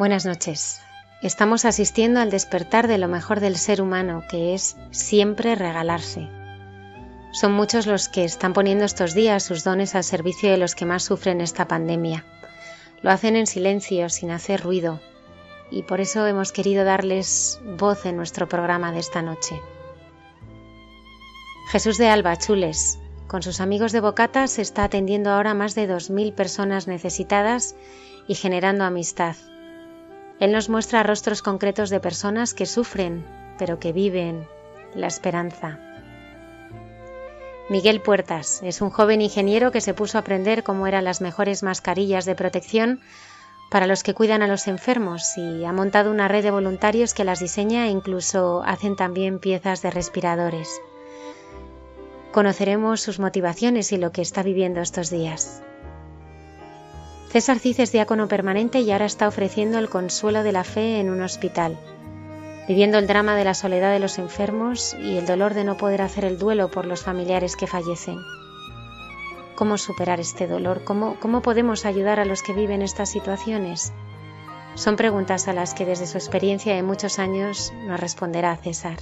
[0.00, 0.80] Buenas noches.
[1.20, 6.26] Estamos asistiendo al despertar de lo mejor del ser humano, que es siempre regalarse.
[7.32, 10.86] Son muchos los que están poniendo estos días sus dones al servicio de los que
[10.86, 12.24] más sufren esta pandemia.
[13.02, 15.02] Lo hacen en silencio, sin hacer ruido,
[15.70, 19.60] y por eso hemos querido darles voz en nuestro programa de esta noche.
[21.72, 26.34] Jesús de Alba Chules, con sus amigos de Bocatas, está atendiendo ahora más de 2.000
[26.34, 27.76] personas necesitadas
[28.26, 29.36] y generando amistad.
[30.40, 33.24] Él nos muestra rostros concretos de personas que sufren,
[33.58, 34.48] pero que viven
[34.94, 35.78] la esperanza.
[37.68, 41.62] Miguel Puertas es un joven ingeniero que se puso a aprender cómo eran las mejores
[41.62, 43.00] mascarillas de protección
[43.70, 47.22] para los que cuidan a los enfermos y ha montado una red de voluntarios que
[47.22, 50.80] las diseña e incluso hacen también piezas de respiradores.
[52.32, 55.62] Conoceremos sus motivaciones y lo que está viviendo estos días.
[57.30, 61.10] César Cid es diácono permanente y ahora está ofreciendo el consuelo de la fe en
[61.10, 61.78] un hospital,
[62.66, 66.02] viviendo el drama de la soledad de los enfermos y el dolor de no poder
[66.02, 68.18] hacer el duelo por los familiares que fallecen.
[69.54, 70.82] ¿Cómo superar este dolor?
[70.82, 73.92] ¿Cómo, cómo podemos ayudar a los que viven estas situaciones?
[74.74, 78.98] Son preguntas a las que desde su experiencia de muchos años nos responderá César.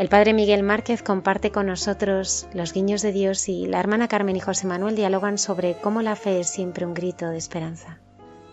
[0.00, 4.34] El padre Miguel Márquez comparte con nosotros los guiños de Dios y la hermana Carmen
[4.34, 7.98] y José Manuel dialogan sobre cómo la fe es siempre un grito de esperanza.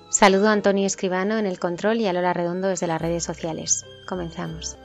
[0.09, 3.85] Saludo a Antonio Escribano en el control y a Lola Redondo desde las redes sociales.
[4.09, 4.77] Comenzamos.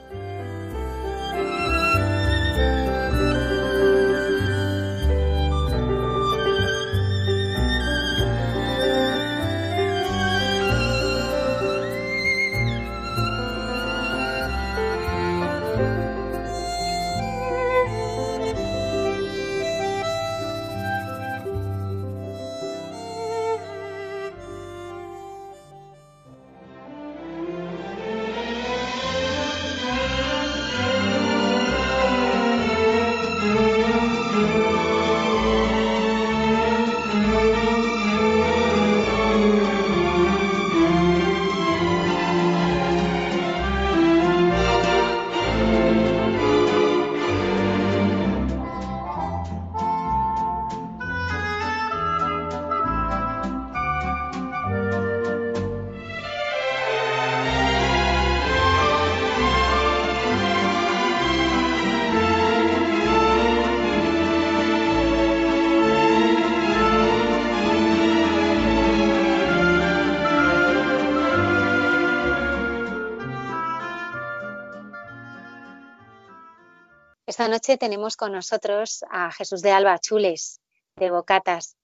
[77.43, 80.61] Esta noche tenemos con nosotros a Jesús de Alba Chules,
[80.95, 81.75] de Bocatas.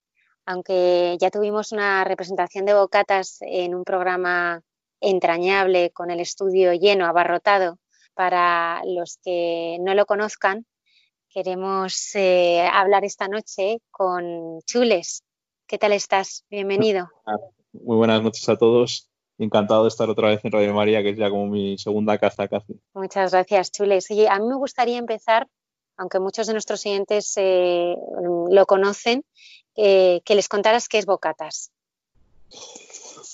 [0.45, 4.61] Aunque ya tuvimos una representación de Bocatas en un programa
[5.01, 7.77] entrañable con el estudio lleno, abarrotado,
[8.13, 10.65] para los que no lo conozcan,
[11.27, 15.25] queremos eh, hablar esta noche con Chules.
[15.67, 16.45] ¿Qué tal estás?
[16.49, 17.09] Bienvenido.
[17.73, 21.17] Muy buenas noches a todos encantado de estar otra vez en Radio María, que es
[21.17, 22.79] ya como mi segunda casa casi.
[22.93, 24.09] Muchas gracias, Chules.
[24.11, 25.47] Oye, a mí me gustaría empezar,
[25.97, 27.95] aunque muchos de nuestros oyentes eh,
[28.49, 29.23] lo conocen,
[29.75, 31.71] eh, que les contaras qué es Bocatas.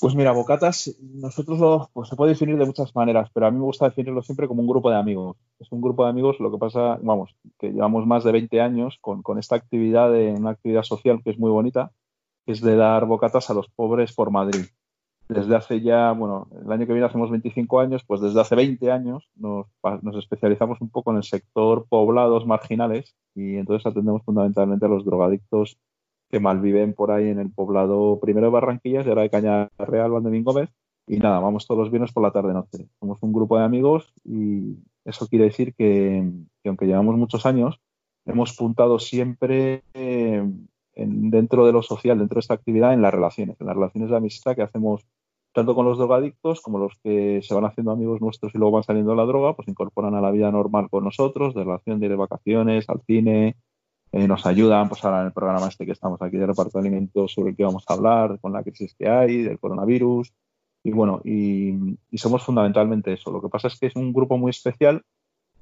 [0.02, 3.58] Pues mira, Bocatas, nosotros lo, pues se puede definir de muchas maneras, pero a mí
[3.58, 5.38] me gusta definirlo siempre como un grupo de amigos.
[5.60, 8.98] Es un grupo de amigos, lo que pasa, vamos, que llevamos más de 20 años
[9.02, 11.92] con, con esta actividad, de, una actividad social que es muy bonita,
[12.46, 14.66] que es de dar bocatas a los pobres por Madrid
[15.28, 18.92] desde hace ya, bueno, el año que viene hacemos 25 años, pues desde hace 20
[18.92, 19.68] años nos,
[20.18, 25.78] especializamos un poco en el sector poblados marginales y entonces atendemos fundamentalmente a los drogadictos
[26.30, 30.12] que malviven por ahí en el poblado primero de Barranquillas y ahora de Caña Real,
[30.12, 30.70] Valdemín Gómez.
[31.08, 32.88] Y nada, vamos todos los viernes por la tarde-noche.
[33.00, 36.28] Somos un grupo de amigos y eso quiere decir que,
[36.64, 37.80] que aunque llevamos muchos años,
[38.26, 39.84] hemos puntado siempre
[40.96, 44.18] dentro de lo social, dentro de esta actividad, en las relaciones, en las relaciones de
[44.18, 45.06] amistad que hacemos
[45.56, 48.84] tanto con los drogadictos como los que se van haciendo amigos nuestros y luego van
[48.84, 52.14] saliendo de la droga, pues incorporan a la vida normal con nosotros, de relación de
[52.14, 53.56] vacaciones, al cine,
[54.12, 56.86] eh, nos ayudan, pues ahora en el programa este que estamos aquí de reparto de
[56.86, 60.34] alimentos sobre el que vamos a hablar, con la crisis que hay, del coronavirus,
[60.84, 61.74] y bueno, y,
[62.18, 63.32] somos fundamentalmente eso.
[63.32, 65.04] Lo que pasa es que es un grupo muy especial,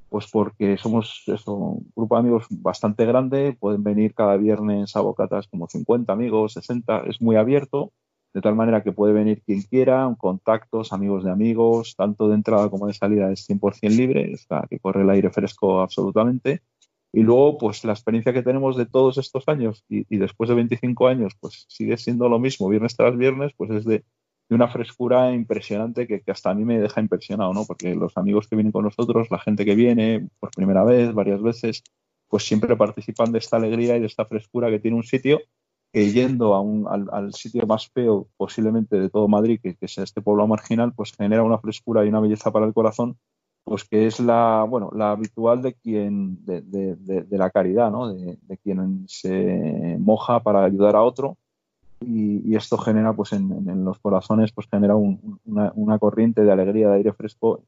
[0.09, 5.47] pues porque somos un grupo de amigos bastante grande, pueden venir cada viernes a Bocatas
[5.47, 7.91] como 50 amigos, 60, es muy abierto
[8.33, 12.69] de tal manera que puede venir quien quiera, contactos, amigos de amigos, tanto de entrada
[12.69, 16.63] como de salida es 100% libre, o que corre el aire fresco absolutamente.
[17.12, 21.07] Y luego, pues la experiencia que tenemos de todos estos años y, después de 25
[21.07, 24.03] años, pues sigue siendo lo mismo, viernes tras viernes, pues es de,
[24.50, 27.65] una frescura impresionante que, que, hasta a mí me deja impresionado, ¿no?
[27.65, 31.41] Porque los amigos que vienen con nosotros, la gente que viene por primera vez, varias
[31.41, 31.83] veces,
[32.27, 35.39] pues siempre participan de esta alegría y de esta frescura que tiene un sitio
[35.93, 40.21] que yendo a al, sitio más feo posiblemente de todo Madrid, que, que, sea este
[40.21, 43.15] pueblo marginal, pues genera una frescura y una belleza para el corazón,
[43.63, 48.11] pues que es la, bueno, la habitual de quien, de, de, de, la caridad, ¿no?
[48.11, 51.37] De, quien se moja para ayudar a otro.
[52.01, 56.89] Y, esto genera, pues en, los corazones, pues genera un, una, una, corriente de alegría,
[56.89, 57.61] de aire fresco,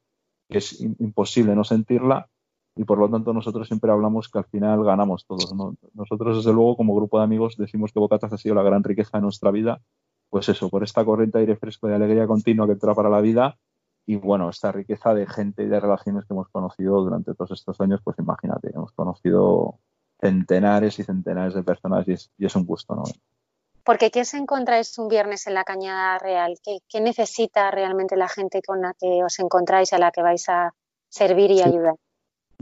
[0.50, 2.28] que es imposible no sentirla
[2.76, 5.54] y por lo tanto nosotros siempre hablamos que al final ganamos todos.
[5.94, 9.18] Nosotros, desde luego, como grupo de amigos, decimos que Bocatas ha sido la gran riqueza
[9.18, 9.82] de nuestra vida,
[10.30, 13.22] pues eso, por esta corriente de aire fresco de alegría continua que entra para la
[13.22, 13.58] vida
[14.06, 17.80] y bueno, esta riqueza de gente y de relaciones que hemos conocido durante todos estos
[17.82, 19.80] años, pues imagínate, hemos conocido
[20.20, 23.04] centenares y centenares de personas y es, y es un gusto, ¿no?
[23.84, 26.56] Porque ¿qué se encontráis un viernes en la Cañada Real?
[26.64, 30.50] ¿Qué, ¿Qué, necesita realmente la gente con la que os encontráis, a la que vais
[30.50, 30.74] a
[31.08, 31.96] servir y ayudar?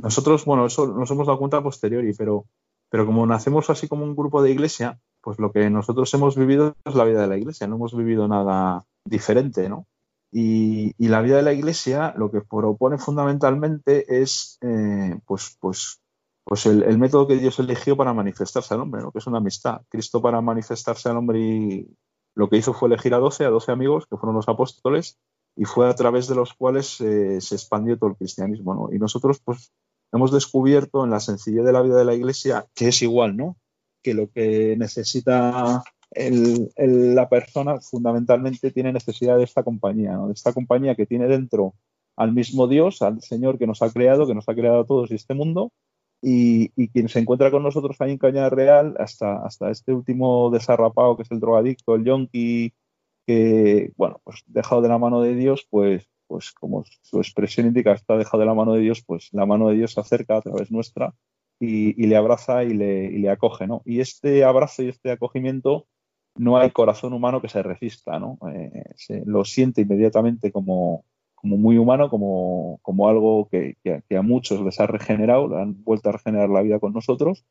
[0.01, 2.45] Nosotros, bueno, eso nos hemos dado cuenta a posteriori, pero,
[2.89, 6.75] pero como nacemos así como un grupo de iglesia, pues lo que nosotros hemos vivido
[6.85, 9.87] es la vida de la iglesia, no hemos vivido nada diferente, ¿no?
[10.31, 16.01] Y, y la vida de la iglesia lo que propone fundamentalmente es, eh, pues, pues,
[16.43, 19.11] pues el, el, método que Dios eligió para manifestarse al hombre, ¿no?
[19.11, 19.81] que es una amistad.
[19.89, 21.87] Cristo para manifestarse al hombre y
[22.35, 25.19] lo que hizo fue elegir a 12, a 12 amigos, que fueron los apóstoles,
[25.55, 28.73] y fue a través de los cuales eh, se expandió todo el cristianismo.
[28.73, 28.89] ¿no?
[28.91, 29.71] Y nosotros, pues,
[30.13, 33.57] hemos descubierto en la sencillez de la vida de la Iglesia que es igual, ¿no?
[34.01, 35.83] Que lo que necesita
[36.15, 40.27] la persona fundamentalmente tiene necesidad de esta compañía, ¿no?
[40.27, 41.73] De esta compañía que tiene dentro
[42.15, 45.09] al mismo Dios, al Señor que nos ha creado, que nos ha creado a todos
[45.09, 45.71] y este mundo,
[46.21, 50.51] y, y, quien se encuentra con nosotros ahí en Cañada Real, hasta, hasta este último
[50.51, 52.73] desarrapado que es el drogadicto, el yonki,
[53.25, 57.91] que, bueno, pues dejado de la mano de Dios, pues, pues como su expresión indica,
[57.91, 60.41] está dejado de la mano de Dios, pues la mano de Dios se acerca a
[60.41, 61.13] través nuestra
[61.59, 63.83] y, y le abraza y le, y le, acoge, ¿no?
[63.85, 65.85] Y este abrazo y este acogimiento
[66.35, 68.39] no hay corazón humano que se resista, ¿no?
[68.51, 74.23] Eh, se lo siente inmediatamente como, como muy humano, como, como algo que, que, a
[74.23, 77.45] muchos les ha regenerado, le han vuelto a regenerar la vida con nosotros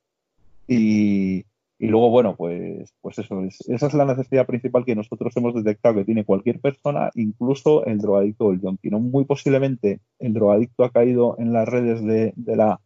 [0.67, 1.45] y,
[1.83, 5.53] y luego, bueno, pues, pues eso, es, esa es la necesidad principal que nosotros hemos
[5.53, 8.89] detectado que tiene cualquier persona, incluso el drogadicto o el yonki.
[8.89, 9.01] ¿no?
[9.01, 12.81] Muy posiblemente el drogadicto ha caído en las redes de, de la,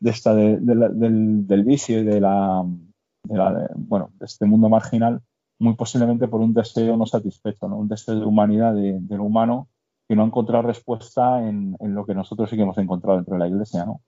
[0.00, 0.66] de esta, del,
[1.46, 2.66] del, vicio y de la,
[3.28, 5.20] la bueno, de este mundo marginal,
[5.60, 7.76] muy posiblemente por un deseo no satisfecho, ¿no?
[7.76, 9.68] un deseo de humanidad de, de lo humano
[10.08, 13.34] que no ha encontrado respuesta en, en, lo que nosotros sí que hemos encontrado dentro
[13.34, 13.84] de la iglesia.
[13.84, 14.00] ¿no?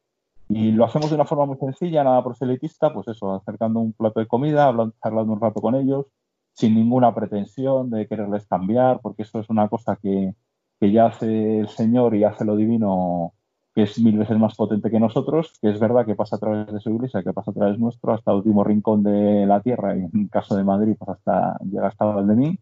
[0.49, 4.21] Y lo hacemos de una forma muy sencilla, nada proselitista, pues eso, acercando un plato
[4.21, 6.07] de comida, hablando, charlando un rato con ellos,
[6.53, 10.35] sin ninguna pretensión de quererles cambiar, porque eso es una cosa que,
[10.79, 13.33] que ya hace el Señor y hace lo divino,
[13.75, 16.73] que es mil veces más potente que nosotros, que es verdad que pasa a través
[16.73, 19.97] de su iglesia, que pasa a través nuestro, hasta el último rincón de la tierra,
[19.97, 22.59] y en el caso de Madrid, pues hasta llega hasta Valdemín,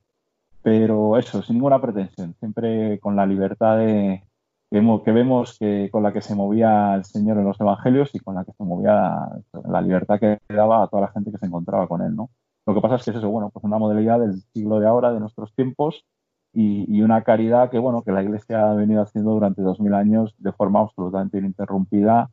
[0.63, 4.23] pero eso, sin ninguna pretensión, siempre con la libertad de,
[4.71, 8.37] que vemos que con la que se movía el Señor en los Evangelios y con
[8.37, 9.29] la que se movía
[9.69, 12.31] la libertad que daba a toda la gente que se encontraba con él, ¿no?
[12.67, 15.13] Lo que pasa es que es eso, bueno, pues una modalidad del siglo de ahora,
[15.13, 16.05] de nuestros tiempos,
[16.53, 19.95] y, y una caridad que, bueno, que la Iglesia ha venido haciendo durante dos mil
[19.95, 22.31] años de forma absolutamente ininterrumpida,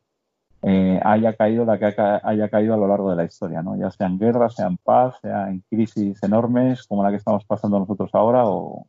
[0.62, 3.76] eh, haya caído la que haya caído a lo largo de la historia, ¿no?
[3.76, 7.44] Ya sea en guerra, sea en paz, sea en crisis enormes como la que estamos
[7.44, 8.86] pasando nosotros ahora o,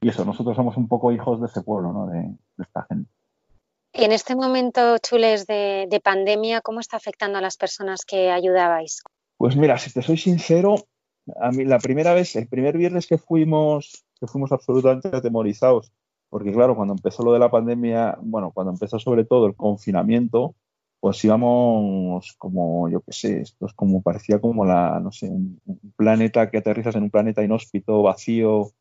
[0.00, 2.06] y eso, nosotros somos un poco hijos de ese pueblo, ¿no?
[2.06, 3.10] de, de esta gente.
[3.92, 8.30] Y en este momento, Chules, de, de, pandemia, ¿cómo está afectando a las personas que
[8.30, 9.02] ayudabais?
[9.38, 10.76] Pues mira, si te soy sincero,
[11.40, 15.92] a mí la primera vez, el primer viernes que fuimos, que fuimos absolutamente atemorizados,
[16.28, 20.54] porque claro, cuando empezó lo de la pandemia, bueno, cuando empezó sobre todo el confinamiento,
[21.00, 25.58] pues íbamos como, yo qué sé, esto es como, parecía como la, no sé, un,
[25.64, 28.72] un planeta que aterrizas en un planeta inhóspito, vacío,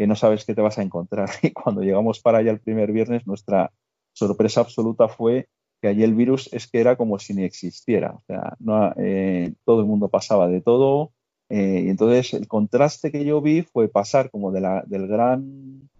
[0.00, 1.28] que no sabes qué te vas a encontrar.
[1.42, 3.70] Y cuando llegamos para allá el primer viernes, nuestra
[4.14, 5.46] sorpresa absoluta fue
[5.82, 8.12] que allí el virus es que era como si ni existiera.
[8.12, 8.56] O sea,
[8.96, 11.12] eh, todo el mundo pasaba de todo.
[11.50, 15.90] Eh, y entonces el contraste que yo vi fue pasar como de la, del gran,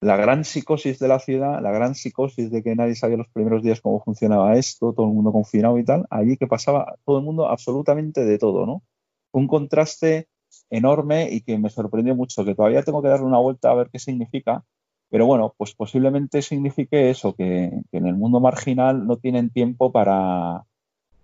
[0.00, 3.64] la gran psicosis de la ciudad, la gran psicosis de que nadie sabía los primeros
[3.64, 7.24] días cómo funcionaba esto, todo el mundo confinado y tal, allí que pasaba todo el
[7.24, 8.84] mundo absolutamente de todo, ¿no?
[9.32, 10.28] Un contraste
[10.70, 13.90] enorme y que me sorprendió mucho, que todavía tengo que darle una vuelta a ver
[13.90, 14.64] qué significa,
[15.10, 20.64] pero bueno, pues posiblemente signifique eso, que, en el mundo marginal no tienen tiempo para,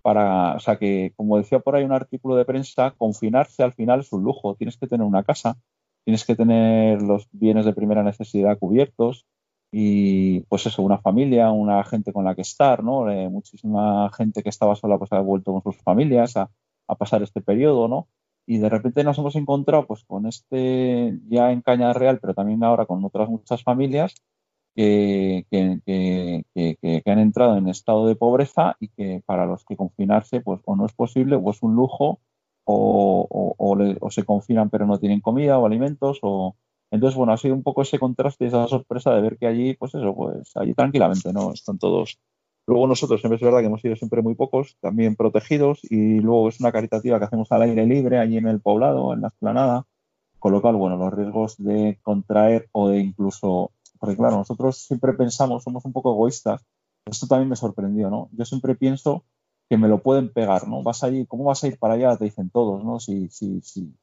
[0.01, 4.01] para, o sea que, como decía por ahí un artículo de prensa, confinarse al final
[4.01, 5.57] es un lujo, tienes que tener una casa,
[6.03, 9.25] tienes que tener los bienes de primera necesidad cubiertos
[9.71, 13.09] y pues eso, una familia, una gente con la que estar, ¿no?
[13.11, 16.49] Eh, muchísima gente que estaba sola pues ha vuelto con sus familias a,
[16.87, 18.07] a pasar este periodo, ¿no?
[18.47, 22.63] Y de repente nos hemos encontrado pues con este ya en Caña Real, pero también
[22.63, 24.15] ahora con otras muchas familias
[24.73, 25.45] que,
[27.05, 30.85] han entrado en estado de pobreza y que para los que confinarse pues o no
[30.85, 32.21] es posible o es un lujo
[32.63, 36.55] o, o, se confinan pero no tienen comida o alimentos o
[36.91, 39.93] entonces bueno ha sido un poco ese contraste esa sorpresa de ver que allí pues
[39.95, 42.19] eso pues allí tranquilamente no están todos
[42.67, 46.49] Luego nosotros siempre es verdad que hemos sido siempre muy pocos, también protegidos, y luego
[46.49, 49.85] es una caritativa que hacemos al aire libre, allí en el poblado, en la esplanada,
[50.37, 55.13] con lo cual, bueno, los riesgos de contraer o de incluso, porque claro, nosotros siempre
[55.13, 56.61] pensamos, somos un poco egoístas,
[57.05, 58.27] esto también me sorprendió, ¿no?
[58.33, 59.23] Yo siempre pienso
[59.69, 60.83] que me lo pueden pegar, ¿no?
[60.83, 62.17] Vas allí, ¿cómo vas a ir para allá?
[62.17, 62.99] Te dicen todos, ¿no?
[62.99, 63.93] Si, si, si,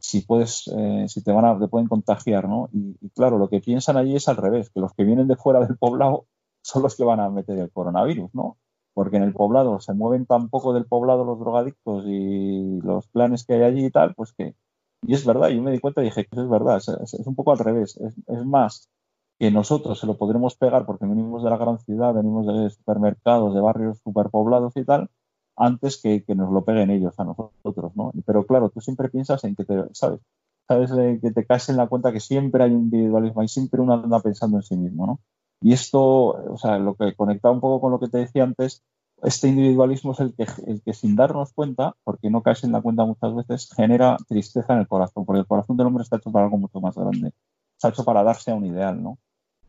[0.00, 2.68] si puedes, eh, si te van a, te pueden contagiar, ¿no?
[2.72, 5.60] Y, claro, lo que piensan allí es al revés, que los que vienen de fuera
[5.60, 6.26] del poblado
[6.62, 8.58] son los que van a meter el coronavirus, ¿no?
[8.94, 13.44] Porque en el poblado se mueven tan poco del poblado los drogadictos y los planes
[13.44, 14.54] que hay allí y tal, pues que.
[15.02, 17.52] Y es verdad, yo me di cuenta y dije que es verdad, es, un poco
[17.52, 17.96] al revés.
[17.96, 18.90] Es, más
[19.38, 23.54] que nosotros se lo podremos pegar porque venimos de la gran ciudad, venimos de supermercados,
[23.54, 25.08] de barrios superpoblados y tal,
[25.56, 28.12] antes que, que nos lo peguen ellos a nosotros, ¿no?
[28.26, 30.20] Pero claro, tú siempre piensas en que te, ¿sabes?
[30.68, 34.20] Sabes que te caes en la cuenta que siempre hay individualismo y siempre uno anda
[34.20, 35.20] pensando en sí mismo, ¿no?
[35.60, 38.82] Y esto, o sea, lo que conecta un poco con lo que te decía antes,
[39.22, 42.80] este individualismo es el que, el que sin darnos cuenta, porque no caes en la
[42.80, 46.32] cuenta muchas veces, genera tristeza en el corazón, porque el corazón del hombre está hecho
[46.32, 47.32] para algo mucho más grande.
[47.76, 49.18] Está hecho para darse a un ideal, ¿no?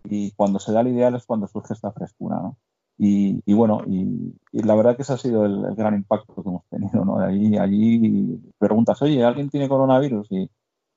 [0.06, 2.58] Y cuando se da el ideal es cuando surge esta frescura, ¿no?
[2.98, 6.66] Y, y bueno, y, la verdad que ese ha sido el, gran impacto que hemos
[6.70, 7.20] tenido, ¿no?
[7.20, 10.28] Allí, allí preguntas, oye, ¿alguien tiene coronavirus?
[10.32, 10.50] Y,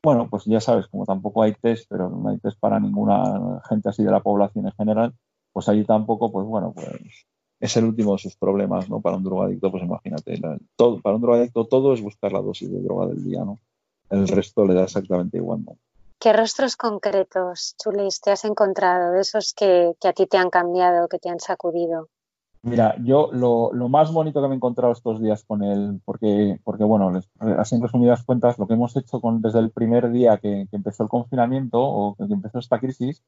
[0.05, 3.89] bueno, pues ya sabes, como tampoco hay test, pero no hay test para ninguna gente
[3.89, 5.15] así de la población en general,
[5.51, 7.27] pues allí tampoco, pues bueno, pues
[7.59, 9.01] es el último de sus problemas, ¿no?
[9.01, 10.39] Para un drogadicto, pues imagínate,
[10.77, 13.59] todo, para un drogadicto todo es buscar la dosis de droga del día, ¿no?
[14.11, 15.79] El resto le da exactamente igual, ¿no?
[16.19, 20.51] ¿Qué rostros concretos, Chulis, te has encontrado de esos que, que a ti te han
[20.51, 22.09] cambiado, que te han sacudido?
[22.65, 26.83] Mira, yo lo, más bonito que me he encontrado estos días con él, porque, porque
[26.83, 27.13] bueno,
[27.59, 31.03] así en resumidas cuentas, lo que hemos hecho con, desde el primer día que, empezó
[31.03, 33.23] el confinamiento o que empezó esta crisis,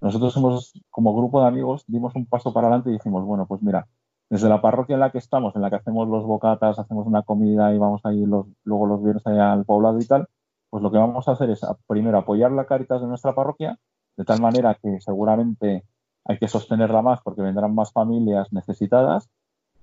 [0.00, 3.62] nosotros hemos, como grupo de amigos, dimos un paso para adelante y dijimos, bueno, pues
[3.62, 3.86] mira,
[4.28, 7.22] desde la parroquia en la que estamos, en la que hacemos los bocatas, hacemos una
[7.22, 10.26] comida y vamos a ir los, luego los viernes allá al poblado y tal,
[10.68, 13.78] pues lo que vamos a hacer es primero apoyar la caritas de nuestra parroquia,
[14.16, 15.84] de tal manera que seguramente
[16.24, 19.28] hay que sostenerla más porque vendrán más familias necesitadas.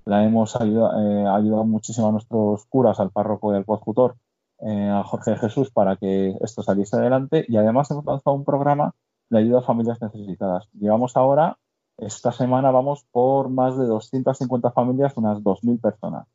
[0.05, 4.15] La hemos ayudado, eh, ayudado muchísimo a nuestros curas, al párroco y al coadjutor,
[4.59, 7.45] eh, a Jorge Jesús, para que esto saliese adelante.
[7.47, 8.93] Y además hemos lanzado un programa
[9.29, 10.69] de ayuda a familias necesitadas.
[10.73, 11.57] Llevamos ahora,
[11.97, 16.27] esta semana vamos por más de 250 familias, unas 2.000 personas,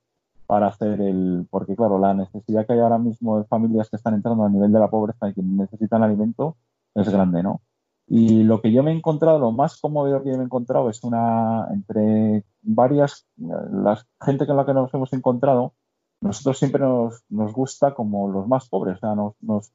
[0.46, 1.46] para hacer el...
[1.50, 4.72] Porque claro, la necesidad que hay ahora mismo de familias que están entrando a nivel
[4.72, 6.56] de la pobreza y que necesitan alimento
[6.94, 7.62] es grande, ¿no?
[8.06, 10.90] Y lo que yo me he encontrado, lo más conmovedor que yo me he encontrado
[10.90, 15.74] es una, entre varias, la gente con la que nos hemos encontrado,
[16.20, 19.72] nosotros siempre nos, nos gusta como los más pobres, o sea, nos, nos,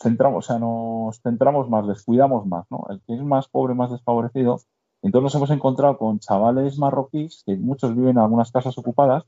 [0.00, 2.86] centramos, o sea, nos centramos más, les cuidamos más, ¿no?
[2.88, 4.60] El que es más pobre, más desfavorecido.
[5.02, 9.24] Entonces nos hemos encontrado con chavales marroquíes, que muchos viven en algunas casas ocupadas,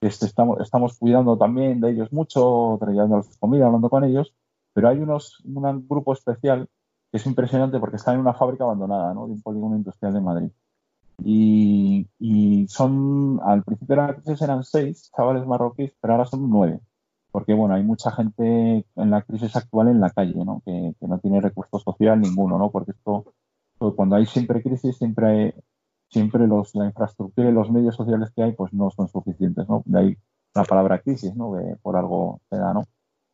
[0.00, 4.34] que este, estamos, estamos cuidando también de ellos mucho, trayéndoles comida, hablando con ellos,
[4.72, 6.68] pero hay unos, un grupo especial
[7.16, 9.12] es impresionante porque está en una fábrica abandonada.
[9.12, 10.50] De un polígono industrial de Madrid.
[11.24, 16.80] Y, son, al principio de la crisis eran seis chavales marroquíes, pero ahora son nueve.
[17.30, 20.62] Porque, bueno, hay mucha gente en la crisis actual en la calle, ¿no?
[20.64, 22.70] Que, no tiene recurso social ninguno, ¿no?
[22.70, 23.34] Porque esto,
[23.78, 25.54] pues, cuando hay siempre crisis, siempre
[26.10, 29.82] siempre los, la infraestructura y los medios sociales que hay, pues no son suficientes, ¿no?
[29.86, 30.16] De ahí
[30.54, 31.52] la palabra crisis, ¿no?
[31.56, 32.84] Que por algo se da, ¿no?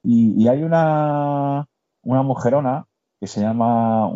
[0.03, 1.67] Y, y hay una,
[2.03, 2.87] una mujerona
[3.21, 4.11] que se llama,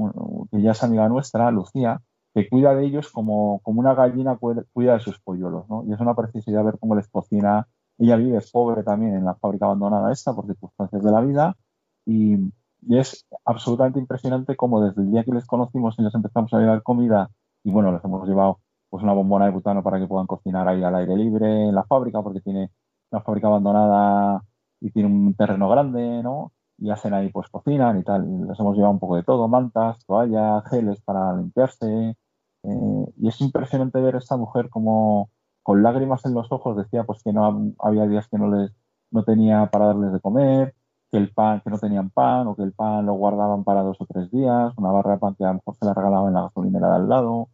[0.51, 2.01] que ya es amiga nuestra, Lucía,
[2.35, 5.85] que cuida de ellos como, como una gallina cuida de sus polluelos, ¿no?
[5.87, 7.69] Y es una preciosidad ver cómo les cocina.
[7.99, 11.57] Ella vive, pobre también en la fábrica abandonada esta por circunstancias de la vida
[12.05, 12.37] y,
[12.83, 16.59] y es absolutamente impresionante cómo desde el día que les conocimos y les empezamos a
[16.59, 17.31] llevar comida
[17.63, 20.83] y bueno, les hemos llevado pues una bombona de butano para que puedan cocinar ahí
[20.83, 22.71] al aire libre en la fábrica porque tiene
[23.11, 24.43] una fábrica abandonada
[24.81, 26.53] y tiene un terreno grande, ¿no?
[26.85, 28.27] Y hacen ahí pues cocinan y tal.
[28.29, 32.17] Y les hemos llevado un poco de todo, mantas, toallas, geles para limpiarse,
[32.65, 35.31] eh, y es impresionante ver a esta mujer como
[35.63, 38.73] con lágrimas en los ojos decía pues que no había días que no les
[39.11, 40.75] no tenía para darles de comer,
[41.11, 43.97] que el pan, que no tenían pan, o que el pan lo guardaban para dos
[44.01, 46.35] o tres días, una barra de pan que a lo mejor se la regalaba en
[46.35, 47.49] la gasolinera de al lado.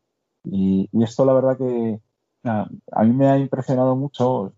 [0.44, 2.00] Y, esto la verdad que
[2.44, 4.54] a mí me ha impresionado mucho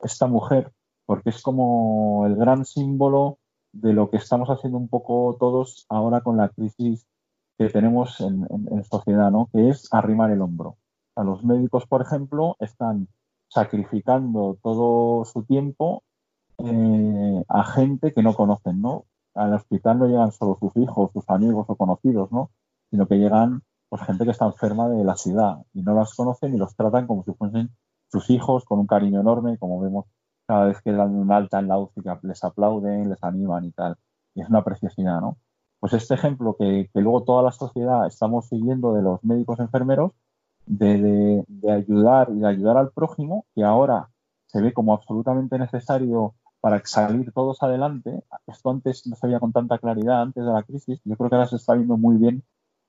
[0.00, 0.72] esta mujer,
[1.06, 3.38] porque es como el gran símbolo
[3.72, 7.06] de lo que estamos haciendo un poco todos ahora con la crisis
[7.58, 8.46] que tenemos en,
[8.84, 9.48] sociedad, ¿no?
[9.52, 10.76] que es arrimar el hombro.
[11.16, 13.08] A los médicos, por ejemplo, están
[13.48, 16.02] sacrificando todo su tiempo
[16.58, 19.04] eh, a gente que no conocen, ¿no?
[19.34, 22.50] Al hospital no llegan solo sus hijos, sus amigos o conocidos, ¿no?
[22.90, 26.54] Sino que llegan pues, gente que está enferma de la ciudad y no las conocen
[26.54, 27.70] y los tratan como si fuesen
[28.10, 30.06] sus hijos con un cariño enorme, como vemos
[30.46, 33.96] cada vez que dan un alta en la UCI, les aplauden, les animan y tal.
[34.34, 35.38] Y es una preciosidad, ¿no?
[35.82, 40.12] pues este ejemplo que, luego toda la sociedad estamos siguiendo de los médicos enfermeros,
[40.64, 44.08] de, ayudar y de ayudar al prójimo, que ahora
[44.46, 48.22] se ve como absolutamente necesario para salir todos adelante.
[48.46, 51.00] Esto antes no se veía con tanta claridad, antes de la crisis.
[51.04, 52.44] Yo creo que ahora se está viendo muy bien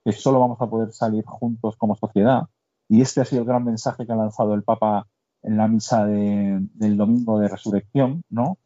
[0.05, 2.43] que solo vamos a poder salir juntos como sociedad.
[2.87, 5.07] Y este ha sido el gran mensaje que ha lanzado el Papa
[5.43, 8.57] en la misa del domingo de resurrección, ¿no?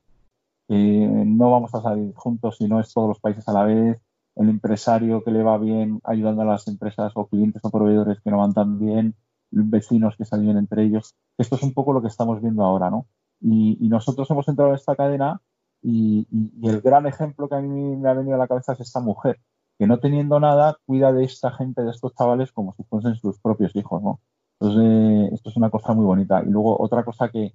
[0.69, 4.01] no vamos a salir juntos si no es todos los países a la vez,
[4.35, 8.29] el empresario que le va bien ayudando a las empresas o clientes o proveedores que
[8.29, 9.15] no van tan bien,
[9.51, 11.15] vecinos que salen entre ellos.
[11.37, 13.07] Esto es un poco lo que estamos viendo ahora, ¿no?
[13.39, 15.41] Y, nosotros hemos entrado en esta cadena
[15.81, 16.27] y,
[16.63, 19.39] el gran ejemplo que a mí me ha venido a la cabeza es esta mujer,
[19.77, 23.39] que no teniendo nada cuida de esta gente, de estos chavales, como si fuesen sus
[23.39, 24.19] propios hijos, ¿no?
[24.59, 26.41] Entonces, esto es una cosa muy bonita.
[26.43, 27.53] Y luego otra cosa que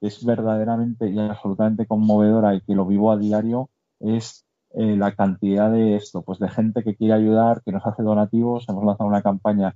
[0.00, 5.70] es verdaderamente y absolutamente conmovedora y que lo vivo a diario es eh, la cantidad
[5.70, 8.68] de esto, pues de gente que quiere ayudar, que nos hace donativos.
[8.68, 9.74] Hemos lanzado una campaña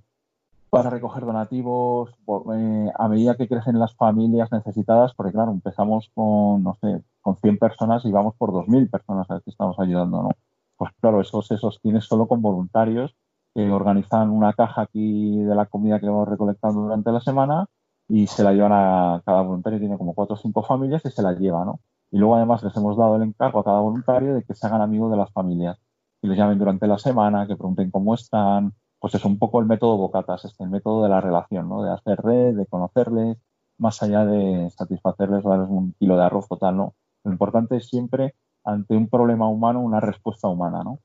[0.70, 2.10] para recoger donativos
[2.54, 7.36] eh, a medida que crecen las familias necesitadas, porque claro, empezamos con, no sé, con
[7.36, 10.30] 100 personas y vamos por 2.000 personas a las que estamos ayudando, ¿no?
[10.76, 13.16] Pues claro, eso se sostiene solo con voluntarios
[13.58, 17.66] que organizan una caja aquí de la comida que vamos recolectando durante la semana
[18.06, 21.22] y se la llevan a cada voluntario, tiene como cuatro o cinco familias y se
[21.22, 21.80] la lleva, ¿no?
[22.12, 24.80] Y luego además les hemos dado el encargo a cada voluntario de que se hagan
[24.80, 25.76] amigos de las familias,
[26.22, 28.74] que les llamen durante la semana, que pregunten cómo están.
[29.00, 31.82] Pues es un poco el método Bocatas, este, el método de la relación, ¿no?
[31.82, 33.38] De hacer red, de conocerles,
[33.76, 36.94] más allá de satisfacerles o darles un kilo de arroz total, ¿no?
[37.24, 41.00] Lo importante es siempre, ante un problema humano, una respuesta humana, ¿no?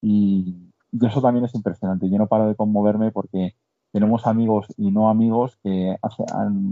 [0.00, 2.08] Y, eso también es impresionante.
[2.08, 3.54] Yo no paro de conmoverme porque
[3.92, 5.96] tenemos amigos y no amigos que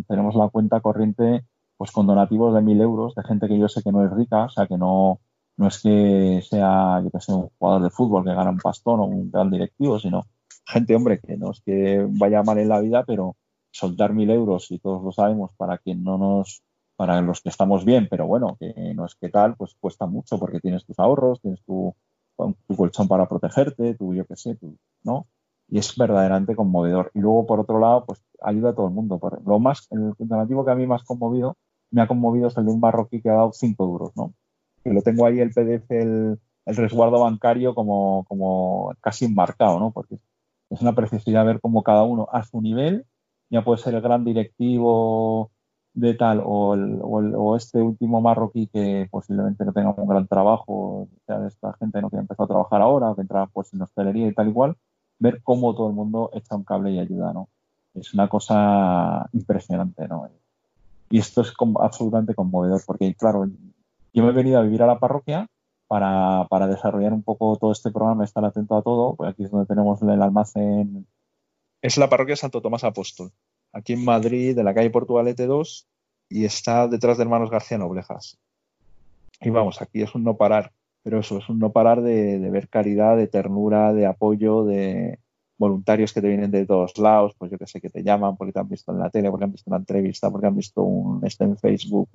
[0.09, 1.45] tenemos la cuenta corriente
[1.77, 4.45] pues con donativos de mil euros de gente que yo sé que no es rica,
[4.45, 5.21] o sea, que no,
[5.57, 9.01] no es que sea, yo que sé, un jugador de fútbol que gana un pastón
[9.01, 10.27] o un gran directivo, sino
[10.67, 13.37] gente, hombre, que no es que vaya mal en la vida, pero
[13.71, 16.63] soltar mil euros, y todos lo sabemos, para quien no nos,
[16.97, 20.39] para los que estamos bien, pero bueno, que no es que tal, pues cuesta mucho
[20.39, 21.95] porque tienes tus ahorros, tienes tu,
[22.37, 25.27] tu colchón para protegerte, tu, yo qué sé, tu, ¿no?
[25.69, 27.11] Y es verdaderamente conmovedor.
[27.15, 29.19] Y luego, por otro lado, pues ayuda a todo el mundo.
[29.45, 31.57] Lo más, el donativo que a mí más conmovido
[31.91, 34.35] me ha conmovido es el de un barroquí que ha dado 5 euros, ¿no?
[34.85, 39.93] Que lo tengo ahí el PDF, el, resguardo bancario como, como casi enmarcado, ¿no?
[39.93, 40.19] Porque
[40.71, 43.07] es una preciosidad ver cómo cada uno a su nivel,
[43.51, 45.53] ya puede ser el gran directivo
[45.97, 51.09] de tal o, el, o, este último marroquí que posiblemente no tenga un gran trabajo,
[51.27, 52.11] sea de esta gente ¿no?
[52.11, 54.77] que ha empezado a trabajar ahora o que entra pues, en hostelería y tal igual,
[55.19, 57.49] ver cómo todo el mundo echa un cable y ayuda, ¿no?
[57.95, 60.29] Es una cosa impresionante, ¿no?
[61.09, 63.49] Y esto es absolutamente conmovedor, porque claro,
[64.13, 65.47] yo me he venido a vivir a la parroquia
[65.89, 69.51] para, para, desarrollar un poco todo este programa, estar atento a todo, pues aquí es
[69.51, 71.07] donde tenemos el almacén.
[71.81, 73.31] Es la parroquia Santo Tomás Apóstol,
[73.77, 75.87] aquí en Madrid, de la calle Portugalete 2,
[76.31, 78.39] y está detrás de Hermanos García Noblejas.
[79.41, 82.69] Y vamos, aquí es un no parar, pero eso, es un no parar de, ver
[82.69, 85.19] caridad, de ternura, de apoyo, de,
[85.59, 88.53] voluntarios que te vienen de todos lados, pues yo que sé, que te llaman porque
[88.53, 91.25] te han visto en la tele, porque han visto una entrevista, porque han visto un
[91.25, 92.09] este en Facebook.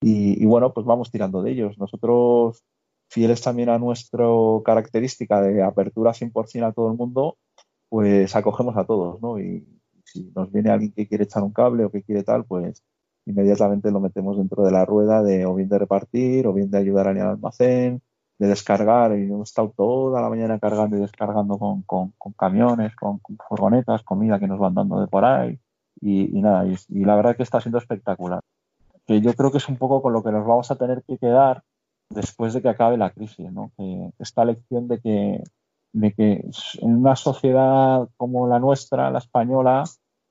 [0.00, 1.78] y, bueno, pues vamos tirando de ellos.
[1.78, 2.62] Nosotros
[3.08, 4.26] fieles también a nuestra
[4.64, 7.36] característica de apertura 100% a todo el mundo,
[7.88, 9.38] pues acogemos a todos, ¿no?
[9.38, 9.66] Y
[10.16, 12.82] si nos viene alguien que quiere echar un cable o que quiere tal, pues
[13.26, 16.78] inmediatamente lo metemos dentro de la rueda de o bien de repartir o bien de
[16.78, 18.02] ayudar al almacén,
[18.38, 19.16] de descargar.
[19.18, 24.46] Y hemos estado toda la mañana cargando y descargando con, camiones, con, furgonetas, comida que
[24.46, 25.58] nos van dando de por ahí.
[26.00, 28.40] Y, nada, y, y, la verdad que está siendo espectacular.
[29.06, 31.18] Que yo creo que es un poco con lo que nos vamos a tener que
[31.18, 31.62] quedar
[32.10, 33.72] después de que acabe la crisis, ¿no?
[33.76, 35.42] Que esta lección de que,
[35.92, 36.44] de que
[36.80, 39.84] en una sociedad como la nuestra, la española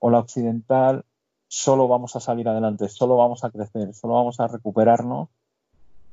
[0.06, 1.04] o la occidental,
[1.48, 5.30] solo vamos a salir adelante, solo vamos a crecer, solo vamos a recuperarnos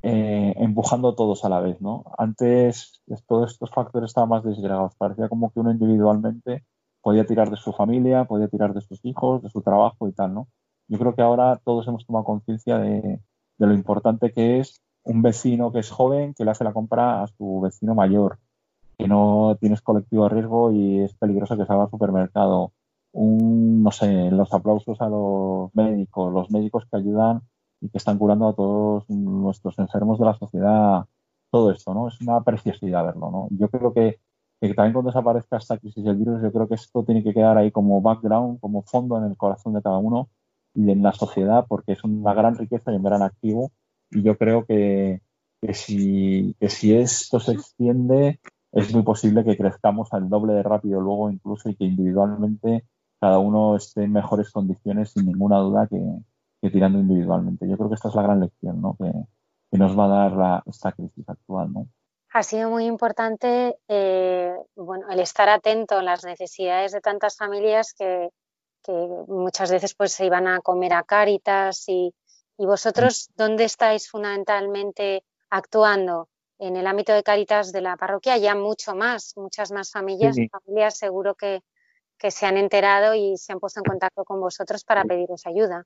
[0.01, 2.03] eh, empujando todos a la vez, ¿no?
[2.17, 6.63] Antes todos estos factores estaban más desgregados, parecía como que uno individualmente
[7.03, 10.33] podía tirar de su familia, podía tirar de sus hijos, de su trabajo y tal,
[10.33, 10.47] ¿no?
[10.87, 13.21] Yo creo que ahora todos hemos tomado conciencia de,
[13.59, 17.21] de lo importante que es un vecino que es joven que le hace la compra
[17.21, 18.39] a su vecino mayor,
[18.97, 22.73] que no tienes colectivo de riesgo y es peligroso que salga al supermercado.
[23.13, 27.41] Un, no sé, los aplausos a los médicos, los médicos que ayudan
[27.81, 31.05] y que están curando a todos nuestros enfermos de la sociedad,
[31.51, 32.07] todo esto, ¿no?
[32.07, 33.47] Es una preciosidad verlo, ¿no?
[33.51, 34.19] Yo creo que,
[34.59, 37.57] que también cuando desaparezca esta crisis del virus, yo creo que esto tiene que quedar
[37.57, 40.29] ahí como background, como fondo en el corazón de cada uno
[40.73, 43.71] y en la sociedad, porque es una gran riqueza y un gran activo
[44.13, 45.21] y yo creo que,
[45.73, 48.39] si, si esto se extiende,
[48.71, 52.85] es muy posible que crezcamos al doble de rápido luego incluso y que individualmente
[53.23, 57.67] cada uno esté en mejores condiciones sin ninguna duda que, tirando individualmente.
[57.69, 58.97] Yo creo que esta es la gran lección ¿no?
[58.99, 61.71] que, nos va a dar la, esta crisis actual.
[61.71, 61.87] ¿no?
[62.33, 67.93] Ha sido muy importante eh, bueno, el estar atento a las necesidades de tantas familias
[67.93, 68.29] que,
[68.83, 68.91] que,
[69.27, 72.13] muchas veces pues, se iban a comer a Cáritas y,
[72.57, 76.29] ¿Y vosotros dónde estáis fundamentalmente actuando?
[76.59, 80.97] En el ámbito de Caritas de la parroquia ya mucho más, muchas más familias, familias
[80.97, 81.61] seguro que,
[82.31, 85.85] se han enterado y se han puesto en contacto con vosotros para pediros ayuda.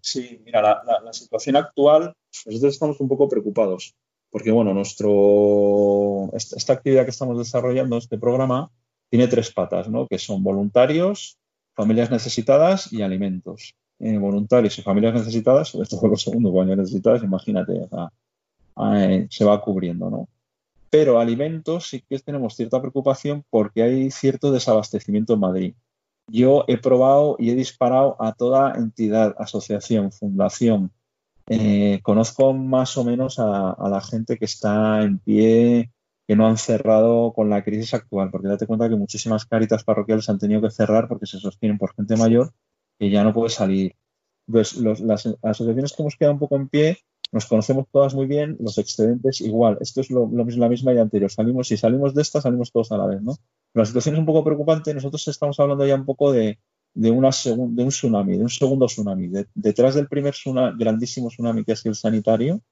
[0.00, 2.14] Sí, mira, la, situación actual,
[2.46, 3.94] nosotros estamos un poco preocupados,
[4.30, 8.70] porque bueno, nuestro, esta actividad que estamos desarrollando, este programa,
[9.08, 10.06] tiene tres patas, ¿no?
[10.06, 11.38] Que son voluntarios,
[11.74, 13.74] familias necesitadas y alimentos.
[13.98, 17.88] Eh, voluntarios y familias necesitadas, sobre todo los segundos familias necesitadas, imagínate,
[18.94, 20.28] eh, se va cubriendo, ¿no?
[20.98, 25.74] Pero alimentos sí que tenemos cierta preocupación porque hay cierto desabastecimiento en Madrid.
[26.26, 30.92] Yo he probado y he disparado a toda entidad, asociación, fundación.
[31.48, 35.92] Eh, conozco más o menos a, a, la gente que está en pie,
[36.26, 40.30] que no han cerrado con la crisis actual, porque date cuenta que muchísimas caritas parroquiales
[40.30, 42.54] han tenido que cerrar porque se sostienen por gente mayor
[42.98, 43.94] que ya no puede salir.
[44.50, 46.98] Pues las asociaciones que hemos quedado un poco en pie,
[47.36, 49.76] nos conocemos todas muy bien, los excedentes igual.
[49.82, 51.30] Esto es lo, la misma idea anterior.
[51.30, 53.36] Salimos, si salimos de esta, salimos todos a la vez, ¿no?
[53.74, 54.94] la situación es un poco preocupante.
[54.94, 56.58] Nosotros estamos hablando ya un poco de,
[56.94, 59.28] de, una de un tsunami, de un segundo tsunami.
[59.54, 60.34] detrás del primer
[60.78, 62.62] grandísimo tsunami que es el sanitario,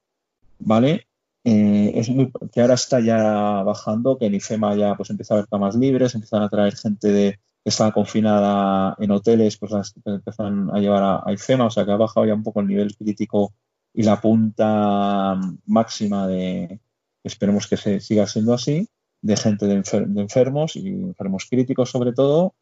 [0.59, 1.07] ¿vale?
[1.44, 2.03] Eh,
[2.50, 6.14] que ahora está ya bajando, que en IFEMA ya pues empieza a haber camas libres,
[6.14, 11.33] empiezan a traer gente de, estaba confinada en hoteles, pues las empiezan a llevar a,
[11.33, 13.53] IFEMA, o sea que ha bajado ya un poco el nivel crítico
[13.95, 16.81] y la punta máxima de,
[17.23, 18.89] esperemos que se siga siendo así,
[19.23, 22.55] de gente de, enfermos y enfermos críticos sobre todo,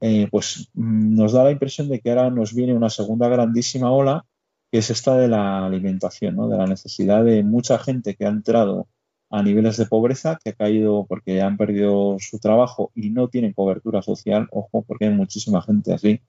[0.00, 3.90] eh, pues mm, nos da la impresión de que ahora nos viene una segunda grandísima
[3.90, 4.26] ola,
[4.70, 6.48] que es esta de la alimentación, ¿no?
[6.48, 8.88] de la necesidad de mucha gente que ha entrado
[9.30, 13.52] a niveles de pobreza, que ha caído porque han perdido su trabajo y no tienen
[13.54, 16.20] cobertura social, ojo, porque hay muchísima gente así,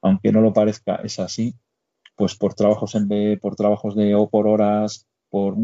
[0.00, 1.54] aunque no lo parezca, es así,
[2.16, 5.56] pues por trabajos en B, por trabajos de o por horas, por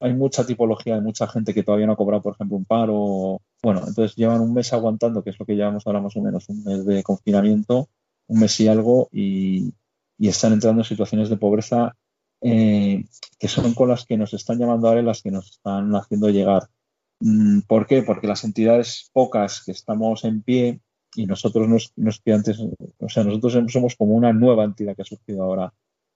[0.00, 3.40] hay mucha tipología de mucha gente que todavía no ha cobrado, por ejemplo, un paro.
[3.62, 6.48] Bueno, entonces llevan un mes aguantando, que es lo que llevamos ahora más o menos,
[6.48, 7.88] un mes de confinamiento,
[8.26, 9.72] un mes y algo, y,
[10.18, 11.96] y están entrando en situaciones de pobreza
[12.46, 13.04] eh,
[13.38, 16.68] que son con las que nos están llamando ahora las que nos están haciendo llegar.
[17.20, 18.02] Mm, ¿Por qué?
[18.02, 20.80] Porque las entidades pocas que estamos en pie
[21.14, 22.60] y nosotros nos, nos antes,
[22.98, 25.72] o sea, nosotros somos como una nueva entidad que ha surgido ahora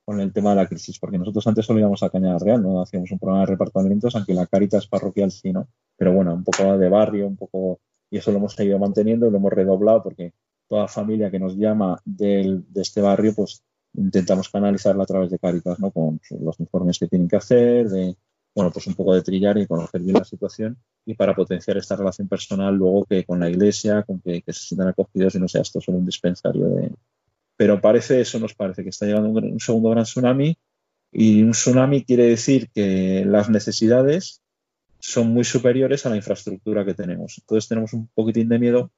[0.09, 2.81] con el tema de la crisis, porque nosotros antes solo íbamos a Cañada Real, no
[2.81, 5.69] hacíamos un programa de reparto de alimentos, aunque la Caritas parroquial sí, ¿no?
[5.99, 9.31] Pero bueno, un poco de barrio, un poco, y eso lo hemos seguido manteniendo y
[9.31, 10.33] lo hemos redoblado porque
[10.67, 15.39] toda familia que nos llama del, de este barrio, pues intentamos canalizarla a través de
[15.39, 15.91] Caritas, ¿no?
[15.91, 18.17] Con los informes que tienen que hacer, de,
[18.55, 21.97] bueno, pues un poco de trillar y conocer bien la situación y para potenciar esta
[21.97, 25.61] relación personal luego que con la iglesia, con que, se sientan acogidos y no sea
[25.61, 26.93] esto solo un dispensario de...
[27.59, 30.57] Pero parece, eso nos parece, que está llegando un, segundo gran tsunami
[31.11, 34.43] y un tsunami quiere decir que las necesidades
[35.01, 37.37] son muy superiores a la infraestructura que tenemos.
[37.39, 38.93] Entonces tenemos un poquitín de miedo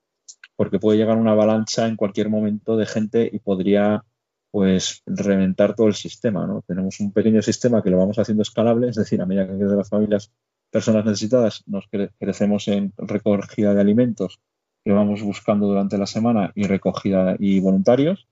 [0.56, 4.04] porque puede llegar una avalancha en cualquier momento de gente y podría
[4.50, 6.46] pues reventar todo el sistema.
[6.46, 6.62] ¿no?
[6.66, 9.76] Tenemos un pequeño sistema que lo vamos haciendo escalable, es decir, a medida que de
[9.76, 10.32] las familias,
[10.70, 14.38] personas necesitadas, nos crecemos en recogida de alimentos
[14.84, 18.28] que vamos buscando durante la semana y recogida y voluntarios,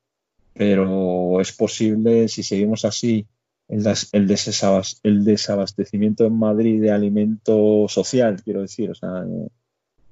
[0.58, 3.28] pero es posible, si seguimos así,
[3.68, 9.24] el, el, desabastecimiento en Madrid de alimento social, quiero decir, o sea,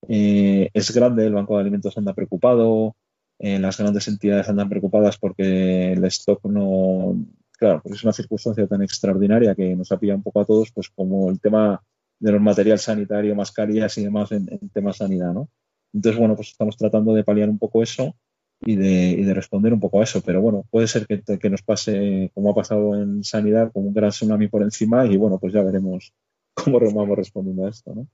[0.09, 2.95] eh, es grande, el Banco de Alimentos anda preocupado,
[3.41, 7.17] eh, las grandes entidades andan preocupadas porque el stock no,
[7.59, 10.71] claro, pues es una circunstancia tan extraordinaria que nos ha pillado un poco a todos,
[10.71, 11.83] pues como el tema
[12.21, 15.49] de los material sanitario, mascarillas y demás en, en tema sanidad, ¿no?
[15.93, 18.15] Entonces, bueno, pues estamos tratando de paliar un poco eso
[18.61, 20.21] y de, responder un poco a eso.
[20.23, 24.11] Pero bueno, puede ser que, nos pase, como ha pasado en sanidad, como un gran
[24.11, 26.12] tsunami por encima y bueno, pues ya veremos
[26.55, 28.07] cómo vamos respondiendo a esto, ¿no?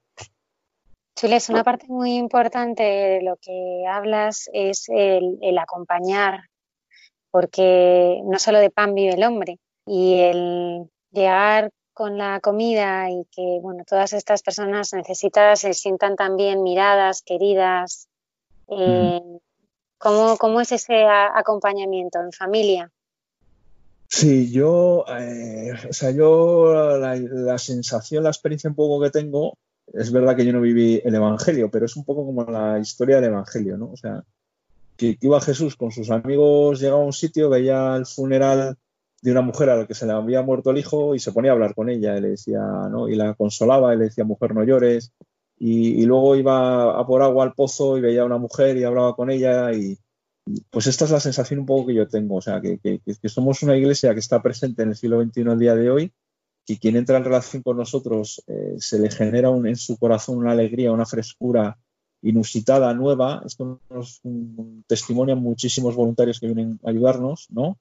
[1.14, 6.48] Chules, una parte muy importante de lo que hablas es el, el acompañar,
[7.30, 13.24] porque no solo de pan vive el hombre y el llegar con la comida y
[13.30, 18.08] que bueno, todas estas personas necesitadas se sientan también miradas, queridas.
[18.68, 19.20] Eh,
[20.02, 22.90] ¿cómo, es ese acompañamiento en familia?
[24.08, 29.56] Sí, yo, eh, o sea, yo la, sensación, la experiencia un poco que tengo,
[29.92, 33.16] es verdad que yo no viví el Evangelio, pero es un poco como la historia
[33.16, 33.90] del Evangelio, ¿no?
[33.92, 34.22] O sea,
[34.96, 38.76] que, que iba Jesús con sus amigos, llegaba a un sitio, veía el funeral
[39.22, 41.52] de una mujer a la que se le había muerto el hijo y se ponía
[41.52, 42.60] a hablar con ella, y le decía,
[42.90, 43.08] ¿no?
[43.08, 45.12] Y la consolaba, y le decía, mujer, no llores.
[45.64, 49.14] Y, luego iba a por agua al pozo y veía a una mujer y hablaba
[49.14, 49.96] con ella y,
[50.70, 53.62] pues esta es la sensación un poco que yo tengo, o sea, que, que, somos
[53.62, 56.12] una iglesia que está presente en el siglo XXI el día de hoy,
[56.66, 60.38] que quien entra en relación con nosotros eh, se le genera un, en su corazón
[60.38, 61.78] una alegría, una frescura
[62.22, 63.44] inusitada, nueva.
[63.46, 64.20] Esto nos
[64.88, 67.78] testimonian muchísimos voluntarios que vienen a ayudarnos, ¿no?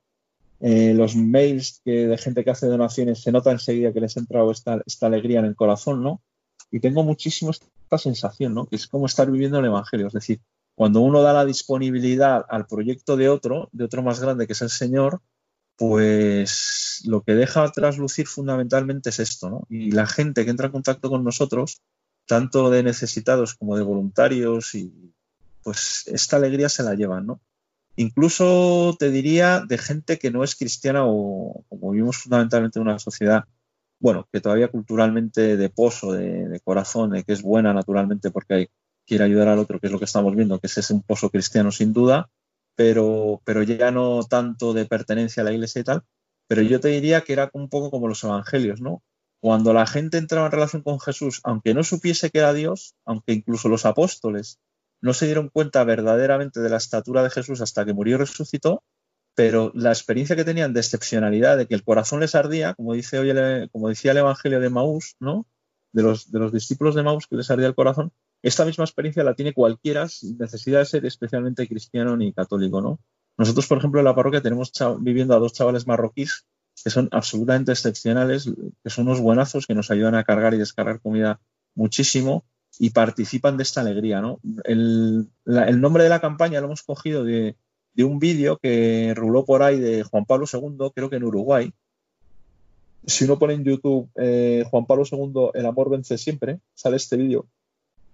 [0.59, 4.19] Eh, los mails que, de gente que hace donaciones, se nota enseguida que les ha
[4.19, 6.21] entrado esta, esta alegría en el corazón, ¿no?
[6.71, 8.65] Y tengo muchísimo esta sensación, ¿no?
[8.65, 10.07] Que es como estar viviendo el Evangelio.
[10.07, 10.39] Es decir,
[10.75, 14.61] cuando uno da la disponibilidad al proyecto de otro, de otro más grande que es
[14.61, 15.21] el Señor,
[15.75, 19.63] pues lo que deja traslucir fundamentalmente es esto, ¿no?
[19.69, 21.81] Y la gente que entra en contacto con nosotros,
[22.25, 25.13] tanto de necesitados como de voluntarios, y
[25.63, 27.41] pues esta alegría se la llevan, ¿no?
[27.95, 32.99] incluso te diría de gente que no es cristiana o como vivimos fundamentalmente en una
[32.99, 33.45] sociedad,
[34.01, 38.69] bueno, que todavía culturalmente de pozo, de, corazón, de que es buena naturalmente porque
[39.05, 41.29] quiere ayudar al otro, que es lo que estamos viendo, que ese es un pozo
[41.29, 42.29] cristiano sin duda,
[42.75, 46.03] pero, pero ya no tanto de pertenencia a la iglesia y tal,
[46.47, 49.03] pero yo te diría que era un poco como los evangelios, ¿no?
[49.39, 53.33] Cuando la gente entraba en relación con Jesús, aunque no supiese que era Dios, aunque
[53.33, 54.59] incluso los apóstoles
[54.99, 58.83] no se dieron cuenta verdaderamente de la estatura de Jesús hasta que murió y resucitó,
[59.35, 63.19] pero la experiencia que tenían de excepcionalidad, de que el corazón les ardía, como, dice
[63.19, 63.31] hoy
[63.71, 65.47] como decía el Evangelio de Maús, ¿no?
[65.93, 69.23] de, los, de los discípulos de Maús que les ardía el corazón, esta misma experiencia
[69.23, 72.81] la tiene cualquiera sin necesidad de ser especialmente cristiano ni católico.
[72.81, 72.99] ¿no?
[73.37, 76.45] Nosotros, por ejemplo, en la parroquia tenemos viviendo a dos chavales marroquíes
[76.83, 78.49] que son absolutamente excepcionales,
[78.83, 81.39] que son unos buenazos que nos ayudan a cargar y descargar comida
[81.75, 82.45] muchísimo
[82.79, 84.21] y participan de esta alegría.
[84.21, 84.39] ¿no?
[84.63, 87.57] El, nombre de la campaña lo hemos cogido de,
[87.97, 91.73] un vídeo que ruló por ahí de Juan Pablo II, creo que en Uruguay.
[93.05, 97.17] Si uno pone en YouTube eh, Juan Pablo II, El amor vence siempre, sale este
[97.17, 97.47] vídeo,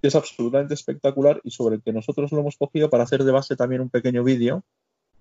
[0.02, 3.32] que es absolutamente espectacular y sobre el que nosotros lo hemos cogido para hacer de
[3.32, 4.64] base también un pequeño vídeo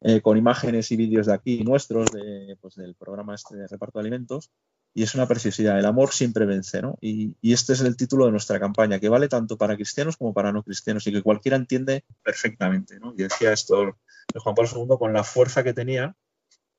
[0.02, 3.98] eh, con imágenes y vídeos de aquí nuestros, de, pues, del programa este de reparto
[3.98, 4.50] de alimentos,
[4.96, 5.78] y es una preciosidad.
[5.78, 6.96] El amor siempre vence, ¿no?
[7.02, 10.52] Y, este es el título de nuestra campaña, que vale tanto para cristianos como para
[10.52, 13.12] no cristianos y que cualquiera entiende perfectamente, ¿no?
[13.12, 13.94] Y decía esto
[14.32, 16.16] de Juan Pablo II con la fuerza que tenía,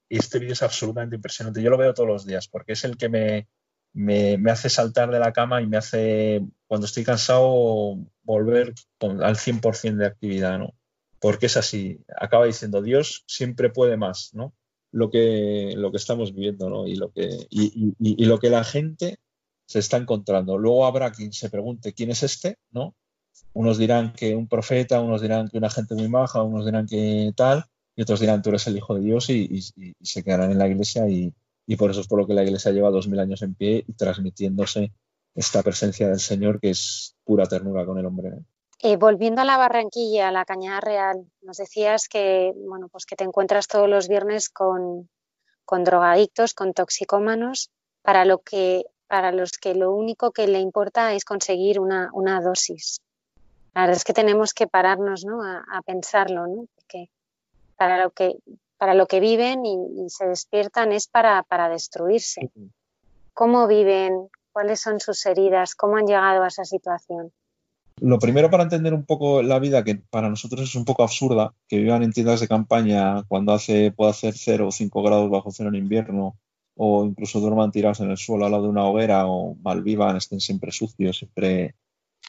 [0.09, 1.61] y este vídeo es absolutamente impresionante.
[1.61, 3.47] Yo lo veo todos los días porque es el que me,
[3.93, 9.95] me, hace saltar de la cama y me hace, cuando estoy cansado, volver al 100%
[9.95, 10.73] de actividad, ¿no?
[11.19, 11.99] Porque es así.
[12.19, 14.55] Acaba diciendo, Dios siempre puede más, ¿no?
[14.91, 16.87] Lo que, lo que estamos viviendo ¿no?
[16.87, 19.19] y, lo que, y, lo que la gente
[19.65, 20.57] se está encontrando.
[20.57, 22.95] Luego habrá quien se pregunte quién es este, ¿no?
[23.53, 27.31] Unos dirán que un profeta, unos dirán que una gente muy maja, unos dirán que
[27.35, 29.61] tal, y otros dirán tú eres el Hijo de Dios y,
[30.01, 31.33] se quedarán en la iglesia y,
[31.77, 33.93] por eso es por lo que la iglesia lleva dos mil años en pie y
[33.93, 34.93] transmitiéndose
[35.35, 38.31] esta presencia del Señor que es pura ternura con el hombre.
[38.97, 43.23] Volviendo a la Barranquilla, a la Cañada Real, nos decías que, bueno, pues que te
[43.23, 45.09] encuentras todos los viernes con,
[45.67, 51.23] drogadictos, con toxicómanos, para lo que para los que lo único que le importa es
[51.23, 52.99] conseguir una, dosis.
[53.73, 55.41] La verdad es que tenemos que pararnos ¿no?
[55.43, 56.65] a, pensarlo, ¿no?
[56.75, 57.09] porque
[57.77, 58.35] para lo que,
[58.77, 62.51] para lo que viven y, se despiertan es para, para destruirse.
[63.33, 64.29] ¿Cómo viven?
[64.51, 65.73] ¿Cuáles son sus heridas?
[65.73, 67.31] ¿Cómo han llegado a esa situación?
[67.99, 71.55] Lo primero para entender un poco la vida, que para nosotros es un poco absurda,
[71.67, 75.51] que vivan en tiendas de campaña cuando hace, puede hacer 0 o 5 grados bajo
[75.51, 76.37] cero en invierno,
[76.75, 80.39] o incluso duerman tirados en el suelo al lado de una hoguera, o malvivan, estén
[80.39, 81.75] siempre sucios, siempre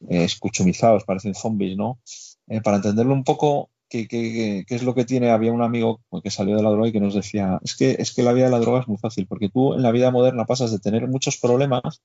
[0.08, 2.00] eh, escuchumizados, parecen zombies, ¿no?
[2.46, 5.30] Eh, para entenderlo un poco, ¿qué, qué, qué es lo que tiene?
[5.30, 8.14] Había un amigo que salió de la droga y que nos decía, es que, es
[8.14, 10.46] que la vida de la droga es muy fácil, porque tú en la vida moderna
[10.46, 12.00] pasas de tener muchos problemas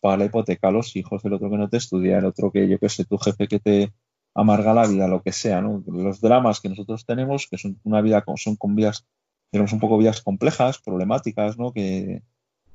[0.00, 2.78] pues, la hipoteca, los hijos, el otro que no te estudia, el otro que yo
[2.78, 3.92] que sé, tu jefe que te
[4.34, 5.82] amarga la vida, lo que sea, ¿no?
[5.86, 9.06] Los dramas que nosotros tenemos, que son una vida, son con vías,
[9.50, 11.72] tenemos un poco vías complejas, problemáticas, ¿no?
[11.72, 12.22] Que,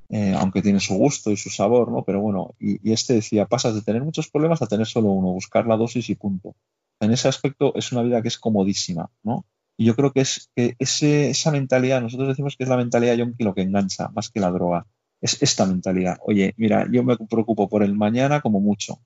[0.10, 2.04] eh, aunque tiene su gusto y su sabor, ¿no?
[2.04, 5.66] Pero bueno, y, este decía, pasas de tener muchos problemas a tener solo uno, buscar
[5.68, 6.56] la dosis y punto.
[7.00, 9.46] En ese aspecto es una vida que es comodísima, ¿no?
[9.78, 13.16] Y yo creo que es que ese, esa mentalidad, nosotros decimos que es la mentalidad
[13.16, 14.86] yonki lo que engancha, más que la droga
[15.22, 16.18] es esta mentalidad.
[16.26, 19.00] Oye, mira, yo me preocupo por el mañana como mucho.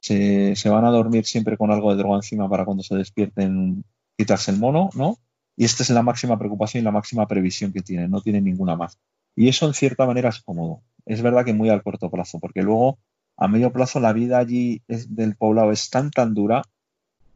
[0.00, 3.84] Se, van a dormir siempre con algo de droga encima para cuando se despierten
[4.16, 5.18] quitarse el mono, ¿no?
[5.56, 8.76] Y esta es la máxima preocupación y la máxima previsión que tienen, no tienen ninguna
[8.76, 8.98] más.
[9.34, 10.82] Y eso en cierta manera es cómodo.
[11.04, 12.98] Es verdad que muy al corto plazo, porque luego
[13.36, 16.62] a medio plazo la vida allí del poblado es tan tan dura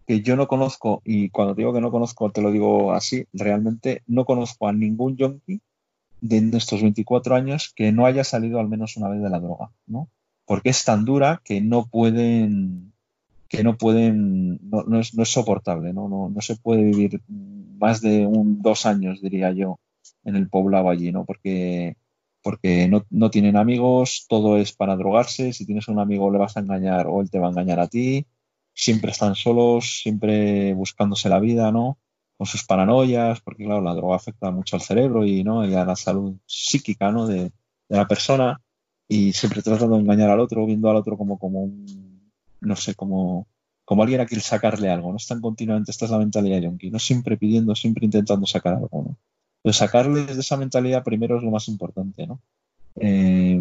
[0.07, 4.03] que yo no conozco, y cuando digo que no conozco, te lo digo así, realmente
[4.07, 5.61] no conozco a ningún yonki
[6.21, 9.71] de estos 24 años que no haya salido al menos una vez de la droga,
[9.87, 10.09] ¿no?
[10.45, 12.93] Porque es tan dura que no pueden,
[13.49, 16.09] que no pueden, no, es, soportable, ¿no?
[16.09, 16.41] ¿no?
[16.41, 19.79] se puede vivir más de un, dos años, diría yo,
[20.25, 21.25] en el poblado allí, ¿no?
[21.25, 21.97] Porque,
[22.43, 26.57] porque no, no tienen amigos, todo es para drogarse, si tienes un amigo le vas
[26.57, 28.27] a engañar o él te va a engañar a ti,
[28.75, 31.99] siempre están solos, siempre buscándose la vida, ¿no?
[32.41, 35.63] Con sus paranoias, porque claro, la droga afecta mucho al cerebro y, ¿no?
[35.67, 37.27] y a la salud psíquica ¿no?
[37.27, 37.53] de,
[37.91, 38.59] la persona
[39.07, 42.95] y siempre tratando de engañar al otro, viendo al otro como, como un, no sé,
[42.95, 43.47] como,
[43.85, 46.99] como alguien a quien sacarle algo, no están continuamente, esta es la mentalidad yonki, no
[46.99, 49.17] siempre pidiendo, siempre intentando sacar algo, ¿no?
[49.59, 52.41] Entonces sacarles de esa mentalidad primero es lo más importante, ¿no?
[52.99, 53.61] Eh,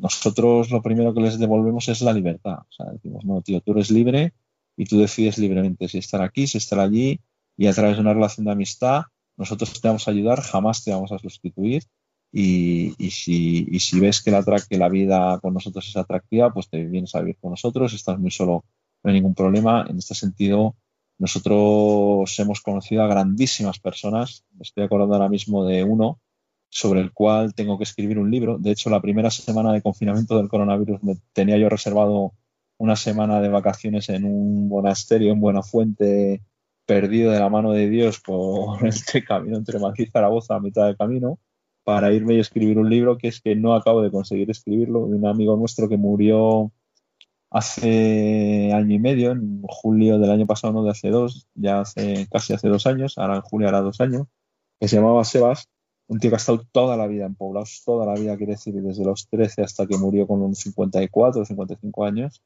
[0.00, 3.70] nosotros lo primero que les devolvemos es la libertad, o sea, decimos, no, tío, tú
[3.70, 4.32] eres libre
[4.76, 7.20] y tú decides libremente si estar aquí, si estar allí,
[7.56, 9.04] y a través de una relación de amistad
[9.36, 11.82] nosotros te vamos a ayudar, jamás te vamos a sustituir
[12.32, 16.84] y, si, si, ves que la, que la vida con nosotros es atractiva, pues te
[16.84, 18.64] vienes a vivir con nosotros, estás muy solo,
[19.02, 19.86] no hay ningún problema.
[19.88, 20.76] En este sentido,
[21.18, 26.20] nosotros hemos conocido a grandísimas personas, estoy acordando ahora mismo de uno
[26.68, 28.58] sobre el cual tengo que escribir un libro.
[28.58, 32.32] De hecho, la primera semana de confinamiento del coronavirus me tenía yo reservado
[32.76, 36.42] una semana de vacaciones en un monasterio en Buenafuente,
[36.86, 40.86] perdido de la mano de Dios por este camino entre Madrid y Zaragoza a mitad
[40.86, 41.38] del camino
[41.84, 45.16] para irme y escribir un libro que es que no acabo de conseguir escribirlo, de
[45.16, 46.72] un amigo nuestro que murió
[47.50, 52.26] hace año y medio, en julio del año pasado, no de hace dos, ya hace
[52.30, 54.26] casi hace dos años, ahora en julio hará dos años,
[54.80, 55.68] que se llamaba Sebas,
[56.08, 58.74] un tío que ha estado toda la vida en poblados, toda la vida, quiere decir,
[58.74, 62.42] desde los 13 hasta que murió con unos 54 o 55 años,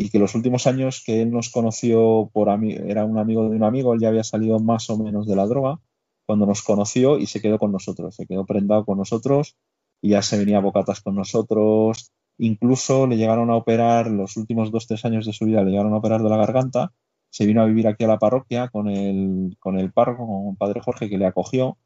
[0.00, 3.64] y que los últimos años que él nos conoció por era un amigo de un
[3.64, 5.80] amigo, él ya había salido más o menos de la droga
[6.24, 9.56] cuando nos conoció y se quedó con nosotros, se quedó prendado con nosotros
[10.00, 12.12] y ya se venía a bocatas con nosotros.
[12.38, 15.92] Incluso le llegaron a operar los últimos dos, tres años de su vida, le llegaron
[15.94, 16.92] a operar de la garganta.
[17.30, 20.56] Se vino a vivir aquí a la parroquia con el, con el párroco, con el
[20.56, 21.76] padre Jorge, que le acogió.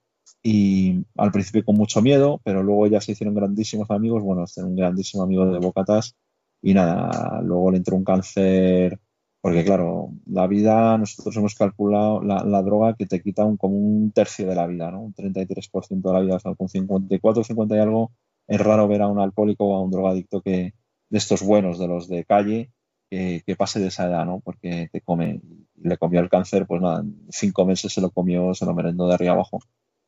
[0.42, 4.22] Y al principio con mucho miedo, pero luego ya se hicieron grandísimos amigos.
[4.22, 6.14] Bueno, este un grandísimo amigo de Bocatas
[6.62, 9.00] y nada, luego le entró un cáncer,
[9.40, 14.12] porque claro, la vida, nosotros hemos calculado la, droga que te quita un, como un
[14.12, 15.02] tercio de la vida, ¿no?
[15.02, 18.12] Un 33% de la vida, o sea, con 54, 50 y algo,
[18.46, 20.74] es raro ver a un alcohólico o a un drogadicto que,
[21.10, 22.70] de estos buenos, de los de calle,
[23.10, 24.40] que, pase de esa edad, ¿no?
[24.40, 25.40] Porque te come,
[25.74, 29.14] le comió el cáncer, pues nada, cinco meses se lo comió, se lo merendó de
[29.14, 29.58] arriba abajo.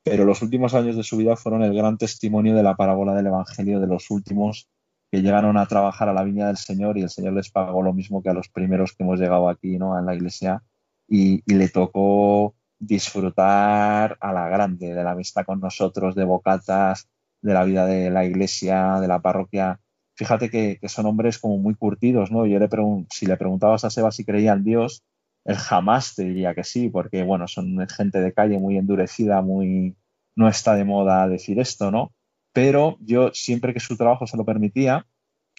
[0.04, 3.26] Pero los últimos años de su vida fueron el gran testimonio de la parábola del
[3.26, 4.68] Evangelio de los últimos
[5.14, 7.92] que llegaron a trabajar a la viña del Señor y el Señor les pagó lo
[7.92, 9.96] mismo que a los primeros que hemos llegado aquí ¿no?
[9.96, 10.64] en la iglesia
[11.06, 17.08] y, le tocó disfrutar a la grande de la amistad con nosotros, de bocatas,
[17.40, 19.78] de la vida de la iglesia, de la parroquia.
[20.16, 22.44] Fíjate que, son hombres como muy curtidos, ¿no?
[22.44, 22.68] Yo le
[23.08, 25.04] si le preguntabas a Seba si creía en Dios,
[25.44, 29.96] él jamás te diría que sí, porque, bueno, son gente de calle muy endurecida, muy...
[30.34, 32.12] no está de moda decir esto, ¿no?
[32.54, 35.06] Pero yo siempre que su trabajo se lo permitía,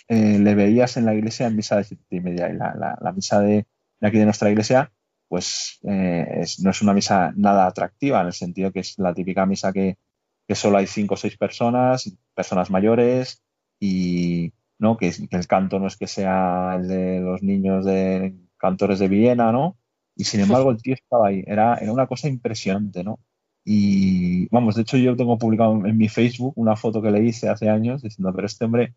[0.08, 2.50] eh, le veías en la iglesia en misa de siete y media.
[2.50, 3.68] Y la, misa de,
[4.02, 4.94] aquí de nuestra iglesia,
[5.28, 9.46] pues eh, no es una misa nada atractiva, en el sentido que es la típica
[9.46, 9.98] misa que,
[10.56, 13.44] solo hay cinco o seis personas, personas mayores,
[13.80, 14.96] y ¿no?
[14.98, 19.52] Que, el canto no es que sea el de los niños de cantores de Viena,
[19.52, 19.78] ¿no?
[20.16, 23.20] Y sin embargo el tío estaba ahí, era, era una cosa impresionante, ¿no?
[23.68, 27.50] Y vamos, de hecho yo tengo publicado en mi Facebook una foto que le hice
[27.50, 28.94] hace años diciendo, pero este hombre,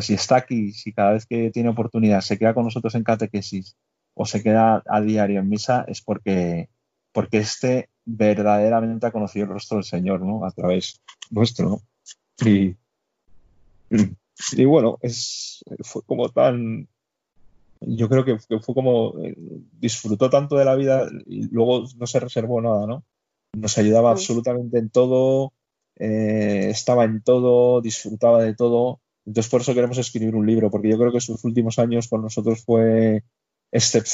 [0.00, 3.76] si está aquí, si cada vez que tiene oportunidad se queda con nosotros en catequesis
[4.14, 6.70] o se queda a diario en misa, es porque,
[7.12, 10.46] porque este verdaderamente ha conocido el rostro del Señor, ¿no?
[10.46, 11.82] A través nuestro, ¿no?
[12.46, 12.74] Y,
[14.52, 16.88] y bueno, es, fue como tan,
[17.80, 19.36] yo creo que, fue como, eh,
[19.72, 23.04] disfrutó tanto de la vida y luego no se reservó nada, ¿no?
[23.56, 25.54] Nos ayudaba absolutamente en todo,
[25.98, 29.00] eh, estaba en todo, disfrutaba de todo.
[29.24, 32.20] Entonces por eso queremos escribir un libro, porque yo creo que sus últimos años con
[32.20, 33.24] nosotros fue,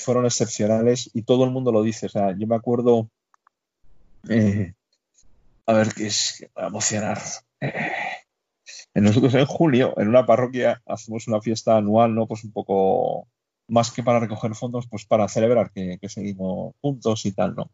[0.04, 2.06] fueron excepcionales y todo el mundo lo dice.
[2.06, 3.10] O sea, yo me acuerdo,
[4.28, 4.74] eh,
[5.66, 7.20] a ver, qué es, a emocionar.
[8.94, 12.28] En nosotros en julio, en una parroquia, hacemos una fiesta anual, ¿no?
[12.28, 13.26] Pues un poco
[13.66, 17.70] más que para recoger fondos, pues para celebrar que, que seguimos juntos y tal, ¿no?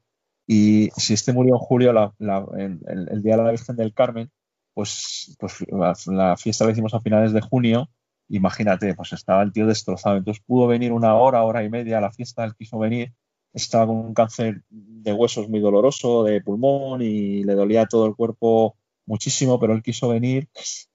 [0.50, 4.30] Y si este murió en julio, el, día de la Virgen del Carmen,
[4.72, 5.62] pues, pues
[6.06, 7.90] la, fiesta la hicimos a finales de junio.
[8.30, 10.16] Imagínate, pues estaba el tío destrozado.
[10.16, 13.12] Entonces pudo venir una hora, hora y media a la fiesta, él quiso venir.
[13.52, 18.16] Estaba con un cáncer de huesos muy doloroso, de pulmón y le dolía todo el
[18.16, 20.48] cuerpo muchísimo, pero él quiso venir.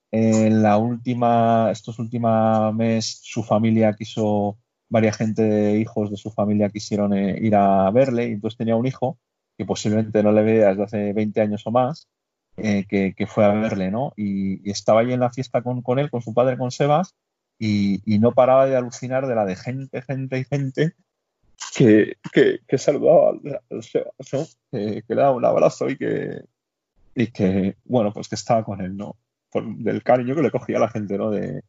[0.10, 4.58] En la última, estos últimos meses, su familia quiso,
[4.90, 8.76] varias gente de hijos de su familia quisieron eh, ir a verle, y entonces tenía
[8.76, 9.20] un hijo
[9.58, 12.08] que posiblemente no le vea desde hace 20 años o más,
[12.58, 14.14] eh, que, fue a verle, ¿no?
[14.16, 17.16] Y, estaba allí en la fiesta con, con, él, con su padre, con Sebas,
[17.58, 20.96] y, no paraba de alucinar de la de gente, gente y gente
[21.76, 23.32] que, que, saludaba
[23.70, 24.46] al, Sebas, ¿no?
[24.72, 26.46] Que, le daba un abrazo y que,
[27.16, 29.18] y que, bueno, pues que estaba con él, ¿no?
[29.54, 31.32] Del cariño que le cogía a la gente, ¿no?
[31.32, 31.64] De,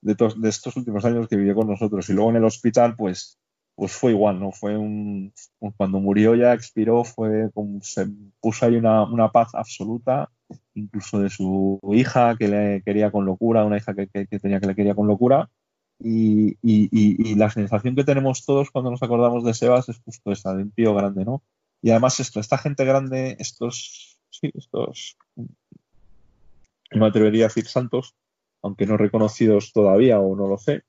[0.00, 2.08] de, de estos últimos años que vivió con nosotros.
[2.08, 3.38] Y luego en el hospital, pues,
[3.76, 4.52] pues fue igual, ¿no?
[4.52, 5.32] Fue un,
[5.76, 8.06] cuando murió ya expiró, fue como se
[8.40, 10.30] puso ahí una, paz absoluta,
[10.74, 14.74] incluso de su hija que le quería con locura, una hija que, tenía que le
[14.74, 15.50] quería con locura.
[15.98, 20.32] Y, y, y, la sensación que tenemos todos cuando nos acordamos de Sebas es justo
[20.32, 21.42] esa, de un tío grande, ¿no?
[21.82, 28.14] Y además esto, esta gente grande, estos, sí, estos, no me atrevería a decir santos,
[28.62, 30.82] aunque no reconocidos todavía o no lo sé,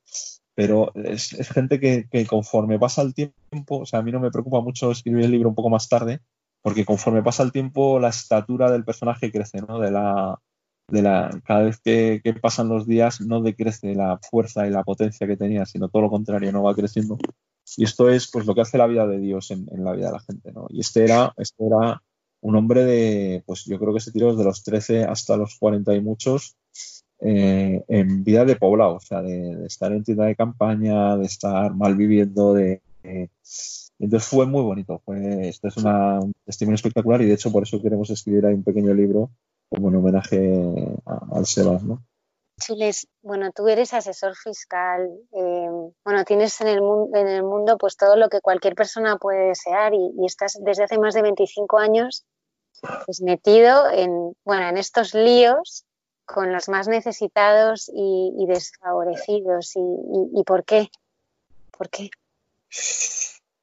[0.56, 4.62] pero es, gente que, conforme pasa el tiempo, o sea, a mí no me preocupa
[4.62, 6.22] mucho escribir el libro un poco más tarde,
[6.62, 9.80] porque conforme pasa el tiempo la estatura del personaje crece, ¿no?
[9.80, 10.40] De la,
[10.88, 15.28] de la, cada vez que, pasan los días no decrece la fuerza y la potencia
[15.28, 17.18] que tenía, sino todo lo contrario, no va creciendo.
[17.78, 20.14] Y esto es pues lo que hace la vida de Dios en, la vida de
[20.14, 20.68] la gente, ¿no?
[20.70, 22.02] Y este era, este era
[22.42, 25.96] un hombre de, pues yo creo que se tiró desde los 13 hasta los 40
[25.96, 26.56] y muchos,
[27.20, 31.74] eh, en vida de poblado, o sea, de, estar en tienda de campaña, de estar
[31.74, 32.82] mal viviendo, de...
[34.00, 37.64] entonces fue muy bonito, fue, esto es una, un testimonio espectacular y de hecho por
[37.64, 39.30] eso queremos escribir ahí un pequeño libro
[39.70, 42.04] como en homenaje al Sebas, ¿no?
[42.58, 45.70] Chules, bueno, tú eres asesor fiscal, eh,
[46.06, 50.26] bueno, tienes en el, mundo, pues todo lo que cualquier persona puede desear y, y,
[50.26, 52.26] estás desde hace más de 25 años
[53.06, 55.86] pues, metido en, bueno, en estos líos
[56.26, 59.74] con los más necesitados y, desfavorecidos.
[59.76, 60.90] Y, por qué?
[61.72, 62.10] ¿Por qué?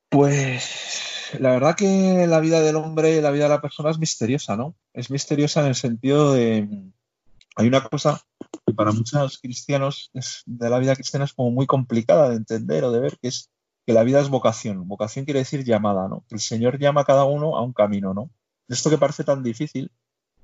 [0.09, 4.57] Pues la verdad que la vida del hombre, la vida de la persona es misteriosa,
[4.57, 4.75] ¿no?
[4.93, 6.69] Es misteriosa en el sentido de...
[7.57, 8.23] Hay una cosa
[8.67, 10.11] que para muchos cristianos
[10.47, 13.51] de la vida cristiana es como muy complicada de entender o de ver, que es
[13.87, 14.87] que la vida es vocación.
[14.89, 16.25] Vocación quiere decir llamada, ¿no?
[16.29, 18.31] Que el Señor llama a cada uno a un camino, ¿no?
[18.69, 19.91] Esto que parece tan difícil,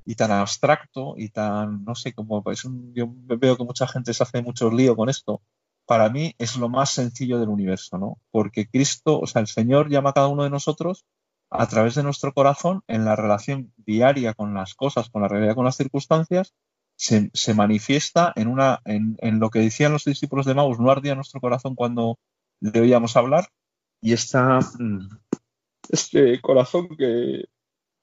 [0.09, 4.15] y tan abstracto y tan, no sé, como es un, yo veo que mucha gente
[4.15, 5.43] se hace mucho lío con esto.
[5.85, 8.19] Para mí es lo más sencillo del universo, ¿no?
[8.31, 11.05] Porque Cristo, o sea, el Señor llama a cada uno de nosotros
[11.51, 15.55] a través de nuestro corazón en la relación diaria con las cosas, con la realidad,
[15.55, 16.55] con las circunstancias,
[16.97, 20.91] se, se manifiesta en, una, en, en, lo que decían los discípulos de Maus, no
[20.91, 22.19] ardía nuestro corazón cuando
[22.61, 23.49] le oíamos hablar,
[24.01, 25.07] y esta, mm,
[25.91, 27.45] este corazón que,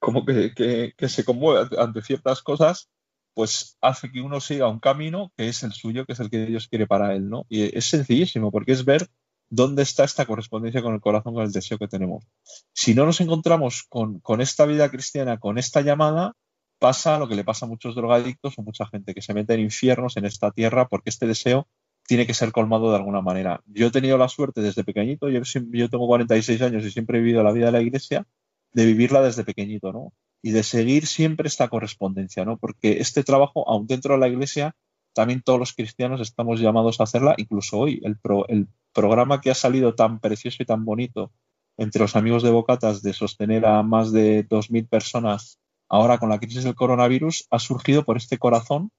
[0.05, 2.91] como que, se conmueve ante ciertas cosas,
[3.33, 6.45] pues hace que uno siga un camino que es el suyo, que es el que
[6.45, 7.47] Dios quiere para él, ¿no?
[7.49, 9.09] Y es sencillísimo, porque es ver
[9.49, 12.23] dónde está esta correspondencia con el corazón, con el deseo que tenemos.
[12.71, 16.33] Si no nos encontramos con, con esta vida cristiana, con esta llamada,
[16.77, 19.61] pasa lo que le pasa a muchos drogadictos o mucha gente que se mete en
[19.61, 21.67] infiernos en esta tierra porque este deseo
[22.05, 23.63] tiene que ser colmado de alguna manera.
[23.65, 25.41] Yo he tenido la suerte desde pequeñito, yo,
[25.71, 28.27] yo tengo 46 años y siempre he vivido la vida de la iglesia,
[28.76, 30.11] de vivirla desde pequeñito, ¿no?
[30.41, 32.57] Y de seguir siempre esta correspondencia, ¿no?
[32.57, 34.76] Porque este trabajo, aún dentro de la iglesia,
[35.13, 38.01] también todos los cristianos estamos llamados a hacerla, incluso hoy.
[38.03, 41.34] El, programa que ha salido tan precioso y tan bonito
[41.78, 45.59] entre los amigos de Bocatas de sostener a más de 2.000 personas
[45.89, 48.91] ahora con la crisis del coronavirus ha surgido por este corazón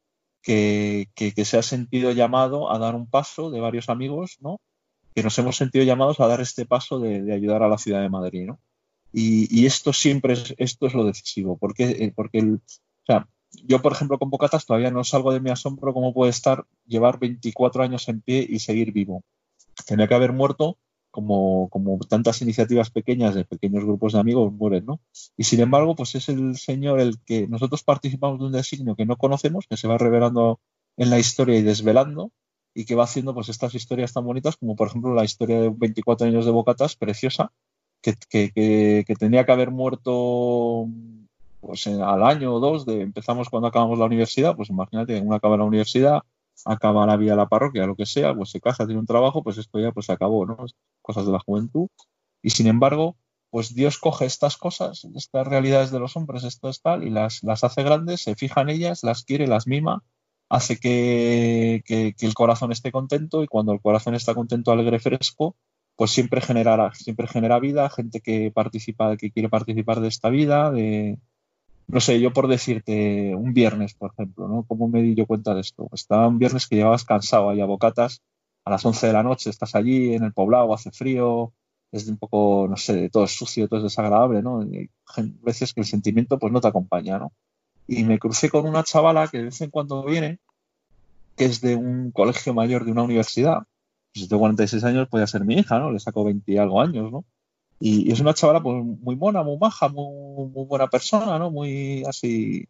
[0.43, 4.61] que, se ha sentido llamado a dar un paso de varios amigos, ¿no?
[5.15, 8.11] que nos hemos sentido llamados a dar este paso de, ayudar a la ciudad de
[8.11, 8.45] Madrid.
[8.47, 8.61] ¿no?
[9.19, 13.27] Y, esto siempre es, esto es lo decisivo, porque, eh, porque el, o sea,
[13.65, 17.19] yo, por ejemplo, con Bocatas todavía no salgo de mi asombro cómo puede estar, llevar
[17.19, 19.25] 24 años en pie y seguir vivo.
[19.87, 20.77] Tenía que haber muerto
[21.11, 25.01] como, como tantas iniciativas pequeñas de pequeños grupos de amigos mueren, ¿no?
[25.35, 29.07] Y sin embargo, pues es el Señor el que nosotros participamos de un designio que
[29.07, 30.61] no conocemos, que se va revelando
[30.99, 32.33] en la historia y desvelando,
[32.75, 35.71] y que va haciendo pues estas historias tan bonitas como por ejemplo la historia de
[35.71, 37.51] 24 años de Bocatas, preciosa,
[38.29, 40.87] que, que, que, tenía que haber muerto
[41.61, 45.57] pues al año o dos de empezamos cuando acabamos la universidad, pues imagínate, uno acaba
[45.57, 46.23] la universidad,
[46.65, 49.43] acaba la vida de la parroquia, lo que sea, pues se casa, tiene un trabajo,
[49.43, 50.57] pues esto ya pues acabó, ¿no?
[51.03, 51.89] Cosas de la juventud.
[52.43, 53.17] Y sin embargo,
[53.51, 57.43] pues Dios coge estas cosas, estas realidades de los hombres, esto es tal, y las,
[57.43, 60.05] las hace grandes, se fija en ellas, las quiere, las mima,
[60.49, 65.57] hace que, que, el corazón esté contento y cuando el corazón está contento, alegre, fresco,
[65.97, 70.71] pues siempre generará, siempre genera vida, gente que participa, que quiere participar de esta vida,
[70.71, 71.19] de,
[71.89, 74.65] no sé, yo por decirte, un viernes, por ejemplo, ¿no?
[74.69, 75.89] ¿Cómo me di yo cuenta de esto?
[75.93, 78.23] Estaba un viernes que llevabas cansado ahí a bocatas,
[78.65, 81.53] a las 11 de la noche estás allí en el poblado, hace frío,
[81.93, 84.63] es un poco, no sé, todo es sucio, todo es desagradable, ¿no?
[84.63, 87.33] Y hay veces que el sentimiento pues no te acompaña, ¿no?
[87.87, 90.41] Y me crucé con una chavala que de vez en cuando viene,
[91.37, 93.63] que es de un colegio mayor de una universidad.
[94.17, 95.91] Pues si tengo 46 años, puede ser mi hija, ¿no?
[95.93, 97.27] Le saco 20 y algo años, ¿no?
[97.81, 101.51] Y, es una chavala pues, muy mona, muy maja, muy, muy buena persona, ¿no?
[101.51, 102.67] Muy así.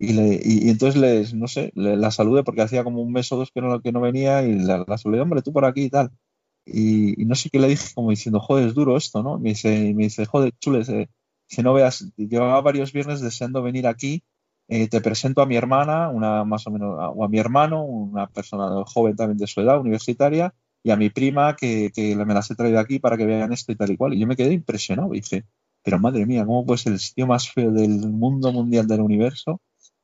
[0.00, 3.36] Y, le, y, entonces les, no sé, la saludé porque hacía como un mes o
[3.36, 5.90] dos que no, que no venía y la, la saludé, hombre, tú por aquí y
[5.90, 6.10] tal.
[6.66, 9.38] Y, no sé qué le dije, como diciendo, joder, es duro esto, ¿no?
[9.38, 11.08] Me dice, me dice joder, chules, eh,
[11.46, 14.24] si no veas, llevaba varios viernes deseando venir aquí,
[14.68, 18.26] eh, te presento a mi hermana, una más o menos, o a mi hermano, una
[18.28, 22.54] persona joven también de su edad, universitaria, y a mi prima que, me las he
[22.54, 24.14] traído aquí para que vean esto y tal y cual.
[24.14, 25.44] Y yo me quedé impresionado dije,
[25.82, 29.60] pero madre mía, ¿cómo puede ser el sitio más feo del mundo mundial del universo?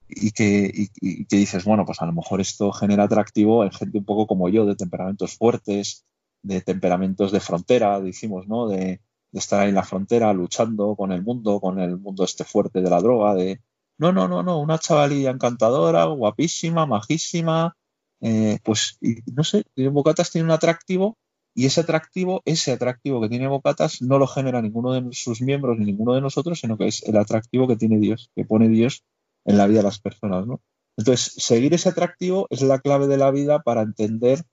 [0.08, 3.98] Y que, y, que dices, bueno, pues a lo mejor esto genera atractivo en gente
[3.98, 6.06] un poco como yo, de temperamentos fuertes,
[6.42, 8.68] de temperamentos de frontera, decimos, ¿no?
[8.68, 9.00] De,
[9.32, 12.80] de estar ahí en la frontera luchando con el mundo, con el mundo este fuerte
[12.80, 13.60] de la droga, de...
[13.98, 17.75] No, no, no, no, una chavalilla encantadora, guapísima, majísima,
[18.20, 18.98] eh, pues
[19.32, 21.16] no sé, Bocatas tiene un atractivo
[21.54, 25.78] y ese atractivo, ese atractivo que tiene Bocatas no lo genera ninguno de sus miembros
[25.78, 29.04] ni ninguno de nosotros, sino que es el atractivo que tiene Dios, que pone Dios
[29.46, 30.60] en la vida de las personas, ¿no?
[30.98, 34.44] Entonces, seguir ese atractivo es la clave de la vida para entender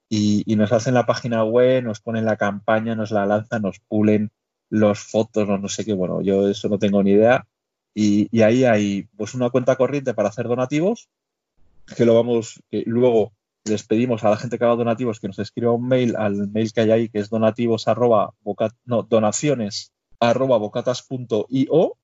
[0.08, 4.30] Y, nos hacen la página web, nos ponen la campaña, nos la lanzan, nos pulen,
[4.70, 7.46] los fotos, no, no sé qué, bueno, yo eso no tengo ni idea.
[7.94, 11.08] Y, ahí hay pues una cuenta corriente para hacer donativos,
[11.96, 13.32] que lo vamos, luego
[13.64, 16.72] les pedimos a la gente que haga donativos que nos escriba un mail al mail
[16.72, 18.34] que hay ahí, que es donativos arroba,
[18.84, 21.96] no, donaciones arroba bocatas.io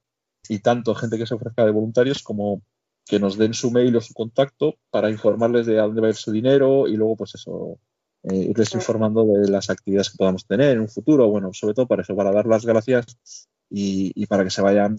[0.49, 2.63] y tanto gente que se ofrezca de voluntarios como
[3.07, 6.11] que nos den su mail o su contacto para informarles de a dónde va a
[6.11, 7.79] ir su dinero y luego pues eso
[8.23, 11.87] eh, irles informando de las actividades que podamos tener en un futuro, bueno, sobre todo
[11.87, 14.97] para eso, para dar las gracias y, para que se vayan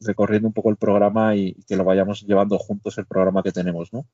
[0.00, 3.92] recorriendo un poco el programa y, que lo vayamos llevando juntos el programa que tenemos,
[3.92, 4.06] ¿no?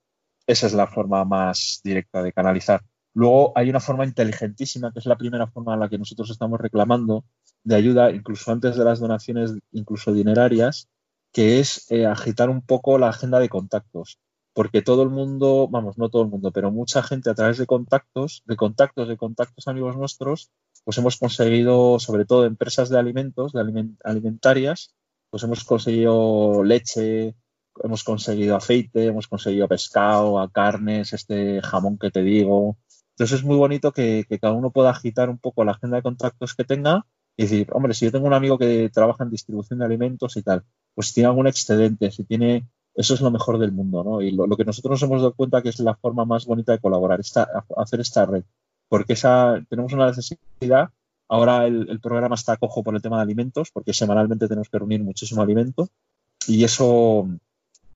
[0.47, 2.83] Esa es la forma más directa de canalizar.
[3.15, 6.61] Luego hay una forma inteligentísima, que es la primera forma en la que nosotros estamos
[6.61, 7.25] reclamando
[7.65, 10.89] de ayuda, incluso antes de las donaciones, incluso dinerarias,
[11.33, 14.19] que es eh, agitar un poco la agenda de contactos
[14.55, 17.67] porque todo el mundo, vamos, no todo el mundo, pero mucha gente a través de
[17.67, 20.51] contactos, de contactos, de contactos amigos nuestros,
[20.85, 23.61] pues hemos conseguido, sobre todo empresas de alimentos, de
[24.05, 24.95] alimentarias,
[25.31, 27.35] pues hemos conseguido leche,
[27.83, 32.77] hemos conseguido aceite, hemos conseguido pescado, carnes, este jamón que te digo.
[33.13, 36.55] Entonces es muy bonito que, cada uno pueda agitar un poco la agenda de contactos
[36.55, 37.07] que tenga
[37.37, 40.43] y decir, hombre, si yo tengo un amigo que trabaja en distribución de alimentos y
[40.43, 44.21] tal, pues tiene algún excedente, si tiene eso es lo mejor del mundo, ¿no?
[44.21, 46.79] Y lo, que nosotros nos hemos dado cuenta que es la forma más bonita de
[46.79, 47.21] colaborar,
[47.77, 48.45] hacer esta red,
[48.89, 50.91] porque esa, tenemos una necesidad.
[51.29, 55.03] Ahora el, programa está cojo por el tema de alimentos, porque semanalmente tenemos que reunir
[55.03, 55.89] muchísimo alimento
[56.47, 57.27] y eso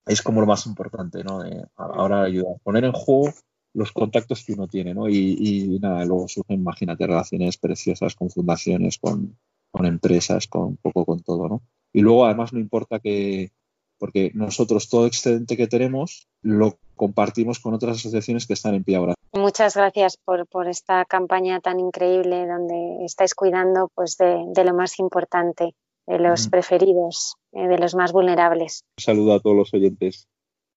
[0.07, 1.43] es como lo más importante, ¿no?
[1.75, 3.33] ahora ayuda a poner en juego
[3.77, 5.07] los contactos que uno tiene, ¿no?
[5.07, 9.37] Y, nada, luego surgen, imagínate, relaciones preciosas con fundaciones, con,
[9.69, 11.61] con empresas, con un poco con todo, ¿no?
[11.93, 13.51] Y luego además no importa que,
[13.99, 18.95] porque nosotros todo excedente que tenemos lo compartimos con otras asociaciones que están en pie
[18.95, 19.13] ahora.
[19.33, 25.75] Muchas gracias por, esta campaña tan increíble donde estáis cuidando pues, de, lo más importante,
[26.07, 28.81] de los preferidos, eh, de los más vulnerables.
[28.97, 30.27] Un saludo a todos los oyentes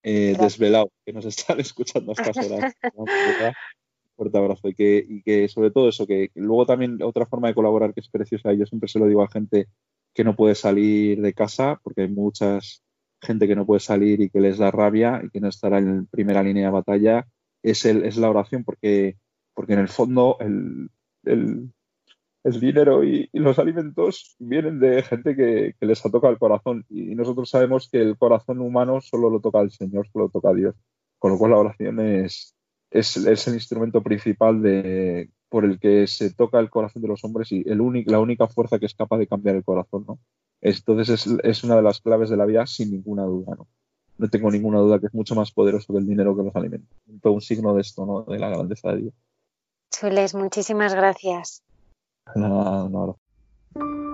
[0.02, 2.74] eh, desvelados que nos están escuchando a estas horas.
[2.94, 3.06] Un
[4.16, 7.54] fuerte abrazo y que, y que sobre todo eso, que luego también otra forma de
[7.54, 9.68] colaborar que es preciosa, yo siempre se lo digo a gente
[10.12, 12.82] que no puede salir de casa porque hay muchas
[13.20, 16.06] gente que no puede salir y que les da rabia y que no estará en
[16.06, 17.26] primera línea de batalla,
[17.62, 19.18] es, el, es la oración, porque,
[19.54, 20.90] porque en el fondo el,
[21.24, 21.72] el,
[22.44, 27.50] dinero y, los alimentos vienen de gente que, les ha tocado el corazón y nosotros
[27.50, 30.74] sabemos que el corazón humano solo lo toca el Señor, solo lo toca Dios,
[31.18, 32.54] con lo cual la oración es,
[32.90, 33.16] es,
[33.46, 34.62] el instrumento principal
[35.48, 38.78] por el que se toca el corazón de los hombres y el la única fuerza
[38.78, 40.18] que es capaz de cambiar el corazón, ¿no?
[40.60, 43.68] Entonces es, una de las claves de la vida sin ninguna duda, ¿no?
[44.18, 46.96] No tengo ninguna duda que es mucho más poderoso que el dinero que los alimentos.
[47.24, 48.22] Un signo de esto, ¿no?
[48.22, 49.14] De la grandeza de Dios.
[49.90, 51.62] Chules, muchísimas gracias.
[52.34, 53.20] Nada, no,
[53.74, 54.09] Esta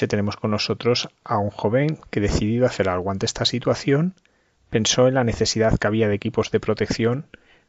[0.00, 4.14] noche tenemos con nosotros a un joven que decidido hacer algo ante esta situación,
[4.70, 7.26] pensó en la necesidad que había de equipos de protección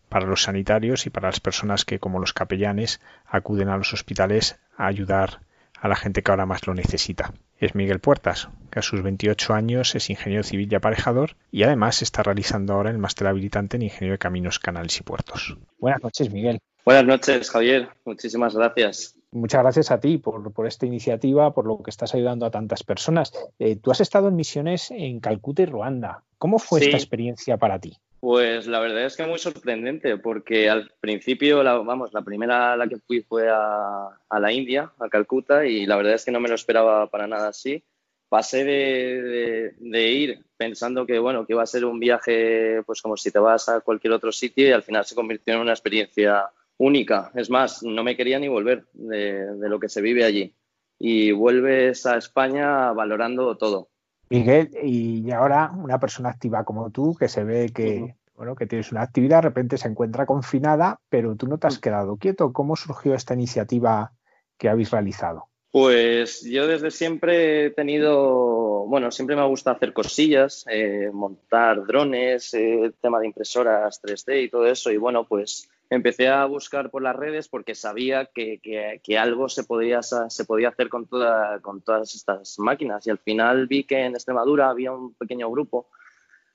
[0.07, 4.57] para los sanitarios y para las personas que, como los capellanes, acuden a los hospitales
[4.77, 5.41] a ayudar
[5.81, 7.33] a la gente que ahora más lo necesita.
[7.57, 12.01] Es Miguel Puertas, que a sus 28 años es ingeniero civil y aparejador y además
[12.01, 15.57] está realizando ahora el máster habilitante en ingeniero de caminos, canales y puertos.
[15.79, 16.59] Buenas noches, Miguel.
[16.85, 17.89] Buenas noches, Javier.
[18.05, 22.51] Muchísimas gracias muchas gracias a ti por, esta iniciativa, por lo que estás ayudando a
[22.51, 23.33] tantas personas.
[23.59, 26.23] Eh, tú has estado en misiones en Calcuta y Ruanda.
[26.37, 27.97] ¿Cómo fue esta experiencia para ti?
[28.21, 32.77] Pues la verdad es que muy sorprendente, porque al principio, la, vamos, la primera a
[32.77, 34.09] la que fui fue a,
[34.39, 37.47] la India, a Calcuta, y la verdad es que no me lo esperaba para nada
[37.47, 37.83] así.
[38.29, 43.31] pasé de, ir pensando que, bueno, que iba a ser un viaje, pues como si
[43.31, 46.45] te vas a cualquier otro sitio y al final se convirtió en una experiencia
[46.81, 47.31] única.
[47.35, 50.55] Es más, no me quería ni volver de, de lo que se vive allí.
[50.97, 53.89] Y vuelves a España valorando todo.
[54.29, 58.91] Miguel, y ahora una persona activa como tú, que se ve que, bueno, que tienes
[58.91, 61.81] una actividad, de repente se encuentra confinada, pero tú no te has mm.
[61.81, 62.53] quedado quieto.
[62.53, 64.13] ¿Cómo surgió esta iniciativa
[64.57, 65.47] que habéis realizado?
[65.71, 72.53] Pues yo desde siempre he tenido, bueno, siempre me gusta hacer cosillas, eh, montar drones,
[72.53, 74.91] eh, tema de impresoras 3D y todo eso.
[74.91, 78.59] Y bueno, pues empecé a buscar por las redes porque sabía que,
[79.03, 83.05] que, algo se podía, se podía hacer con, toda, con todas estas máquinas.
[83.05, 85.89] Y al final vi que en Extremadura había un pequeño grupo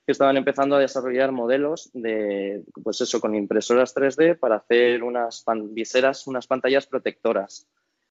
[0.06, 5.44] que estaban empezando a desarrollar modelos de, pues eso, con impresoras 3D para hacer unas
[5.64, 7.66] viseras, unas pantallas protectoras.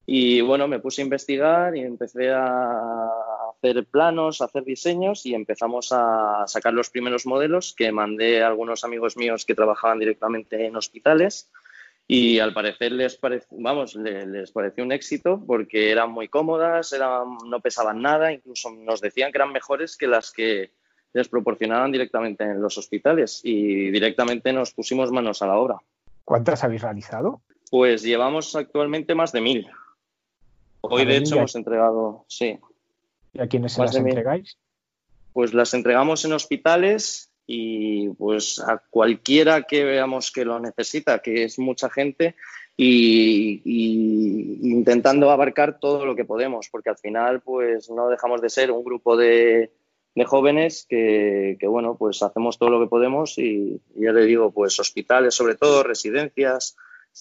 [0.06, 3.10] Y bueno, me puse a investigar y empecé a
[3.56, 8.48] hacer planos, a hacer diseños y empezamos a sacar los primeros modelos que mandé a
[8.48, 11.50] algunos amigos míos que trabajaban directamente en hospitales
[12.08, 17.60] y al parecer les, vamos, les, pareció un éxito porque eran muy cómodas, eran, no
[17.62, 20.72] pesaban nada, incluso nos decían que eran mejores que las que
[21.14, 25.78] les proporcionaban directamente en los hospitales y directamente nos pusimos manos a la obra.
[26.24, 27.42] ¿Cuántas habéis realizado?
[27.72, 29.68] Pues llevamos actualmente más de mil.
[30.90, 32.60] Hoy, de hecho, hemos entregado, sí.
[33.34, 34.58] ¿Y a quiénes se las entregáis?
[35.34, 41.44] Pues las entregamos en hospitales y pues a cualquiera que veamos que lo necesita, que
[41.44, 42.36] es mucha gente,
[42.78, 43.62] y,
[44.64, 48.84] intentando abarcar todo lo que podemos, porque al final pues no dejamos de ser un
[48.84, 49.72] grupo de,
[50.26, 55.36] jóvenes que, bueno, pues hacemos todo lo que podemos y, ya le digo, pues hospitales
[55.36, 56.78] sobre todo, residencias,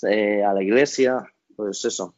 [0.08, 2.14] eh, a la iglesia, pues eso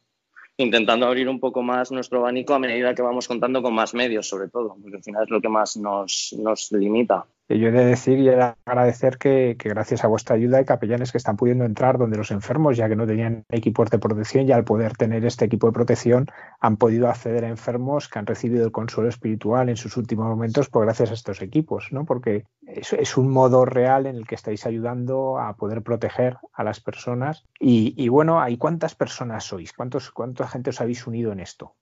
[0.57, 4.27] intentando abrir un poco más nuestro abanico a medida que vamos contando con más medios,
[4.27, 7.25] sobre todo, porque al final es lo que más nos, nos limita.
[7.49, 11.13] Yo he de decir y he de agradecer que, gracias a vuestra ayuda hay capellanes
[11.13, 14.51] que están pudiendo entrar donde los enfermos, ya que no tenían equipos de protección, y
[14.51, 16.27] al poder tener este equipo de protección
[16.59, 20.67] han podido acceder a enfermos que han recibido el consuelo espiritual en sus últimos momentos
[20.67, 22.03] por gracias a estos equipos, ¿no?
[22.03, 26.65] Porque es, es un modo real en el que estáis ayudando a poder proteger a
[26.65, 27.45] las personas.
[27.61, 29.71] Y, y bueno, ¿hay cuántas personas sois?
[29.71, 31.75] ¿Cuántos, ¿Cuánta gente os habéis unido en esto?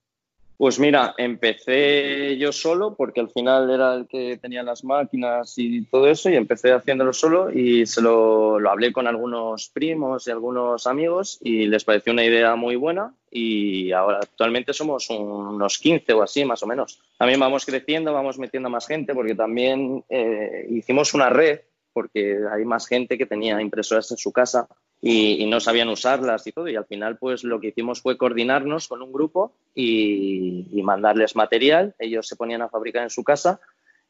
[0.58, 5.82] Pues mira, empecé yo solo porque al final era el que tenía las máquinas y
[5.84, 10.30] todo eso y empecé haciéndolo solo y se lo, lo, hablé con algunos primos y
[10.30, 16.14] algunos amigos y les pareció una idea muy buena y ahora actualmente somos unos 15
[16.14, 17.00] o así más o menos.
[17.18, 21.60] También vamos creciendo, vamos metiendo más gente porque también eh, hicimos una red
[21.92, 24.66] porque hay más gente que tenía impresoras en su casa
[25.00, 26.68] y, no sabían usarlas y todo.
[26.68, 31.94] Y al final, pues lo que hicimos fue coordinarnos con un grupo y, mandarles material.
[31.98, 33.60] Ellos se ponían a fabricar en su casa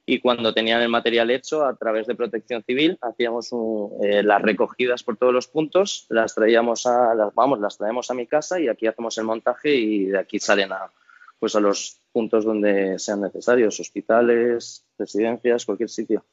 [0.09, 3.51] y cuando tenían el material hecho, a través de Protección Civil, hacíamos
[4.05, 8.15] eh, las recogidas por todos los puntos, las traíamos a, las, vamos, las traemos a
[8.15, 10.93] mi casa y aquí hacemos el montaje y de aquí salen a,
[11.41, 16.25] pues a los puntos donde sean necesarios, hospitales, residencias, cualquier sitio.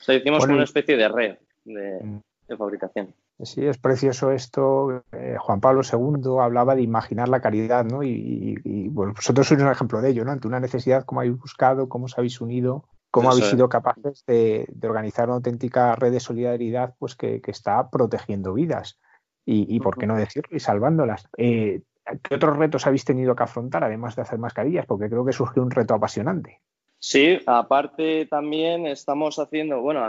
[0.00, 2.56] O sea, hicimos una especie de red de mm.
[2.56, 3.12] fabricación.
[3.40, 5.04] Sí, es precioso esto.
[5.12, 8.02] Eh, Juan Pablo II hablaba de imaginar la caridad, ¿no?
[8.02, 10.32] Y, bueno, vosotros sois un ejemplo de ello, ¿no?
[10.32, 14.68] Ante una necesidad, cómo habéis buscado, cómo os habéis unido, cómo habéis sido capaces de,
[14.82, 19.00] organizar una auténtica red de solidaridad, pues que, está protegiendo vidas.
[19.44, 21.28] Y, por qué no decirlo, y salvándolas.
[21.36, 21.82] Eh,
[22.22, 24.86] ¿Qué otros retos habéis tenido que afrontar, además de hacer mascarillas?
[24.86, 26.60] Porque creo que surgió un reto apasionante.
[27.04, 30.08] Sí, aparte también estamos haciendo, bueno,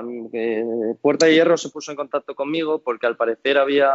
[1.02, 3.92] Puerta de Hierro se puso en contacto conmigo porque al parecer había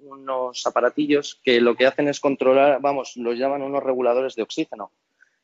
[0.00, 4.90] unos aparatillos que lo que hacen es controlar, vamos, los llaman unos reguladores de oxígeno.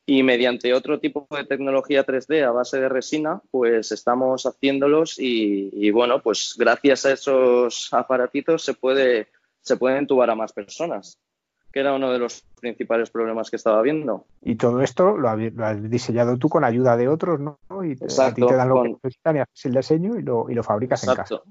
[0.05, 5.89] Y mediante otro tipo de tecnología 3D a base de resina, pues estamos haciéndolos y,
[5.91, 9.29] bueno, pues gracias a esos aparatitos se puede,
[9.61, 11.17] se pueden entubar a más personas
[11.71, 14.25] que era uno de los principales problemas que estaba viendo.
[14.41, 17.59] Y todo esto lo has, diseñado tú con ayuda de otros, ¿no?
[17.83, 20.55] Y a ti te dan lo que necesitan y haces el diseño y lo, y
[20.55, 21.41] lo fabricas en casa.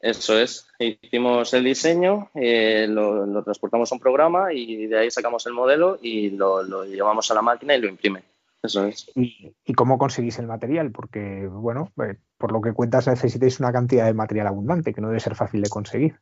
[0.00, 0.66] Eso es.
[0.78, 5.98] Hicimos el diseño, eh, lo, transportamos a un programa y de ahí sacamos el modelo
[6.00, 8.22] y lo, llevamos a la máquina y lo imprime.
[8.62, 9.10] Eso es.
[9.16, 10.92] ¿Y, cómo conseguís el material?
[10.92, 15.08] Porque, bueno, eh, por lo que cuentas necesitáis una cantidad de material abundante que no
[15.08, 16.14] debe ser fácil de conseguir.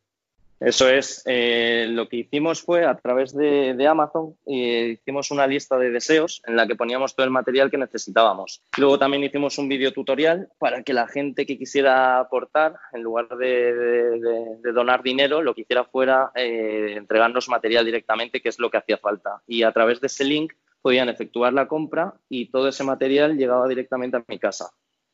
[0.61, 1.23] Eso es.
[1.25, 6.43] Eh, lo que hicimos fue a través de, Amazon, eh, hicimos una lista de deseos
[6.45, 8.61] en la que poníamos todo el material que necesitábamos.
[8.77, 13.27] Luego también hicimos un video tutorial para que la gente que quisiera aportar, en lugar
[13.29, 18.77] de, donar dinero, lo que hiciera fuera eh, entregarnos material directamente, que es lo que
[18.77, 19.41] hacía falta.
[19.47, 20.53] Y a través de ese link
[20.83, 24.69] podían efectuar la compra y todo ese material llegaba directamente a mi casa.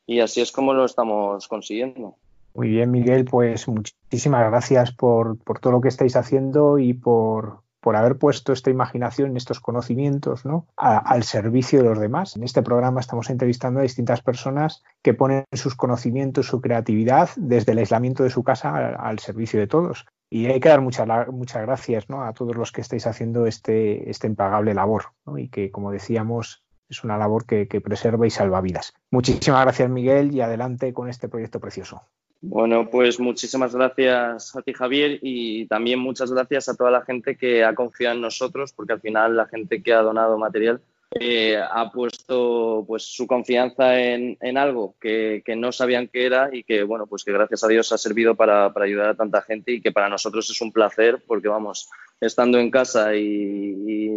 [0.06, 2.16] Y así es como lo estamos consiguiendo.
[2.54, 7.62] Muy bien, Miguel, pues muchísimas gracias por, por todo lo que estáis haciendo y por,
[7.80, 10.66] por haber puesto esta imaginación, estos conocimientos ¿no?
[10.76, 12.36] al servicio de los demás.
[12.36, 17.72] En este programa estamos entrevistando a distintas personas que ponen sus conocimientos, su creatividad desde
[17.72, 20.06] el aislamiento de su casa al, servicio de todos.
[20.30, 22.24] Y hay que dar muchas, muchas gracias ¿no?
[22.24, 25.04] a todos los que estáis haciendo este, este impagable labor
[25.36, 28.92] y que, como decíamos, es una labor que, que preserva y salva vidas.
[29.10, 32.02] Muchísimas gracias, Miguel, y adelante con este proyecto precioso.
[32.40, 37.36] Bueno, pues muchísimas gracias a ti, Javier, y también muchas gracias a toda la gente
[37.36, 40.80] que ha confiado en nosotros, porque al final la gente que ha donado material
[41.10, 46.84] eh, ha puesto pues su confianza en, algo que, no sabían qué era y que,
[46.84, 49.90] bueno, pues que gracias a Dios ha servido para, ayudar a tanta gente y que
[49.90, 51.88] para nosotros es un placer, porque vamos,
[52.20, 54.14] estando en casa y,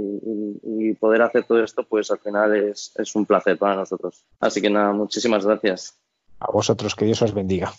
[0.99, 4.23] poder hacer todo esto, pues al final es, es un placer para nosotros.
[4.39, 5.97] Así que nada, muchísimas gracias.
[6.39, 7.71] A vosotros, que Dios os bendiga.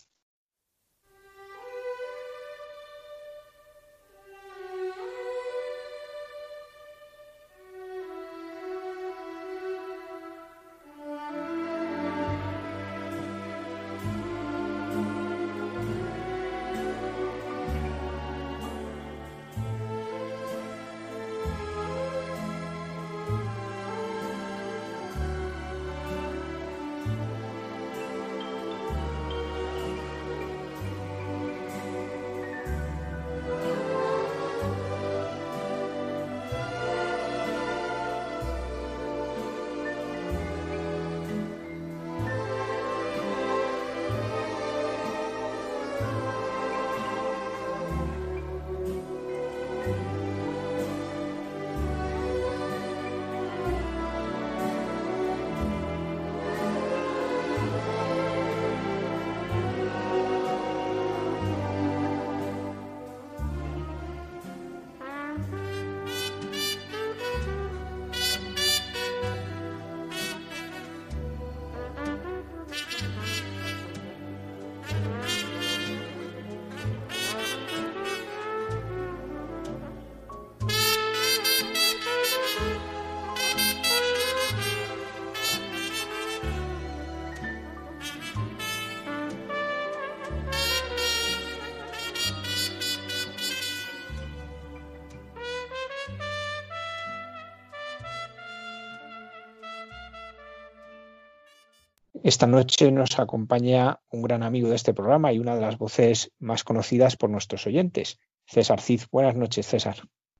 [102.23, 106.31] Esta noche nos acompaña un gran amigo de este programa y una de las voces
[106.39, 109.01] más conocidas por nuestros oyentes, César Cid.
[109.11, 109.97] Buenas noches, César.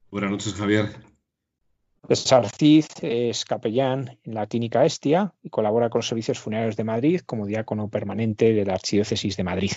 [0.09, 0.91] Buenas noches, Javier.
[2.07, 6.85] César Cid es capellán en la Clínica Estia y colabora con los Servicios Funerarios de
[6.85, 9.73] Madrid como diácono permanente de la Archidiócesis de Madrid.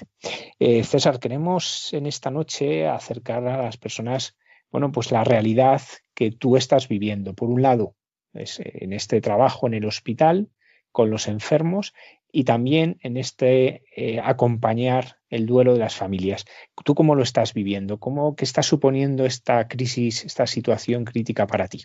[0.60, 4.38] Eh, César, queremos en esta noche acercar a las personas,
[4.72, 5.82] bueno, pues la realidad
[6.14, 7.34] que tú estás viviendo.
[7.34, 7.95] Por un lado,
[8.36, 10.49] en este trabajo en el hospital,
[10.96, 11.93] con los enfermos
[12.32, 16.46] y también en este eh, acompañar el duelo de las familias.
[16.86, 18.00] ¿Tú cómo lo estás viviendo?
[18.00, 21.84] ¿Cómo que está suponiendo esta crisis, esta situación crítica para ti?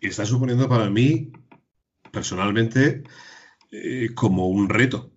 [0.00, 1.32] Está suponiendo para mí,
[2.12, 3.02] personalmente,
[3.72, 5.10] eh, como un reto,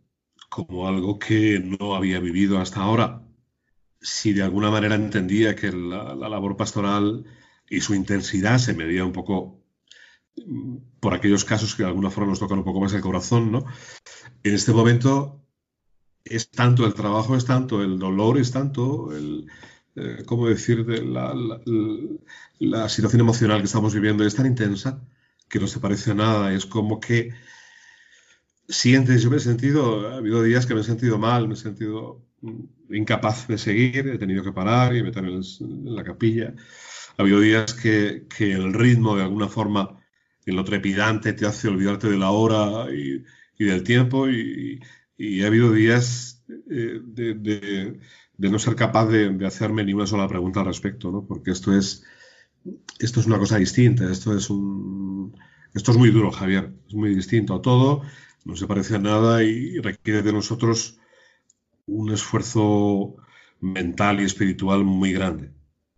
[0.50, 3.22] como algo que no había vivido hasta ahora.
[4.00, 7.26] Si de alguna manera entendía que la, la labor pastoral
[7.70, 9.61] y su intensidad se medía un poco
[11.00, 13.66] por aquellos casos que de alguna forma nos tocan un poco más el corazón, ¿no?
[14.44, 15.42] En este momento
[16.24, 19.48] es tanto el trabajo, es tanto el dolor, es tanto el,
[19.96, 21.34] eh, ¿cómo decir?, la,
[22.60, 25.02] la, situación emocional que estamos viviendo es tan intensa
[25.50, 26.54] que no se parece a nada.
[26.54, 27.34] Es como que
[28.68, 31.58] sientes, yo me he sentido, ha habido días que me he sentido mal, me he
[31.58, 36.54] sentido mm, incapaz de seguir, he tenido que parar y meterme en, la capilla.
[37.18, 40.01] Ha habido días que el ritmo de alguna forma
[40.46, 43.24] en lo trepidante te hace olvidarte de la hora y,
[43.64, 44.80] del tiempo y,
[45.44, 48.00] ha habido días eh, de,
[48.38, 51.26] no ser capaz de, hacerme ni una sola pregunta al respecto, ¿no?
[51.28, 52.04] porque esto es,
[52.98, 55.38] esto es una cosa distinta, esto es, un,
[55.76, 58.02] esto es muy duro, Javier, es muy distinto a todo,
[58.46, 61.00] no se parece a nada y requiere de nosotros
[61.86, 63.16] un esfuerzo
[63.60, 65.52] mental y espiritual muy grande.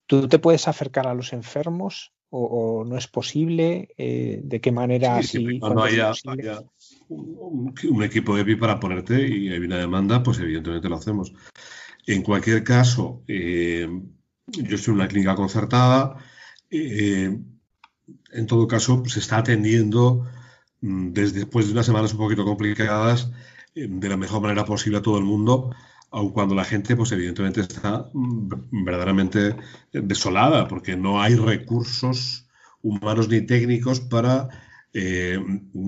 [0.06, 3.90] ¿Tú te puedes acercar a los enfermos o, no es posible?
[3.98, 5.22] Eh, ¿De qué manera?
[5.22, 6.12] Sí, cuando haya,
[7.10, 11.34] un, equipo EPI para ponerte y hay una demanda, pues evidentemente lo hacemos.
[12.08, 13.88] En cualquier caso, eh,
[14.48, 16.18] yo estoy en una clínica concertada.
[16.72, 17.38] Eh,
[18.32, 20.26] en todo caso, se está atendiendo
[20.82, 23.32] mm, desde después de unas semanas un poquito complicadas
[23.76, 25.74] eh, de la mejor manera posible a todo el mundo,
[26.14, 29.56] aun cuando la gente, pues evidentemente está mm, verdaderamente
[29.92, 32.48] desolada, porque no hay recursos
[32.82, 34.48] humanos ni técnicos para,
[34.94, 35.40] eh,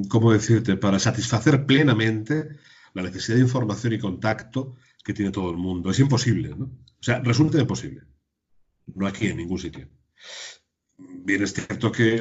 [0.09, 2.49] ¿cómo decirte?, para satisfacer plenamente
[2.93, 5.91] la necesidad de información y contacto que tiene todo el mundo.
[5.91, 6.65] Es imposible, ¿no?
[6.65, 8.01] O sea, resulta imposible.
[8.95, 9.87] No aquí en ningún sitio.
[10.97, 12.17] Bien, es cierto que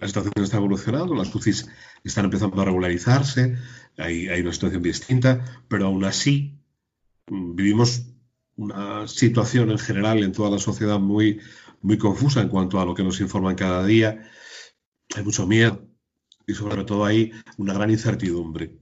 [0.00, 1.68] la situación está evolucionando, las UCIs
[2.02, 3.56] están empezando a regularizarse,
[3.98, 6.59] hay, hay una situación distinta, pero aún así
[7.30, 8.06] vivimos
[8.56, 11.40] una situación en general en toda la sociedad muy,
[11.80, 14.28] muy confusa en cuanto a lo que nos informan cada día.
[15.16, 15.86] Hay mucho miedo
[16.46, 18.76] y sobre todo hay una gran incertidumbre.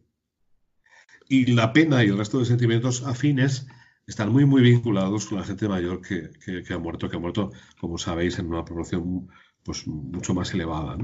[1.29, 3.67] Y la pena y el resto de sentimientos afines
[4.07, 6.31] están muy, muy vinculados con la gente mayor que,
[6.73, 9.29] ha muerto, que ha muerto, como sabéis, en una proporción
[9.63, 10.97] pues, mucho más elevada.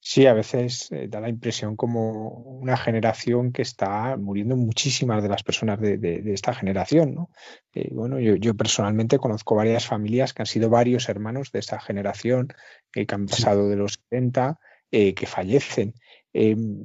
[0.00, 5.28] Sí, a veces eh, da la impresión como una generación que está muriendo muchísimas de
[5.28, 7.14] las personas de, esta generación.
[7.14, 7.30] ¿no?
[7.74, 12.48] Eh, bueno, yo, personalmente conozco varias familias que han sido varios hermanos de esta generación
[12.92, 14.58] que han pasado de los 70
[14.92, 15.94] eh, que fallecen.
[16.32, 16.84] Em,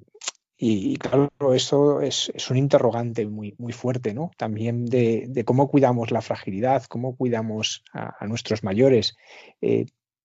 [0.58, 4.32] y, claro, eso es, un interrogante muy, muy fuerte, ¿no?
[4.38, 9.16] También de, cómo cuidamos la fragilidad, cómo cuidamos a, nuestros mayores.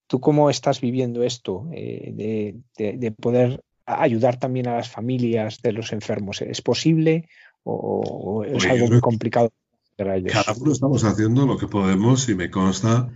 [0.09, 5.93] ¿Tú cómo estás viviendo esto eh, de, poder ayudar también a las familias de los
[5.93, 6.43] enfermos?
[6.43, 7.29] ¿Es posible
[7.63, 9.51] o, es algo muy complicado
[9.97, 10.33] para ellos?
[10.33, 13.11] Cada uno estamos haciendo lo que podemos y me consta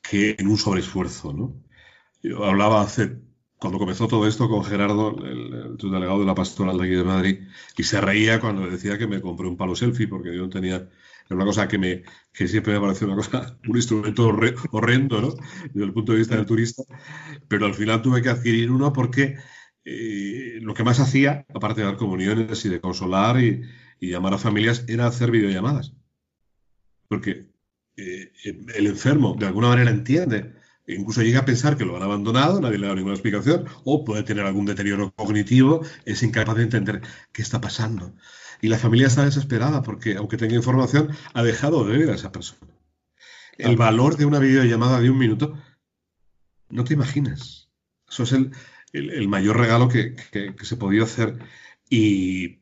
[0.00, 1.54] que en un sobreesfuerzo, ¿no?
[2.22, 3.18] Yo hablaba hace
[3.58, 7.38] cuando comenzó todo esto con Gerardo, el, delegado de la pastoral de aquí de Madrid,
[7.76, 10.88] y se reía cuando decía que me compré un palo selfie, porque yo no tenía,
[11.28, 12.02] era una cosa que, me,
[12.32, 14.28] que siempre me pareció una cosa, un instrumento
[14.72, 15.34] horrendo, ¿no?
[15.64, 16.82] Desde el punto de vista del turista,
[17.48, 19.36] pero al final tuve que adquirir uno porque
[19.84, 23.62] eh, lo que más hacía, aparte de dar comuniones y de consolar y,
[24.00, 25.92] llamar a familias, era hacer videollamadas.
[27.08, 27.50] Porque
[27.96, 30.54] eh, el enfermo de alguna manera entiende
[30.88, 34.04] incluso llega a pensar que lo han abandonado, nadie le ha dado ninguna explicación, o
[34.04, 37.02] puede tener algún deterioro cognitivo, es incapaz de entender
[37.32, 38.14] qué está pasando.
[38.60, 42.32] Y la familia está desesperada porque, aunque tenga información, ha dejado de ver a esa
[42.32, 42.72] persona.
[43.56, 45.58] El valor de una videollamada de un minuto,
[46.70, 47.70] no te imaginas.
[48.08, 51.38] Eso es el, mayor regalo que, que, se podía hacer.
[51.90, 52.60] ¿Y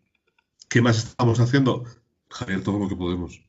[0.68, 1.84] qué más estamos haciendo?
[2.30, 3.42] Javier, todo lo que podemos.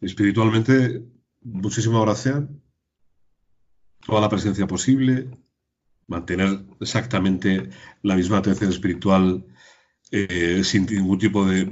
[0.00, 1.04] Espiritualmente,
[1.42, 2.62] muchísima oración,
[4.06, 5.28] toda la presencia posible,
[6.06, 7.68] mantener exactamente
[8.02, 9.44] la misma atención espiritual
[10.10, 11.64] eh, sin ningún tipo de,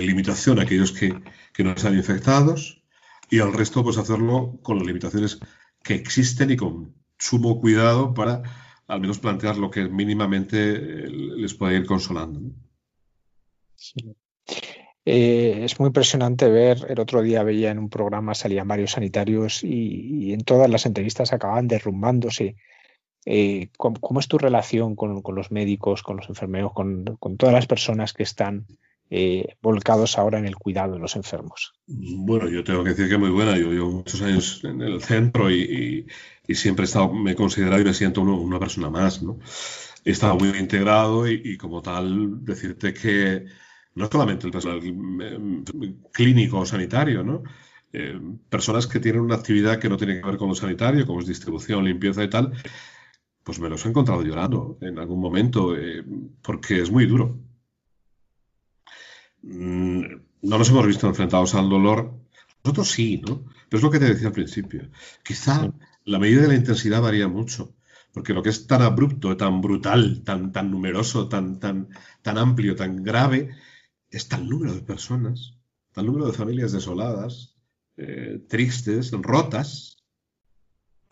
[0.00, 1.14] limitación a aquellos que,
[1.62, 2.82] no están infectados
[3.30, 5.38] y al resto pues hacerlo con las limitaciones
[5.82, 8.42] que existen y con sumo cuidado para
[8.88, 12.40] al menos plantear lo que mínimamente eh, les pueda ir consolando.
[15.04, 19.64] Eh, es muy impresionante ver, el otro día veía en un programa, salían varios sanitarios
[19.64, 22.56] y, en todas las entrevistas acababan derrumbándose.
[23.24, 27.04] Eh, ¿cómo, es tu relación con, los médicos, con los enfermeros, con,
[27.36, 28.66] todas las personas que están
[29.10, 31.74] eh, volcados ahora en el cuidado de los enfermos?
[31.86, 33.56] Bueno, yo tengo que decir que muy buena.
[33.56, 36.06] Yo llevo muchos años en el centro y,
[36.48, 39.22] siempre he estado, me he considerado y me siento una persona más.
[39.22, 39.38] ¿no?
[40.04, 43.46] He estado muy integrado y como tal decirte que
[43.94, 47.42] no solamente el personal eh, clínico o sanitario, ¿no?
[47.92, 48.18] Eh,
[48.48, 51.26] personas que tienen una actividad que no tiene que ver con lo sanitario, como es
[51.26, 52.52] distribución, limpieza y tal,
[53.44, 56.04] pues me los he encontrado llorando en algún momento, eh,
[56.42, 57.38] porque es muy duro.
[59.42, 60.00] Mm,
[60.42, 62.14] no nos hemos visto enfrentados al dolor.
[62.64, 63.44] Nosotros sí, ¿no?
[63.68, 64.90] Pero es lo que te decía al principio.
[65.24, 65.72] Quizá
[66.04, 67.74] la medida de la intensidad varía mucho,
[68.12, 71.88] porque lo que es tan abrupto, tan brutal, tan, tan numeroso, tan, tan,
[72.22, 73.50] tan amplio, tan grave,
[74.10, 75.58] es tal número de personas,
[75.92, 77.56] tal número de familias desoladas,
[77.96, 80.01] eh, tristes, rotas,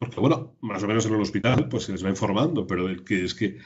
[0.01, 3.05] porque bueno, más o menos en el hospital pues se les va informando, pero el
[3.05, 3.59] que es que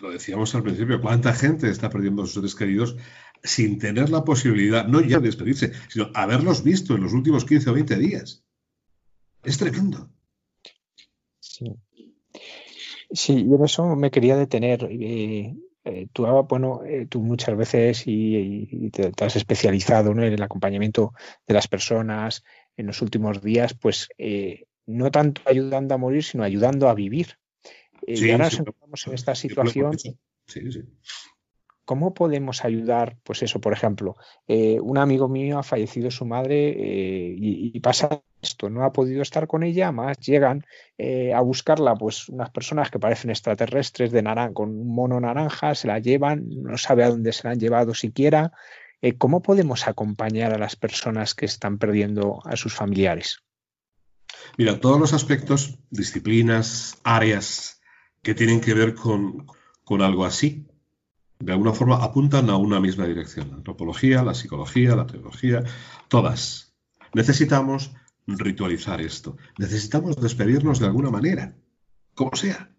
[0.00, 2.96] lo decíamos al principio, cuánta gente está perdiendo a sus seres queridos
[3.44, 7.70] sin tener la posibilidad, no ya de despedirse, sino haberlos visto en los últimos 15
[7.70, 8.44] o 20 días.
[9.44, 10.10] Es tremendo.
[11.38, 11.76] Sí.
[13.10, 14.88] Sí, yo en eso me quería detener.
[14.90, 15.54] Eh,
[15.84, 21.14] eh, tú, ah, bueno, eh, tú muchas veces y, te, has especializado en el acompañamiento
[21.46, 22.42] de las personas
[22.78, 27.38] en los últimos días, pues eh, no tanto ayudando a morir, sino ayudando a vivir.
[28.06, 29.92] y ahora nos encontramos en esta situación.
[31.88, 33.16] ¿cómo podemos ayudar?
[33.24, 34.14] Pues eso, por ejemplo,
[34.46, 39.22] eh, un amigo mío ha fallecido su madre eh, y, pasa esto, no ha podido
[39.22, 40.66] estar con ella, más llegan
[40.98, 45.74] eh, a buscarla pues unas personas que parecen extraterrestres de naranja, con un mono naranja,
[45.74, 48.52] se la llevan, no sabe a dónde se la han llevado siquiera.
[49.18, 53.38] ¿Cómo podemos acompañar a las personas que están perdiendo a sus familiares?
[54.56, 57.80] Mira, todos los aspectos, disciplinas, áreas
[58.22, 59.46] que tienen que ver con,
[59.84, 60.66] con algo así,
[61.38, 63.50] de alguna forma apuntan a una misma dirección.
[63.50, 65.62] La antropología, la psicología, la teología,
[66.08, 66.74] todas.
[67.14, 67.92] Necesitamos
[68.26, 69.36] ritualizar esto.
[69.58, 71.56] Necesitamos despedirnos de alguna manera,
[72.14, 72.74] como sea.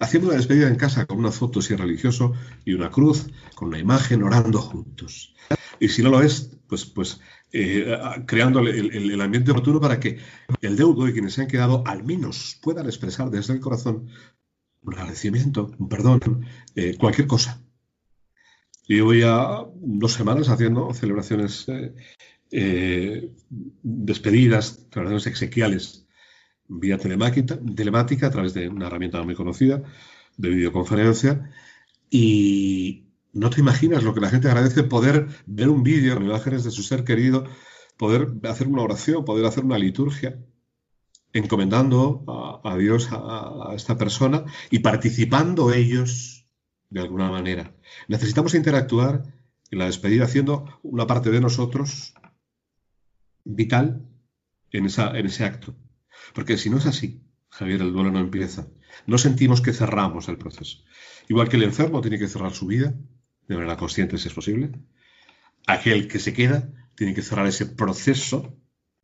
[0.00, 2.32] Haciendo una despedida en casa con una foto si es religioso
[2.64, 5.34] y una cruz, con una imagen, orando juntos.
[5.78, 7.20] Y si no lo es, pues, pues
[7.52, 10.18] eh, creando el, ambiente oportuno para que
[10.62, 14.08] el deudo y quienes se han quedado al menos puedan expresar desde el corazón
[14.82, 17.62] un agradecimiento, un perdón, eh, cualquier cosa.
[18.86, 21.66] Llevo ya dos semanas haciendo celebraciones
[22.50, 23.32] eh,
[23.82, 26.06] despedidas, celebraciones exequiales
[26.70, 29.82] vía telemática, a través de una herramienta muy conocida
[30.36, 31.50] de videoconferencia
[32.08, 36.64] y no te imaginas lo que la gente agradece poder ver un vídeo con imágenes
[36.64, 37.44] de su ser querido,
[37.98, 40.38] poder hacer una oración, poder hacer una liturgia,
[41.32, 42.24] encomendando
[42.64, 46.48] a, Dios a, esta persona y participando ellos
[46.88, 47.74] de alguna manera.
[48.08, 49.22] Necesitamos interactuar
[49.70, 52.14] en la despedida haciendo una parte de nosotros
[53.44, 54.08] vital
[54.72, 55.74] en, esa, en ese acto.
[56.34, 58.68] Porque si no es así, Javier, el duelo no empieza.
[59.06, 60.78] No sentimos que cerramos el proceso.
[61.28, 62.94] Igual que el enfermo tiene que cerrar su vida,
[63.48, 64.72] de manera consciente si es posible,
[65.66, 68.56] aquel que se queda tiene que cerrar ese proceso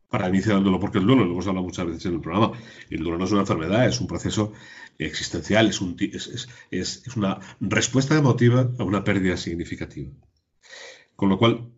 [0.08, 2.52] para iniciar el duelo, porque el duelo, lo hemos hablado muchas veces en el programa,
[2.90, 4.52] el duelo no es una enfermedad, es un proceso
[4.98, 10.10] existencial, es, es, una respuesta emotiva a una pérdida significativa.
[11.16, 11.72] Con lo cual,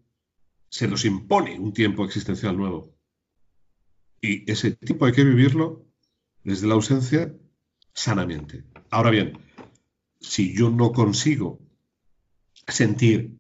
[0.68, 2.97] se nos impone un tiempo existencial nuevo.
[4.20, 5.86] Y ese tiempo hay que vivirlo
[6.44, 7.34] desde la ausencia
[7.92, 8.64] sanamente.
[8.90, 9.38] Ahora bien,
[10.20, 11.60] si yo no consigo
[12.66, 13.38] sentir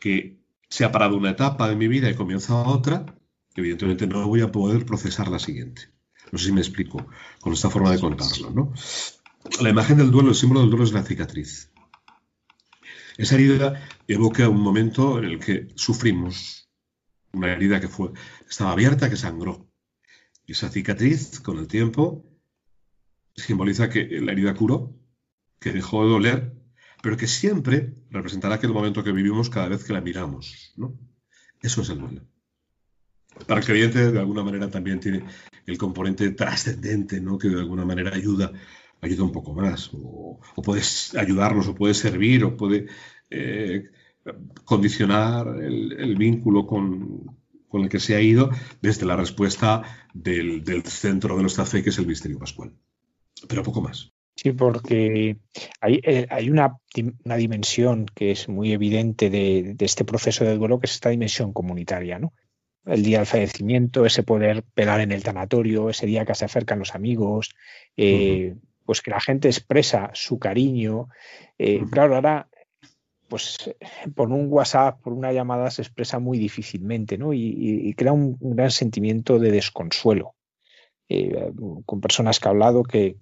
[0.00, 3.06] que se ha parado una etapa de mi vida y comienza otra,
[3.54, 5.90] evidentemente no voy a poder procesar la siguiente.
[6.32, 7.06] No sé si me explico
[7.40, 8.50] con esta forma de contarlo.
[8.50, 8.72] ¿no?
[9.60, 11.72] La imagen del duelo, el símbolo del duelo es la cicatriz.
[13.16, 16.68] Esa herida evoca un momento en el que sufrimos
[17.32, 18.12] una herida que fue,
[18.48, 19.65] estaba abierta, que sangró.
[20.46, 22.24] Y esa cicatriz, con el tiempo,
[23.34, 24.96] simboliza que la herida curó,
[25.60, 26.56] que dejó de doler,
[27.02, 30.72] pero que siempre representará aquel momento que vivimos cada vez que la miramos.
[30.76, 30.98] ¿no?
[31.60, 32.22] Eso es el duelo.
[33.46, 35.24] Para el creyente, de alguna manera, también tiene
[35.66, 37.36] el componente trascendente, ¿no?
[37.36, 38.52] que de alguna manera ayuda,
[39.00, 40.82] ayuda un poco más, o, puede
[41.18, 42.86] ayudarnos, o puede servir, o puede
[43.30, 43.90] eh,
[44.64, 47.36] condicionar el, vínculo con,
[47.72, 48.50] el que se ha ido
[48.80, 49.82] desde la respuesta
[50.14, 52.72] del, centro de nuestra fe, que es el misterio pascual.
[53.48, 54.12] Pero poco más.
[54.34, 55.36] Sí, porque
[55.80, 56.78] hay, eh, hay una,
[57.24, 61.52] dimensión que es muy evidente de, de, este proceso de duelo, que es esta dimensión
[61.52, 62.32] comunitaria, ¿no?
[62.86, 66.78] el día del fallecimiento, ese poder pelar en el tanatorio, ese día que se acercan
[66.78, 67.54] los amigos,
[67.96, 71.08] eh, pues que la gente expresa su cariño.
[71.58, 72.48] Eh, claro, ahora,
[73.28, 73.74] pues
[74.14, 77.32] por un WhatsApp, por una llamada se expresa muy difícilmente, ¿no?
[77.32, 80.34] Y, crea un, gran sentimiento de desconsuelo.
[81.08, 81.52] Eh,
[81.84, 83.16] con personas que he hablado que,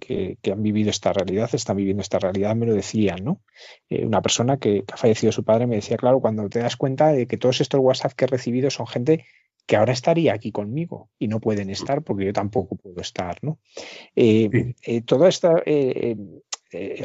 [0.51, 3.41] han vivido esta realidad, están viviendo esta realidad, me lo decían, ¿no?
[3.89, 7.11] una persona que, que, ha fallecido su padre me decía, claro, cuando te das cuenta
[7.11, 9.25] de que todos estos WhatsApp que he recibido son gente
[9.65, 13.37] que ahora estaría aquí conmigo y no pueden estar porque yo tampoco puedo estar.
[13.41, 13.59] ¿no?
[14.15, 15.63] Eh, eh, todo esto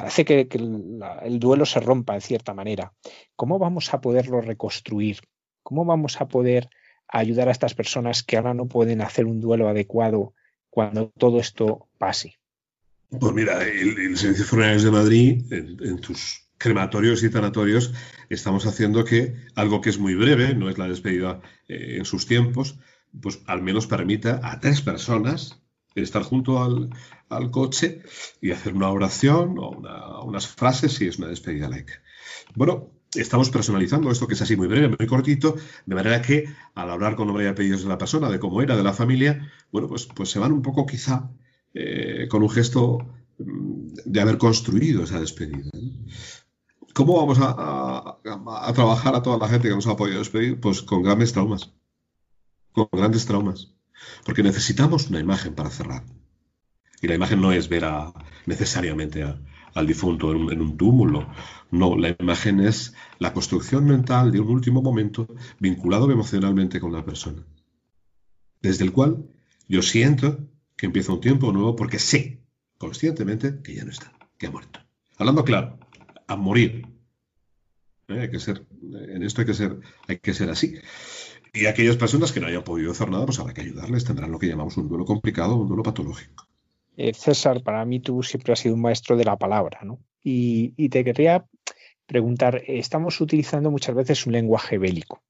[0.03, 2.93] hace que, el, duelo se rompa en cierta manera.
[3.37, 5.21] ¿Cómo vamos a poderlo reconstruir?
[5.63, 6.69] ¿Cómo vamos a poder
[7.09, 10.35] ayudar a estas personas que ahora no pueden hacer un duelo adecuado
[10.69, 12.39] cuando todo esto pase?
[13.09, 17.93] Pues mira, el, Servicio Funerarios de Madrid, en tus crematorios y tanatorios
[18.29, 22.27] estamos haciendo que algo que es muy breve, no es la despedida eh, en sus
[22.27, 22.79] tiempos,
[23.21, 25.60] pues al menos permita a tres personas
[25.95, 26.91] estar junto al,
[27.51, 28.03] coche
[28.41, 29.71] y hacer una oración o
[30.25, 31.95] unas frases si es una despedida laica.
[32.57, 35.57] Bueno, estamos personalizando esto que es así muy breve, muy cortito,
[35.87, 38.77] de manera que al hablar con nombre y apellidos de la persona, de cómo era,
[38.77, 41.31] de la familia, bueno, pues, pues se van un poco quizá
[41.75, 42.99] eh, con un gesto
[43.39, 45.71] mm, de haber construido esa despedida.
[46.95, 48.19] ¿Cómo vamos a,
[48.75, 50.59] trabajar a toda la gente que nos ha podido despedir?
[50.61, 51.73] Pues con grandes traumas.
[52.73, 53.73] Con grandes traumas.
[54.25, 56.05] Porque necesitamos una imagen para cerrar.
[57.03, 57.85] Y la imagen no es ver
[58.47, 59.25] necesariamente
[59.75, 61.29] al difunto en un, túmulo.
[61.71, 65.27] No, la imagen es la construcción mental de un último momento
[65.59, 67.45] vinculado emocionalmente con la persona,
[68.61, 69.25] desde el cual
[69.69, 70.39] yo siento
[70.77, 72.43] que empieza un tiempo nuevo porque sé
[72.77, 74.81] conscientemente que ya no está, que ha muerto.
[75.17, 75.79] Hablando claro,
[76.27, 76.87] a morir.
[78.09, 78.21] ¿Eh?
[78.21, 79.79] Hay que ser, en esto hay que ser,
[80.09, 80.75] hay que ser así.
[81.53, 84.39] Y aquellas personas que no hayan podido hacer nada, pues habrá que ayudarles, tendrán lo
[84.39, 86.47] que llamamos un duelo complicado, un duelo patológico.
[86.97, 89.99] Eh, César, para mí tú siempre has sido un maestro de la palabra, ¿no?
[90.23, 91.47] Y, te querría
[92.07, 95.23] preguntar, estamos utilizando muchas veces un lenguaje bélico.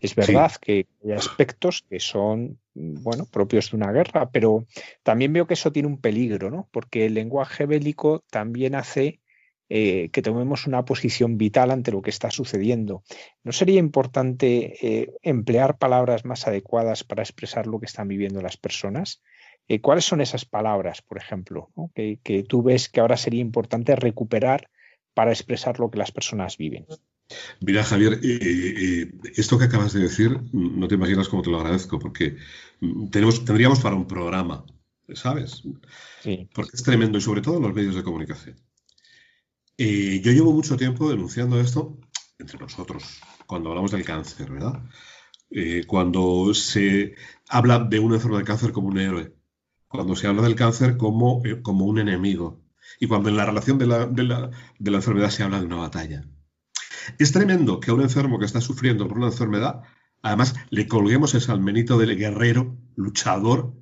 [0.00, 4.66] Es verdad que hay aspectos que son, bueno, propios de una guerra, pero
[5.02, 6.68] también veo que eso tiene un peligro, ¿no?
[6.70, 9.20] Porque el lenguaje bélico también hace
[9.70, 13.02] eh, que tomemos una posición vital ante lo que está sucediendo.
[13.44, 18.56] ¿No sería importante eh, emplear palabras más adecuadas para expresar lo que están viviendo las
[18.56, 19.22] personas?
[19.68, 24.70] Eh, ¿Cuáles son esas palabras, por ejemplo, que, tú ves que ahora sería importante recuperar
[25.12, 26.86] para expresar lo que las personas viven?
[27.60, 32.38] Mira, Javier, esto que acabas de decir, no te imaginas cómo te lo agradezco, porque
[32.80, 34.64] mm, tenemos, tendríamos para un programa,
[35.12, 35.62] ¿sabes?
[36.22, 36.48] Sí.
[36.54, 38.56] Porque es tremendo, y sobre todo en los medios de comunicación.
[39.78, 41.98] Yo llevo mucho tiempo denunciando esto
[42.38, 44.82] entre nosotros, cuando hablamos del cáncer, ¿verdad?
[45.86, 47.14] cuando se
[47.48, 49.38] habla de una enfermedad de cáncer como un héroe
[49.88, 52.62] cuando se habla del cáncer como, eh, como un enemigo
[53.00, 55.66] y cuando en la relación de la, de, la, de la enfermedad se habla de
[55.66, 56.24] una batalla.
[57.18, 59.82] Es tremendo que a un enfermo que está sufriendo por una enfermedad,
[60.22, 63.74] además le colguemos ese almenito del guerrero, luchador,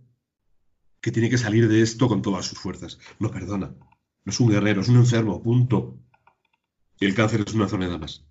[1.00, 2.98] que tiene que salir de esto con todas sus fuerzas.
[3.18, 3.74] No perdona.
[4.26, 5.98] No es un guerrero, es un enfermo, punto.
[7.00, 8.26] Y el cáncer es una enfermedad más.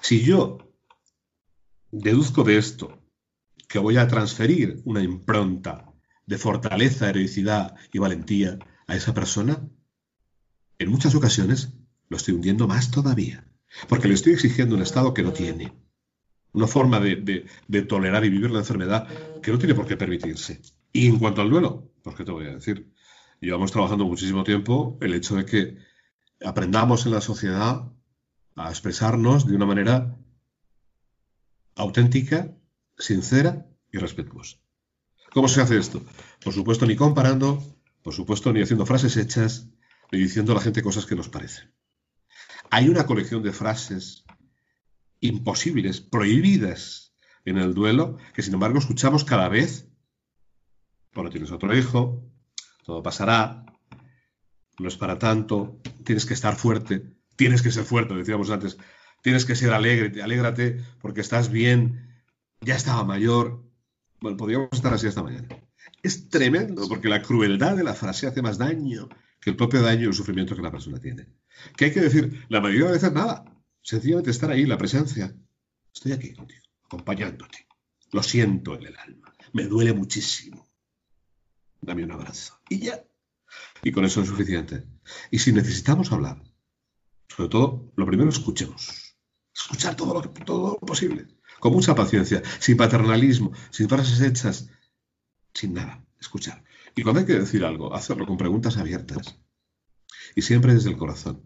[0.00, 0.58] Si yo
[1.90, 3.02] deduzco de esto
[3.68, 5.92] que voy a transferir una impronta
[6.26, 9.68] de fortaleza, heroicidad y valentía a esa persona,
[10.78, 11.72] en muchas ocasiones
[12.08, 13.48] lo estoy hundiendo más todavía,
[13.88, 15.72] porque le estoy exigiendo un estado que no tiene,
[16.52, 19.08] una forma de, tolerar y vivir la enfermedad
[19.42, 20.62] que no tiene por qué permitirse.
[20.92, 22.93] Y en cuanto al duelo, pues qué te voy a decir,
[23.44, 25.78] llevamos trabajando muchísimo tiempo el hecho de que
[26.44, 27.92] aprendamos en la sociedad
[28.56, 30.16] a expresarnos de una manera
[31.74, 32.56] auténtica,
[32.96, 34.58] sincera y respetuosa.
[35.32, 36.02] ¿Cómo se hace esto?
[36.42, 37.62] Por supuesto, ni comparando,
[38.02, 39.68] por supuesto, ni haciendo frases hechas,
[40.12, 41.74] ni diciendo a la gente cosas que nos parecen.
[42.70, 44.24] Hay una colección de frases
[45.20, 47.14] imposibles, prohibidas
[47.44, 49.88] en el duelo, que sin embargo escuchamos cada vez.
[51.14, 52.22] Bueno, tienes otro hijo,
[52.84, 53.64] todo pasará,
[54.78, 57.02] no es para tanto, tienes que estar fuerte,
[57.36, 58.78] tienes que ser fuerte, decíamos antes,
[59.22, 62.22] tienes que ser alegre, alégrate porque estás bien,
[62.60, 63.64] ya estaba mayor,
[64.20, 65.48] bueno, podríamos estar así esta mañana.
[66.02, 69.08] Es tremendo porque la crueldad de la frase hace más daño
[69.40, 71.26] que el propio daño y el sufrimiento que la persona tiene.
[71.76, 72.44] ¿Qué hay que decir?
[72.48, 73.44] La mayoría de veces nada.
[73.82, 75.34] Sencillamente estar ahí, la presencia.
[75.92, 77.66] Estoy aquí contigo, acompañándote.
[78.12, 79.34] Lo siento en el alma.
[79.52, 80.63] Me duele muchísimo.
[81.84, 82.60] Dame un abrazo.
[82.68, 83.04] Y ya.
[83.82, 84.84] Y con eso es suficiente.
[85.30, 86.42] Y si necesitamos hablar,
[87.28, 89.16] sobre todo, lo primero escuchemos.
[89.54, 91.28] Escuchar todo lo, todo posible
[91.64, 94.68] con mucha paciencia, sin paternalismo, sin frases hechas,
[95.54, 96.62] sin nada, escuchar.
[96.94, 99.40] Y cuando hay que decir algo, hacerlo con preguntas abiertas.
[100.36, 101.40] Y siempre desde el corazón.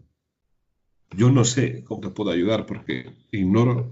[1.11, 3.91] Yo no sé cómo te puedo ayudar porque ignoro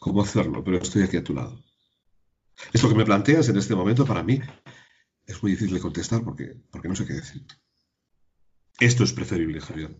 [0.00, 1.62] cómo hacerlo, pero estoy aquí a tu lado.
[2.72, 4.40] Esto que me planteas en este momento para mí
[5.30, 7.46] es muy difícil de contestar porque, porque no sé qué decir.
[8.78, 9.96] Esto es preferible, Javier.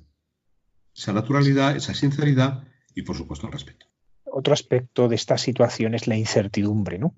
[0.95, 3.91] Esa naturalidad, esa sinceridad y, por supuesto, el respeto
[4.33, 7.15] otro aspecto de esta situación es la incertidumbre, ¿no?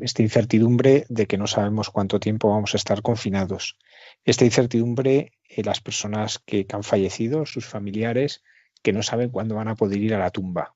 [0.00, 3.78] Esta incertidumbre de que no sabemos cuánto tiempo vamos a estar confinados.
[4.24, 8.42] Esta incertidumbre en las personas que, han fallecido, sus familiares,
[8.82, 10.74] que no saben cuándo van a poder ir a la tumba.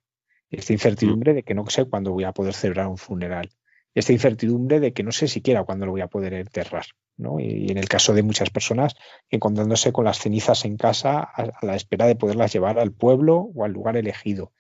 [0.50, 3.50] Esta incertidumbre de que no sé cuándo voy a poder celebrar un funeral.
[3.94, 6.86] Esta incertidumbre de que no sé siquiera cuándo lo voy a poder enterrar.
[7.16, 7.40] ¿no?
[7.40, 8.94] Y, en el caso de muchas personas,
[9.30, 13.64] encontrándose con las cenizas en casa a, la espera de poderlas llevar al pueblo o
[13.64, 14.52] al lugar elegido.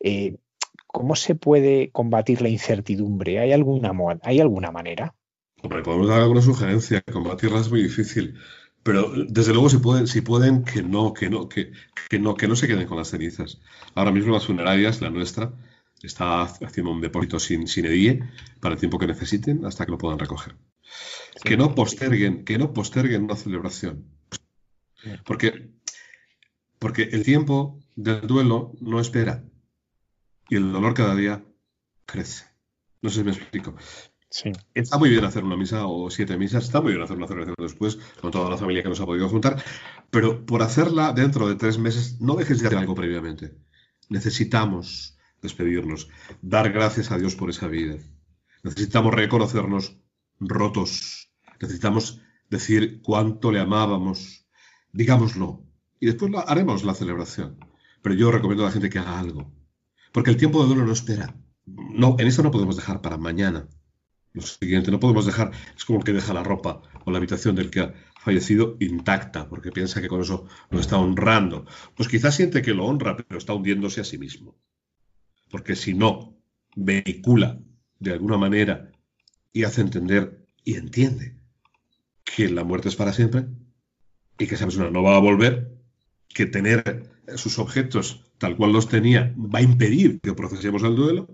[0.00, 0.36] Eh,
[0.86, 3.38] ¿Cómo se puede combatir la incertidumbre?
[3.38, 3.92] ¿Hay alguna,
[4.22, 5.14] ¿hay alguna manera?
[5.62, 7.02] podemos dar alguna sugerencia.
[7.02, 8.34] Combatirla es muy difícil.
[8.82, 11.70] Pero desde luego si pueden, si pueden que no, que no, que,
[12.18, 13.60] no, que no se queden con las cenizas.
[13.94, 15.52] Ahora mismo las funerarias, la nuestra,
[16.06, 18.22] está haciendo un depósito sin, sin edie
[18.60, 20.56] para el tiempo que necesiten hasta que lo puedan recoger.
[21.44, 24.06] Que no posterguen, que no posterguen una celebración.
[25.24, 25.70] Porque,
[26.78, 29.44] porque el tiempo del duelo no espera
[30.48, 31.44] y el dolor cada día
[32.06, 32.44] crece.
[33.02, 33.76] No sé si me explico.
[34.30, 34.52] Sí.
[34.74, 37.56] Está muy bien hacer una misa o siete misas, está muy bien hacer una celebración
[37.58, 39.62] después con toda la familia que nos ha podido juntar,
[40.10, 43.54] pero por hacerla dentro de tres meses, no dejes de hacer algo previamente.
[44.08, 46.08] Necesitamos despedirnos,
[46.42, 47.96] dar gracias a Dios por esa vida.
[48.62, 49.96] Necesitamos reconocernos
[50.38, 51.30] rotos.
[51.60, 54.46] Necesitamos decir cuánto le amábamos.
[54.92, 55.64] Digámoslo.
[55.98, 57.58] Y después haremos la celebración.
[58.02, 59.52] Pero yo recomiendo a la gente que haga algo.
[60.12, 61.36] Porque el tiempo de duelo no espera.
[61.66, 63.68] No, en eso no podemos dejar para mañana.
[64.32, 67.56] Lo siguiente, no podemos dejar, es como el que deja la ropa o la habitación
[67.56, 71.66] del que ha fallecido intacta, porque piensa que con eso lo está honrando.
[71.96, 74.56] Pues quizás siente que lo honra, pero está hundiéndose a sí mismo.
[75.50, 76.36] Porque si no
[76.76, 77.58] vehicula
[77.98, 78.90] de alguna manera
[79.52, 81.36] y hace entender y entiende
[82.24, 83.46] que la muerte es para siempre
[84.38, 85.76] y que esa persona no va a volver,
[86.28, 91.28] que tener sus objetos tal cual los tenía va a impedir que procesemos el duelo,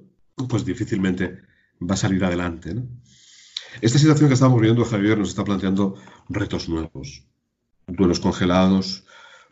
[0.48, 1.38] pues difícilmente
[1.80, 2.74] va a salir adelante.
[3.80, 5.96] Esta situación que estamos viviendo, Javier, nos está planteando
[6.28, 7.24] retos nuevos.
[7.86, 9.04] Duelos congelados,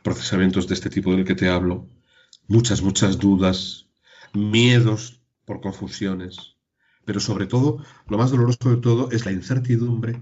[0.03, 1.89] procesamientos de este tipo del que te hablo,
[2.49, 3.84] muchas, muchas dudas,
[4.35, 6.57] miedos por confusiones.
[7.05, 10.21] Pero sobre todo, lo más doloroso de todo es la incertidumbre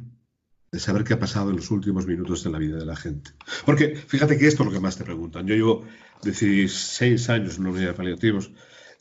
[0.71, 3.33] de saber qué ha pasado en los últimos minutos de la vida de la gente.
[3.67, 5.47] Porque fíjate que esto es lo que más te preguntan.
[5.47, 5.87] Yo llevo
[6.23, 8.51] 16 años en una unidad de paliativos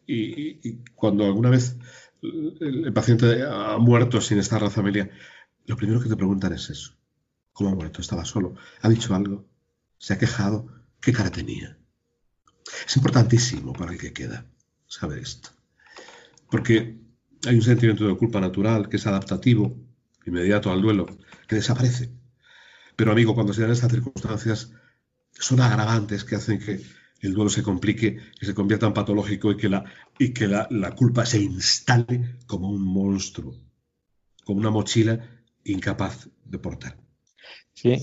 [0.06, 1.78] y cuando alguna vez
[2.22, 5.10] el, paciente ha muerto sin estar la familia,
[5.66, 6.96] lo primero que te preguntan es eso.
[7.54, 8.02] ¿Cómo ha muerto?
[8.02, 8.56] ¿Estaba solo?
[8.82, 9.46] ¿Ha dicho algo?
[9.98, 10.68] ¿Se ha quejado?
[11.00, 11.78] ¿Qué cara tenía?
[12.86, 14.46] Es importantísimo para el que queda
[14.92, 15.50] saber esto.
[16.50, 17.00] Porque
[17.48, 19.76] hay un sentimiento de culpa natural que es adaptativo,
[20.26, 21.06] inmediato al duelo,
[21.48, 22.12] que desaparece.
[22.96, 24.74] Pero amigo, cuando se dan estas circunstancias,
[25.32, 26.84] son agravantes que hacen que
[27.22, 29.86] el duelo se complique, que se convierta en patológico y que la,
[30.20, 33.56] y que la, culpa se instale como un monstruo,
[34.44, 35.26] como una mochila
[35.64, 36.98] incapaz de portar.
[37.74, 37.94] Sí,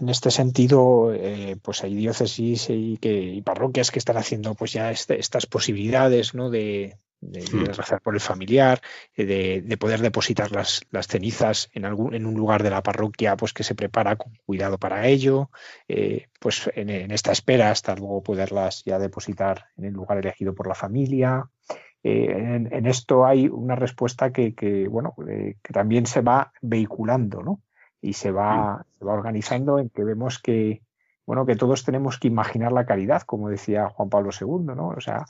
[0.00, 4.90] en este sentido, eh, pues hay diócesis y, que, parroquias que están haciendo pues ya
[4.90, 6.50] este, estas posibilidades ¿no?
[6.50, 6.98] de,
[7.30, 7.64] de, hmm.
[7.66, 8.80] rezar por el familiar,
[9.16, 13.36] eh, de, poder depositar las, las, cenizas en, algún, en un lugar de la parroquia
[13.36, 15.50] pues que se prepara con cuidado para ello,
[15.88, 20.66] eh, pues en, esta espera hasta luego poderlas ya depositar en el lugar elegido por
[20.66, 21.48] la familia.
[22.02, 27.62] Eh, en, esto hay una respuesta que, bueno, que también se va vehiculando, ¿no?
[28.04, 30.82] Y se va, se va organizando en que vemos que,
[31.26, 34.88] bueno, que todos tenemos que imaginar la caridad, como decía Juan Pablo II, ¿no?
[34.88, 35.24] O sea,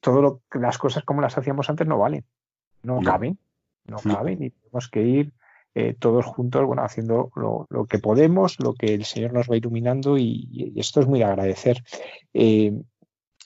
[0.00, 2.24] todo lo, las cosas como las hacíamos antes no valen,
[2.82, 3.38] no, caben,
[3.86, 5.32] no caben y tenemos que ir
[5.74, 10.18] eh, todos juntos, bueno, haciendo lo, que podemos, lo que el Señor nos va iluminando
[10.18, 11.84] y, esto es muy de agradecer.
[12.34, 12.72] Eh,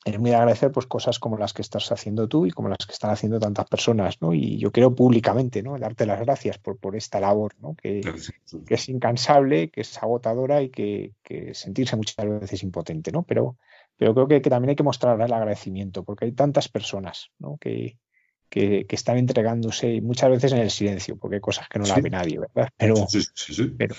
[0.04, 2.86] es muy de agradecer pues cosas como las que estás haciendo tú y como las
[2.86, 4.34] que están haciendo tantas personas, ¿no?
[4.34, 5.78] Y yo creo públicamente, ¿no?
[5.78, 7.76] Darte las gracias por, por esta labor, ¿no?
[7.76, 8.00] Que,
[8.66, 13.22] que es incansable, que es agotadora y que, que, sentirse muchas veces impotente, ¿no?
[13.22, 13.56] Pero,
[13.96, 17.30] pero creo que, también hay que mostrar el agradecimiento, porque hay tantas personas
[17.60, 17.96] que,
[18.52, 22.10] que, están entregándose muchas veces en el silencio, porque hay cosas que no la ve
[22.10, 22.68] nadie, ¿verdad?
[22.76, 23.94] Pero, sí, sí, pero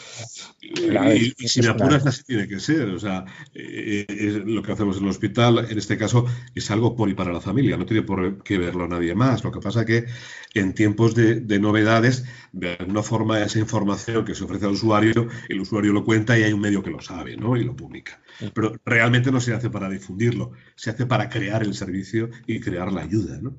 [0.61, 2.89] y, si me apuras, así tiene que ser.
[2.89, 3.25] O sea,
[3.55, 7.33] eh, lo que hacemos en el hospital, en este caso, es algo por y para
[7.33, 9.43] la familia, no tiene por qué verlo nadie más.
[9.43, 10.05] Lo que pasa que
[10.53, 15.27] en tiempos de, de novedades, de alguna forma, esa información que se ofrece al usuario,
[15.49, 17.57] el usuario lo cuenta y hay un medio que lo sabe ¿no?
[17.57, 18.21] y lo publica.
[18.53, 22.91] Pero realmente no se hace para difundirlo, se hace para crear el servicio y crear
[22.91, 23.39] la ayuda.
[23.41, 23.57] ¿no?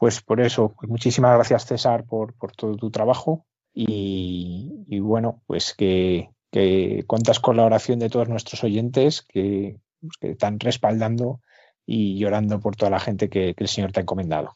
[0.00, 3.44] Pues por eso, pues muchísimas gracias César por, todo tu trabajo
[3.74, 10.16] y, bueno, pues que, que, cuentas con la oración de todos nuestros oyentes que, pues
[10.18, 11.42] que, están respaldando
[11.84, 14.54] y llorando por toda la gente que, que el Señor te ha encomendado.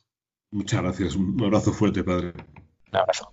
[0.50, 2.32] Muchas gracias, un abrazo fuerte, Padre.
[2.90, 3.30] Un abrazo.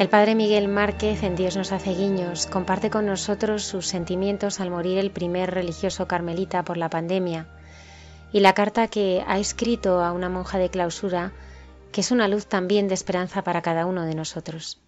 [0.00, 4.70] El padre Miguel Márquez en Dios nos hace guiños comparte con nosotros sus sentimientos al
[4.70, 7.48] morir el primer religioso carmelita por la pandemia
[8.32, 11.32] y la carta que ha escrito a una monja de clausura
[11.92, 14.80] que es una luz también de esperanza para cada uno de nosotros.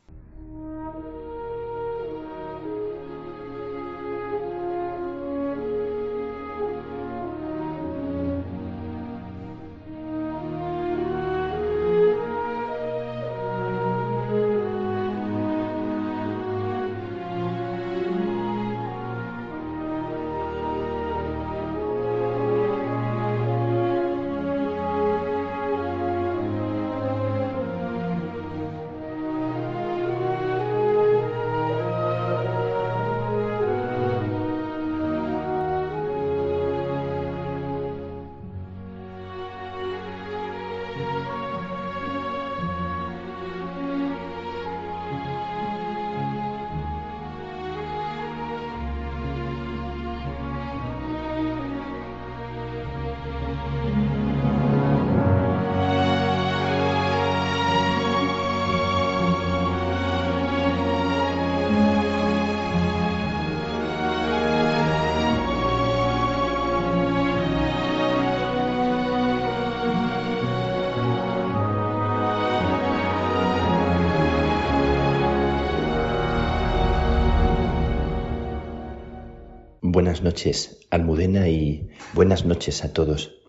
[80.22, 83.42] Noches, Almudena, y buenas noches a todos.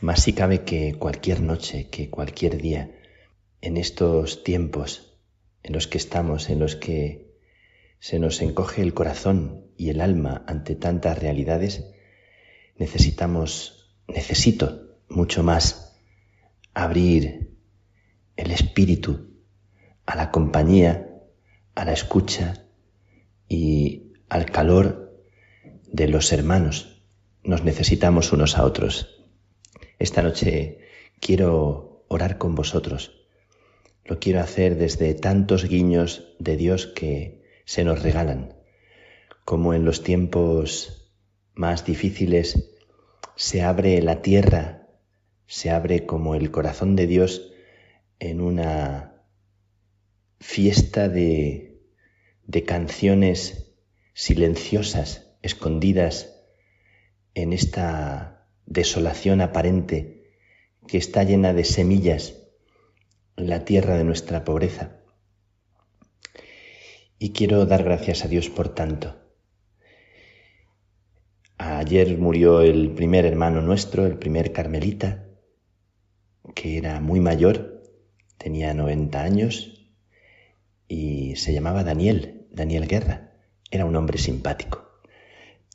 [0.00, 2.96] Más si cabe que cualquier noche, que cualquier día,
[3.60, 5.18] en estos tiempos
[5.64, 7.34] en los que estamos, en los que
[7.98, 11.90] se nos encoge el corazón y el alma ante tantas realidades,
[12.76, 15.98] necesitamos, necesito mucho más
[16.72, 17.56] abrir
[18.36, 19.40] el espíritu
[20.06, 21.20] a la compañía,
[21.74, 22.64] a la escucha
[23.48, 25.01] y al calor
[25.92, 27.02] de los hermanos.
[27.44, 29.22] Nos necesitamos unos a otros.
[29.98, 30.78] Esta noche
[31.20, 33.28] quiero orar con vosotros.
[34.04, 38.54] Lo quiero hacer desde tantos guiños de Dios que se nos regalan,
[39.44, 41.12] como en los tiempos
[41.54, 42.70] más difíciles
[43.36, 44.88] se abre la tierra,
[45.46, 47.52] se abre como el corazón de Dios
[48.18, 49.22] en una
[50.40, 51.82] fiesta de,
[52.46, 53.74] de canciones
[54.14, 56.32] silenciosas escondidas
[57.34, 60.32] en esta desolación aparente
[60.86, 62.38] que está llena de semillas
[63.36, 64.98] la tierra de nuestra pobreza.
[67.18, 69.16] Y quiero dar gracias a Dios por tanto.
[71.58, 75.28] Ayer murió el primer hermano nuestro, el primer carmelita,
[76.54, 77.82] que era muy mayor,
[78.36, 79.94] tenía 90 años
[80.88, 83.32] y se llamaba Daniel, Daniel Guerra.
[83.70, 84.91] Era un hombre simpático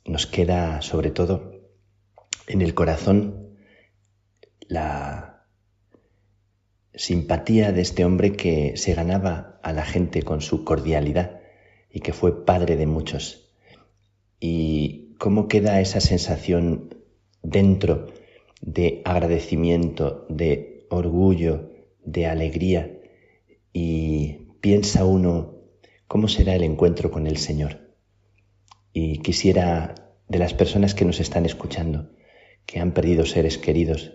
[0.08, 1.52] nos queda sobre todo
[2.46, 3.56] en el corazón
[4.60, 5.46] la
[6.94, 11.40] simpatía de este hombre que se ganaba a la gente con su cordialidad
[11.90, 13.52] y que fue padre de muchos.
[14.40, 16.94] Y cómo queda esa sensación
[17.42, 18.06] dentro
[18.60, 21.70] de agradecimiento, de orgullo,
[22.04, 22.98] de alegría
[23.72, 25.54] y piensa uno
[26.06, 27.87] cómo será el encuentro con el Señor.
[28.92, 29.94] Y quisiera
[30.28, 32.10] de las personas que nos están escuchando,
[32.66, 34.12] que han perdido seres queridos.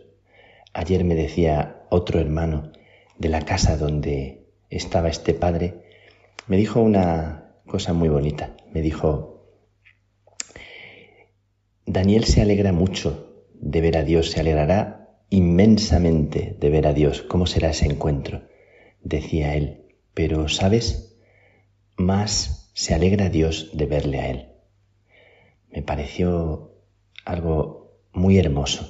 [0.73, 2.71] Ayer me decía otro hermano
[3.17, 5.83] de la casa donde estaba este padre,
[6.47, 8.55] me dijo una cosa muy bonita.
[8.71, 9.47] Me dijo,
[11.85, 17.21] Daniel se alegra mucho de ver a Dios, se alegrará inmensamente de ver a Dios.
[17.21, 18.43] ¿Cómo será ese encuentro?
[19.01, 19.85] Decía él.
[20.13, 21.17] Pero, ¿sabes?
[21.95, 24.52] Más se alegra Dios de verle a él
[25.73, 26.71] me pareció
[27.25, 28.87] algo muy hermoso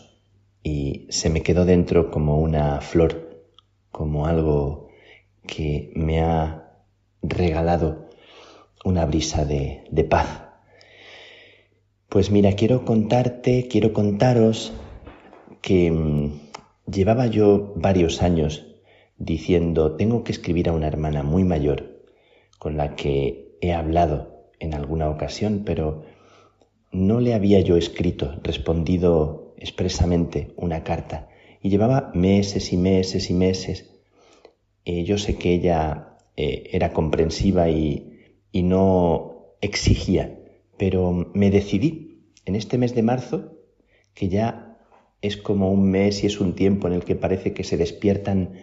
[0.61, 3.45] y se me quedó dentro como una flor,
[3.91, 4.89] como algo
[5.47, 6.71] que me ha
[7.21, 8.09] regalado
[8.83, 10.43] una brisa de, paz.
[12.09, 14.73] Pues mira, quiero contarte, quiero contaros
[15.61, 18.67] que mm, llevaba yo varios años
[19.17, 22.03] diciendo, tengo que escribir a una hermana muy mayor
[22.59, 26.03] con la que he hablado en alguna ocasión, pero
[26.93, 31.29] no le había yo escrito, respondido expresamente una carta,
[31.61, 33.89] y llevaba meses y meses y meses.
[34.85, 38.19] Eh, yo sé que ella eh, era comprensiva y,
[38.51, 40.39] y no exigía,
[40.77, 43.57] pero me decidí en este mes de marzo,
[44.13, 44.77] que ya
[45.21, 48.55] es como un mes y es un tiempo en el que parece que se despiertan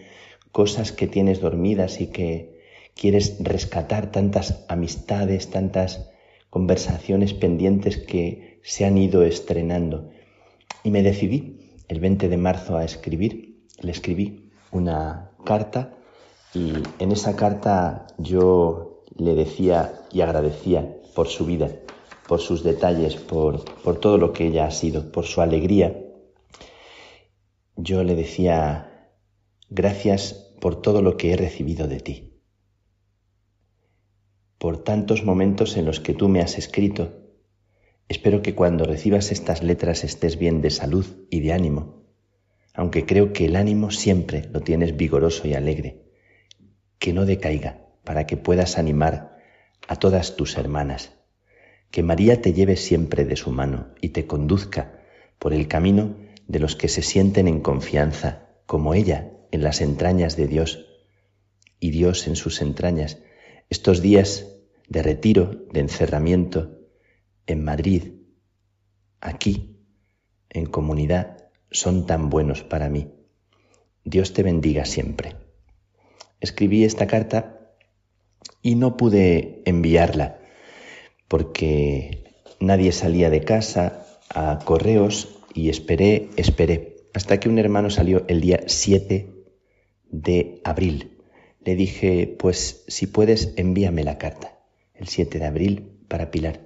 [0.51, 2.61] cosas que tienes dormidas y que,
[2.95, 6.10] quieres rescatar tantas amistades, tantas
[6.51, 10.09] conversaciones pendientes que se han ido estrenando.
[10.83, 11.57] Y me decidí
[11.87, 15.95] el 20 de marzo a escribir, le escribí una carta
[16.53, 21.69] y en esa carta yo le decía y agradecía por su vida,
[22.27, 25.97] por sus detalles, por, por todo lo que ella ha sido, por su alegría.
[27.77, 29.09] Yo le decía,
[29.69, 32.30] gracias por todo lo que he recibido de ti
[34.61, 37.17] por tantos momentos en los que tú me has escrito.
[38.07, 42.03] Espero que cuando recibas estas letras estés bien de salud y de ánimo,
[42.75, 46.03] aunque creo que el ánimo siempre lo tienes vigoroso y alegre.
[46.99, 49.35] Que no decaiga para que puedas animar
[49.87, 51.11] a todas tus hermanas.
[51.89, 55.01] Que María te lleve siempre de su mano y te conduzca
[55.39, 56.17] por el camino
[56.47, 60.85] de los que se sienten en confianza, como ella en las entrañas de Dios
[61.79, 63.17] y Dios en sus entrañas.
[63.71, 64.47] Estos días
[64.89, 66.77] de retiro, de encerramiento,
[67.47, 68.15] en Madrid,
[69.21, 69.77] aquí,
[70.49, 73.13] en comunidad, son tan buenos para mí.
[74.03, 75.37] Dios te bendiga siempre.
[76.41, 77.71] Escribí esta carta
[78.61, 80.41] y no pude enviarla
[81.29, 82.25] porque
[82.59, 88.41] nadie salía de casa a correos y esperé, esperé, hasta que un hermano salió el
[88.41, 89.33] día 7
[90.09, 91.20] de abril.
[91.63, 94.57] Le dije, pues si puedes, envíame la carta
[94.95, 96.61] el 7 de abril para Pilar.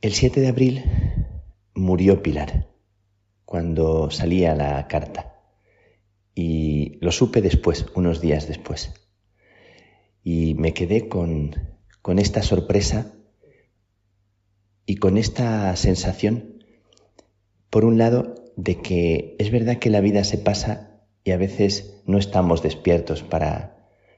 [0.00, 0.84] El 7 de abril
[1.74, 2.68] murió Pilar
[3.44, 5.40] cuando salía la carta
[6.34, 8.92] y lo supe después, unos días después.
[10.22, 11.54] Y me quedé con,
[12.02, 13.14] con esta sorpresa
[14.84, 16.64] y con esta sensación,
[17.70, 20.85] por un lado, de que es verdad que la vida se pasa
[21.26, 23.76] y a veces no estamos despiertos para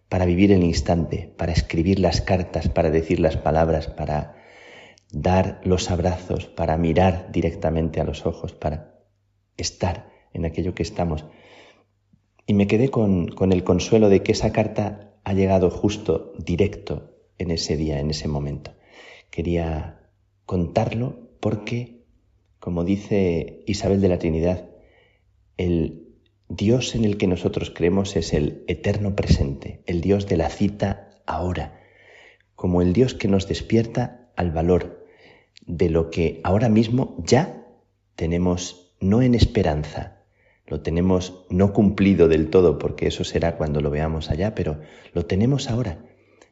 [0.08, 4.36] para vivir el instante, para escribir las cartas, para decir las palabras, para
[5.12, 8.94] dar los abrazos, para mirar directamente a los ojos, para
[9.56, 11.26] estar en aquello que estamos.
[12.46, 17.14] Y me quedé con, con el consuelo de que esa carta ha llegado justo, directo,
[17.36, 18.74] en ese día, en ese momento.
[19.30, 20.10] Quería
[20.46, 22.06] contarlo porque,
[22.58, 24.70] como dice Isabel de la Trinidad,
[25.56, 26.07] el
[26.48, 31.10] Dios en el que nosotros creemos es el eterno presente, el Dios de la cita
[31.26, 31.80] ahora,
[32.54, 35.06] como el Dios que nos despierta al valor
[35.66, 37.66] de lo que ahora mismo ya
[38.16, 40.22] tenemos no en esperanza,
[40.66, 44.80] lo tenemos no cumplido del todo, porque eso será cuando lo veamos allá, pero
[45.12, 46.04] lo tenemos ahora.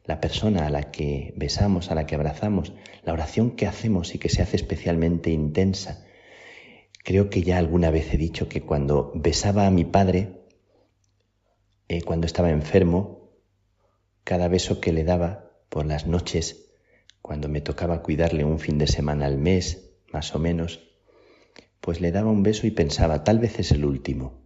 [0.05, 4.19] La persona a la que besamos, a la que abrazamos, la oración que hacemos y
[4.19, 6.06] que se hace especialmente intensa,
[7.07, 10.41] Creo que ya alguna vez he dicho que cuando besaba a mi padre,
[11.87, 13.31] eh, cuando estaba enfermo,
[14.25, 16.69] cada beso que le daba por las noches,
[17.21, 20.81] cuando me tocaba cuidarle un fin de semana al mes, más o menos,
[21.79, 24.41] pues le daba un beso y pensaba, tal vez es el último.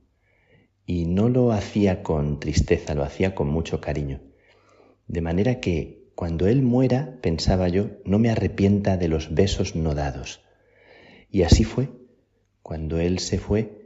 [0.86, 4.22] Y no lo hacía con tristeza, lo hacía con mucho cariño.
[5.08, 9.96] De manera que cuando él muera, pensaba yo, no me arrepienta de los besos no
[9.96, 10.44] dados.
[11.32, 12.01] Y así fue.
[12.62, 13.82] Cuando él se fue,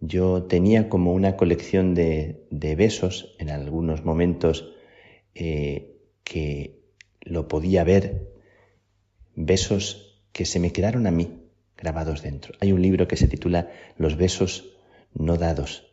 [0.00, 4.72] yo tenía como una colección de, besos en algunos momentos
[5.34, 6.80] eh, que
[7.20, 8.32] lo podía ver,
[9.34, 11.42] besos que se me quedaron a mí
[11.76, 12.54] grabados dentro.
[12.60, 14.76] Hay un libro que se titula Los besos
[15.14, 15.86] no dados,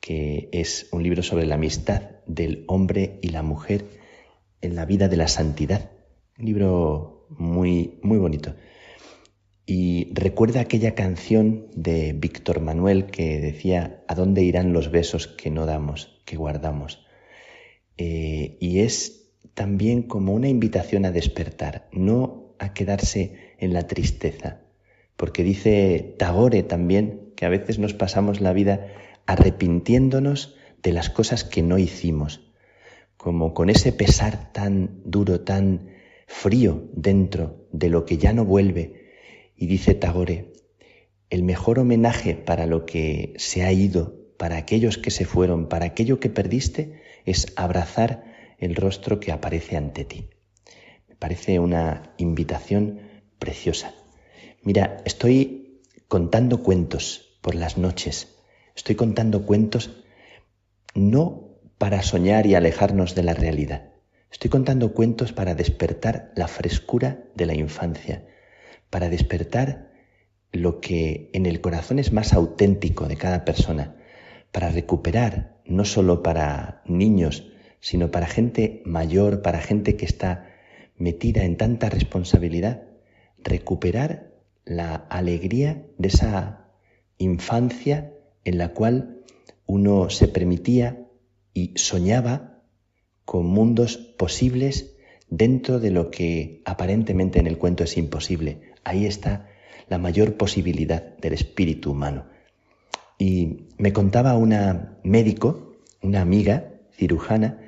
[0.00, 3.84] que es un libro sobre la amistad del hombre y la mujer
[4.60, 5.90] en la vida de la santidad.
[6.38, 8.54] Un libro muy, muy bonito.
[9.70, 15.50] Y recuerda aquella canción de Víctor Manuel que decía, ¿a dónde irán los besos que
[15.50, 17.04] no damos, que guardamos?
[17.98, 24.62] Eh, y es también como una invitación a despertar, no a quedarse en la tristeza,
[25.18, 28.86] porque dice Tagore también que a veces nos pasamos la vida
[29.26, 32.40] arrepintiéndonos de las cosas que no hicimos,
[33.18, 35.90] como con ese pesar tan duro, tan
[36.26, 38.97] frío dentro de lo que ya no vuelve,
[39.58, 40.52] y dice Tagore,
[41.30, 45.86] el mejor homenaje para lo que se ha ido, para aquellos que se fueron, para
[45.86, 48.24] aquello que perdiste, es abrazar
[48.58, 50.30] el rostro que aparece ante ti.
[51.08, 53.00] Me parece una invitación
[53.40, 53.94] preciosa.
[54.62, 58.36] Mira, estoy contando cuentos por las noches.
[58.76, 60.04] Estoy contando cuentos
[60.94, 63.92] no para soñar y alejarnos de la realidad.
[64.30, 68.24] Estoy contando cuentos para despertar la frescura de la infancia,
[68.90, 69.90] para despertar
[70.52, 73.96] lo que en el corazón es más auténtico de cada persona,
[74.52, 80.46] para recuperar, no solo para niños, sino para gente mayor, para gente que está
[80.96, 82.82] metida en tanta responsabilidad,
[83.38, 84.32] recuperar
[84.64, 86.68] la alegría de esa
[87.18, 88.12] infancia
[88.44, 89.22] en la cual
[89.66, 91.06] uno se permitía
[91.52, 92.62] y soñaba
[93.24, 94.96] con mundos posibles
[95.28, 98.67] dentro de lo que aparentemente en el cuento es imposible.
[98.84, 99.48] Ahí está
[99.88, 102.26] la mayor posibilidad del espíritu humano.
[103.18, 107.60] Y me contaba una médico, una amiga cirujana,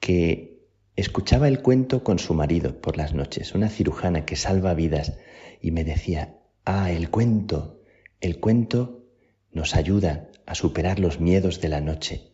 [0.00, 0.66] que
[0.96, 5.18] escuchaba el cuento con su marido por las noches, una cirujana que salva vidas,
[5.60, 7.82] y me decía, ah, el cuento,
[8.20, 9.06] el cuento
[9.52, 12.32] nos ayuda a superar los miedos de la noche,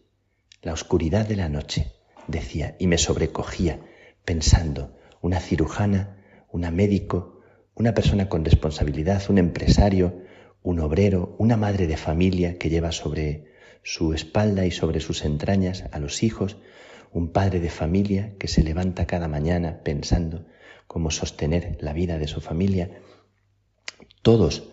[0.63, 1.93] la oscuridad de la noche,
[2.27, 3.81] decía, y me sobrecogía
[4.25, 6.17] pensando, una cirujana,
[6.51, 7.38] una médico,
[7.79, 10.23] una persona con responsabilidad, un empresario,
[10.63, 13.47] un obrero, una madre de familia que lleva sobre
[13.85, 16.57] su espalda y sobre sus entrañas a los hijos,
[17.13, 20.47] un padre de familia que se levanta cada mañana pensando
[20.89, 22.91] cómo sostener la vida de su familia.
[24.23, 24.71] Todos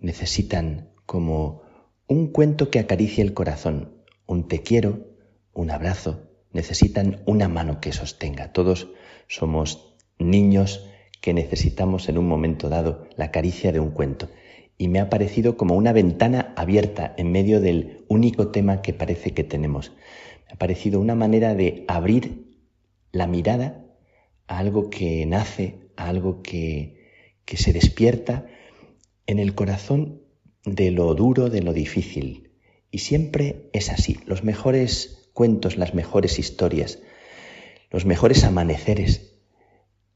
[0.00, 1.62] necesitan como
[2.08, 5.06] un cuento que acaricie el corazón, un te quiero,
[5.52, 8.52] un abrazo, necesitan una mano que sostenga.
[8.52, 8.88] Todos
[9.28, 10.88] somos niños
[11.22, 14.28] que necesitamos en un momento dado la caricia de un cuento
[14.76, 19.30] y me ha parecido como una ventana abierta en medio del único tema que parece
[19.30, 19.92] que tenemos.
[20.46, 22.58] Me ha parecido una manera de abrir
[23.12, 23.84] la mirada
[24.48, 26.98] a algo que nace, a algo que,
[27.44, 28.46] que se despierta
[29.26, 30.22] en el corazón
[30.64, 32.50] de lo duro, de lo difícil.
[32.90, 34.18] Y siempre es así.
[34.26, 36.98] Los mejores cuentos, las mejores historias,
[37.92, 39.31] los mejores amaneceres,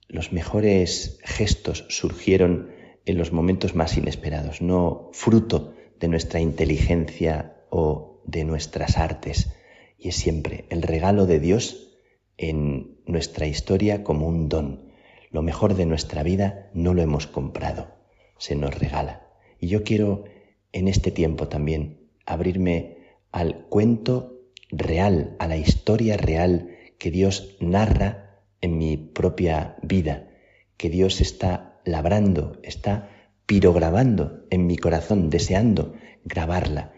[0.09, 2.71] los mejores gestos surgieron
[3.05, 9.53] en los momentos más inesperados, no fruto de nuestra inteligencia o de nuestras artes.
[9.99, 11.99] Y es siempre el regalo de Dios
[12.37, 14.93] en nuestra historia como un don.
[15.31, 17.95] Lo mejor de nuestra vida no lo hemos comprado,
[18.39, 19.27] se nos regala.
[19.59, 20.25] Y yo quiero
[20.73, 22.99] en este tiempo también abrirme
[23.33, 28.26] al cuento real, a la historia real que Dios narra
[28.67, 30.29] en mi propia vida,
[30.77, 33.09] que Dios está labrando, está
[33.47, 35.95] pirograbando en mi corazón, deseando
[36.25, 36.93] grabarla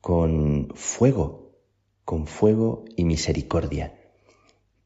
[0.00, 1.56] con fuego,
[2.04, 3.94] con fuego y misericordia.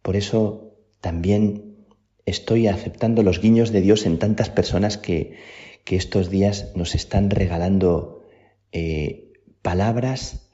[0.00, 1.76] Por eso también
[2.24, 5.36] estoy aceptando los guiños de Dios en tantas personas que,
[5.84, 8.22] que estos días nos están regalando
[8.70, 10.48] eh, palabras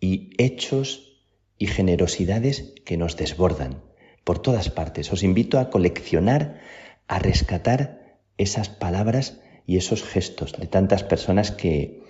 [0.00, 1.20] y hechos
[1.58, 3.91] y generosidades que nos desbordan
[4.24, 5.12] por todas partes.
[5.12, 6.60] Os invito a coleccionar,
[7.08, 12.02] a rescatar esas palabras y esos gestos de tantas personas que,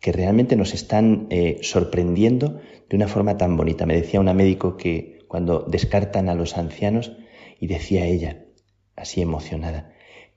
[0.00, 3.86] que realmente nos están eh, sorprendiendo de una forma tan bonita.
[3.86, 7.12] Me decía una médico que cuando descartan a los ancianos,
[7.60, 8.46] y decía ella,
[8.96, 9.92] así emocionada,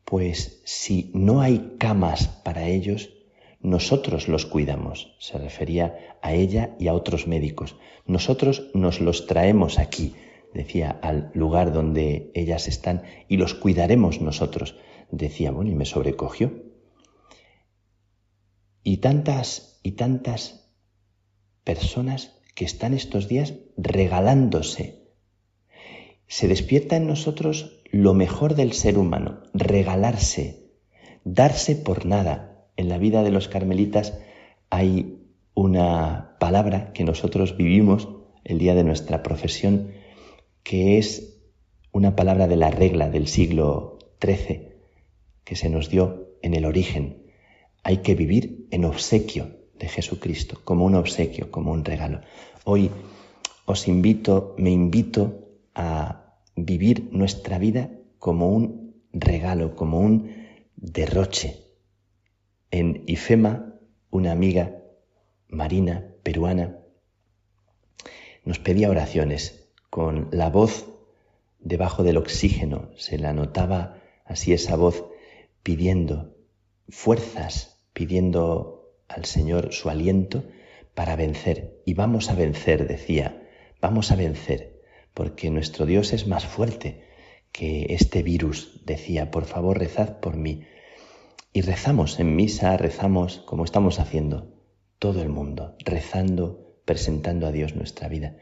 [0.06, 3.14] pues si no hay camas para ellos,
[3.62, 5.16] nosotros los cuidamos.
[5.20, 7.78] Se refería a ella y a otros médicos.
[8.06, 10.14] Nosotros nos los traemos aquí,
[10.54, 14.76] decía, al lugar donde ellas están, y los cuidaremos nosotros
[15.12, 16.52] decía, y me sobrecogió.
[18.84, 20.72] Y tantas y tantas
[21.64, 25.04] personas que están estos días regalándose.
[26.28, 30.72] Se despierta en nosotros lo mejor del ser humano, regalarse,
[31.24, 32.68] darse por nada.
[32.76, 34.18] En la vida de los carmelitas
[34.70, 35.20] hay
[35.54, 38.10] una palabra que nosotros vivimos
[38.44, 39.92] el día de nuestra profesión,
[40.64, 41.38] que es
[41.92, 44.70] una palabra de la regla del siglo XIII,
[45.44, 47.32] que se nos dio en el origen.
[47.84, 52.22] Hay que vivir en obsequio de Jesucristo, como un obsequio, como un regalo.
[52.64, 52.90] Hoy
[53.66, 60.32] os invito, me invito a vivir nuestra vida como un regalo, como un
[60.76, 61.60] derroche.
[62.72, 63.76] En IFEMA,
[64.10, 64.78] una amiga
[65.50, 66.80] marina peruana
[68.46, 69.63] nos pedía oraciones
[69.94, 70.88] con la voz
[71.60, 75.06] debajo del oxígeno, se la notaba así esa voz
[75.62, 76.36] pidiendo
[76.90, 80.46] fuerzas, pidiendo al Señor su aliento
[80.96, 81.80] para vencer.
[81.86, 83.48] Y vamos a vencer, decía,
[83.82, 84.82] vamos a vencer,
[85.14, 87.04] porque nuestro Dios es más fuerte
[87.52, 90.64] que este virus, decía, por favor rezad por mí.
[91.54, 94.56] Y rezamos en misa, rezamos como estamos haciendo
[94.98, 98.38] todo el mundo, rezando, presentando a Dios nuestra vida.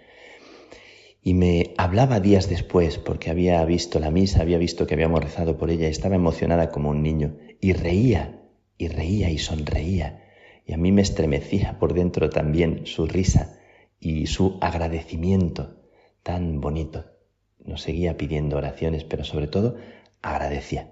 [1.24, 5.58] Y me hablaba días después, porque había visto la misa, había visto que habíamos rezado
[5.58, 8.42] por ella, y estaba emocionada como un niño, y reía,
[8.78, 10.24] y reía, y sonreía,
[10.66, 13.60] y a mí me estremecía por dentro también su risa
[14.00, 15.76] y su agradecimiento
[16.24, 17.06] tan bonito.
[17.64, 19.78] Nos seguía pidiendo oraciones, pero sobre todo
[20.22, 20.92] agradecía.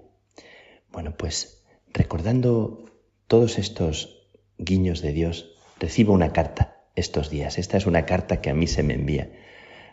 [0.92, 2.84] Bueno, pues recordando
[3.26, 4.28] todos estos
[4.58, 7.58] guiños de Dios, recibo una carta estos días.
[7.58, 9.30] Esta es una carta que a mí se me envía.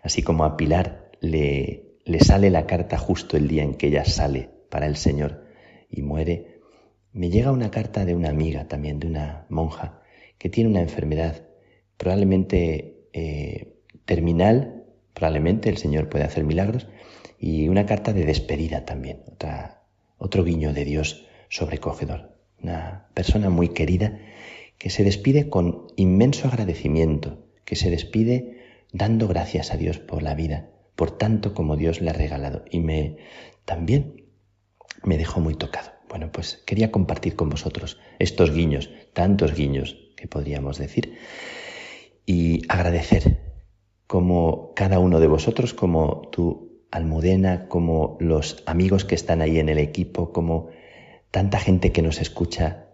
[0.03, 4.06] Así como a Pilar le, le sale la carta justo el día en que ella
[4.06, 5.45] sale para el Señor
[5.90, 6.61] y muere,
[7.14, 10.02] me llega una carta de una amiga también, de una monja,
[10.38, 11.48] que tiene una enfermedad
[11.98, 13.76] probablemente eh,
[14.06, 16.88] terminal, probablemente el Señor puede hacer milagros,
[17.40, 19.84] y una carta de despedida también, otra,
[20.18, 22.38] otro guiño de Dios sobrecogedor.
[22.61, 24.19] Una persona muy querida
[24.78, 28.56] que se despide con inmenso agradecimiento, que se despide
[28.91, 32.65] dando gracias a Dios por la vida, por tanto como Dios le ha regalado.
[32.72, 33.18] Y me
[33.65, 34.26] también
[35.03, 35.91] me dejó muy tocado.
[36.09, 41.18] Bueno, pues quería compartir con vosotros estos guiños, tantos guiños que podríamos decir,
[42.26, 43.47] y agradecer
[44.07, 49.68] como cada uno de vosotros, como tu Almudena, como los amigos que están ahí en
[49.68, 50.69] el equipo, como
[51.31, 52.88] tanta gente que nos escucha,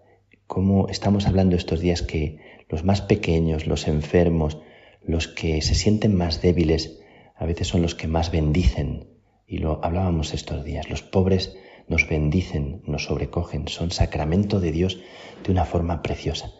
[0.48, 2.40] como estamos hablando estos días que
[2.70, 4.58] los más pequeños, los enfermos,
[5.06, 7.00] los que se sienten más débiles,
[7.36, 9.10] a veces son los que más bendicen.
[9.48, 10.90] Y lo hablábamos estos días.
[10.90, 11.56] Los pobres
[11.88, 15.00] nos bendicen, nos sobrecogen, son sacramento de Dios
[15.44, 16.52] de una forma preciosa,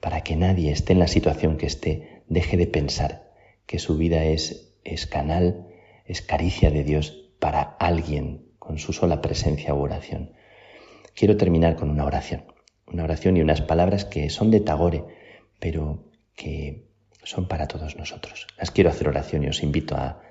[0.00, 3.32] para que nadie esté en la situación que esté, deje de pensar
[3.66, 4.76] que su vida es,
[5.08, 5.68] canal,
[6.04, 10.32] es caricia de Dios para alguien con su sola presencia u oración.
[11.14, 12.44] Quiero terminar con una oración,
[12.86, 15.04] una oración y unas palabras que son de Tagore,
[15.58, 16.91] pero que
[17.24, 18.46] son para todos nosotros.
[18.58, 20.22] Las quiero hacer oración y os invito a,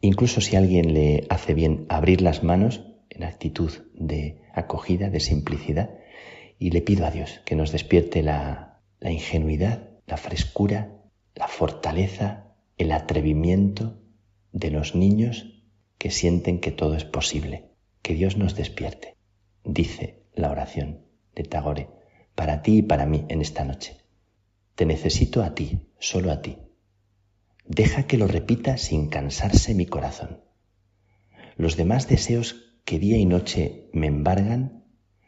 [0.00, 5.90] incluso si alguien le hace bien abrir las manos, en actitud de acogida, de simplicidad,
[6.58, 10.92] y le pido a Dios que nos despierte la, la ingenuidad, la frescura,
[11.34, 14.00] la fortaleza, el atrevimiento
[14.52, 15.62] de los niños
[15.98, 17.70] que sienten que todo es posible.
[18.02, 19.16] Que Dios nos despierte,
[19.64, 21.04] dice la oración
[21.34, 21.88] de Tagore,
[22.34, 23.96] para ti y para mí en esta noche.
[24.74, 26.58] Te necesito a ti, solo a ti.
[27.66, 30.40] Deja que lo repita sin cansarse mi corazón.
[31.56, 34.84] Los demás deseos que día y noche me embargan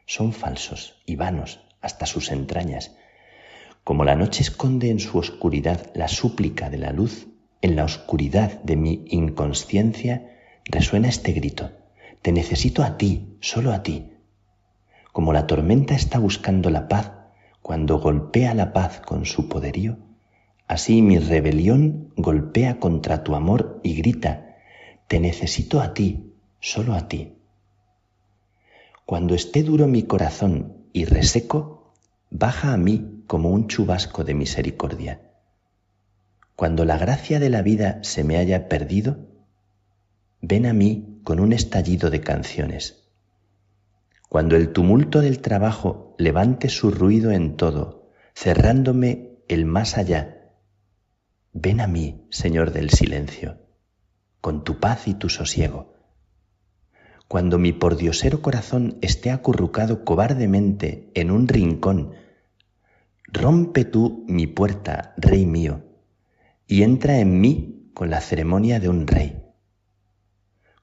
[0.06, 2.96] son falsos y vanos hasta sus entrañas.
[3.84, 7.28] Como la noche esconde en su oscuridad la súplica de la luz,
[7.62, 11.72] en la oscuridad de mi inconsciencia resuena este grito.
[12.22, 14.12] Te necesito a ti, solo a ti.
[15.12, 17.12] Como la tormenta está buscando la paz
[17.62, 19.98] cuando golpea la paz con su poderío,
[20.70, 24.54] así mi rebelión golpea contra tu amor y grita,
[25.08, 27.34] te necesito a ti, solo a ti.
[29.04, 31.92] Cuando esté duro mi corazón y reseco,
[32.30, 35.20] baja a mí como un chubasco de misericordia.
[36.54, 39.26] Cuando la gracia de la vida se me haya perdido,
[40.40, 43.10] ven a mí con un estallido de canciones.
[44.28, 50.36] Cuando el tumulto del trabajo levante su ruido en todo, cerrándome el más allá,
[51.52, 53.58] ven a mí, Señor del silencio,
[54.40, 56.00] con tu paz y tu sosiego
[57.30, 62.10] cuando mi pordiosero corazón esté acurrucado cobardemente en un rincón,
[63.28, 65.84] rompe tú mi puerta, Rey mío,
[66.66, 69.44] y entra en mí con la ceremonia de un rey.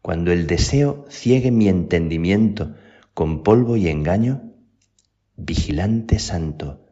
[0.02, 2.76] Cuando el deseo ciegue mi entendimiento
[3.14, 4.54] con polvo y engaño,
[5.36, 6.86] vigilante santo,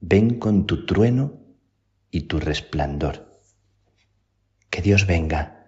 [0.00, 1.39] ven con tu trueno
[2.10, 3.40] y tu resplandor.
[4.70, 5.60] Que Dios venga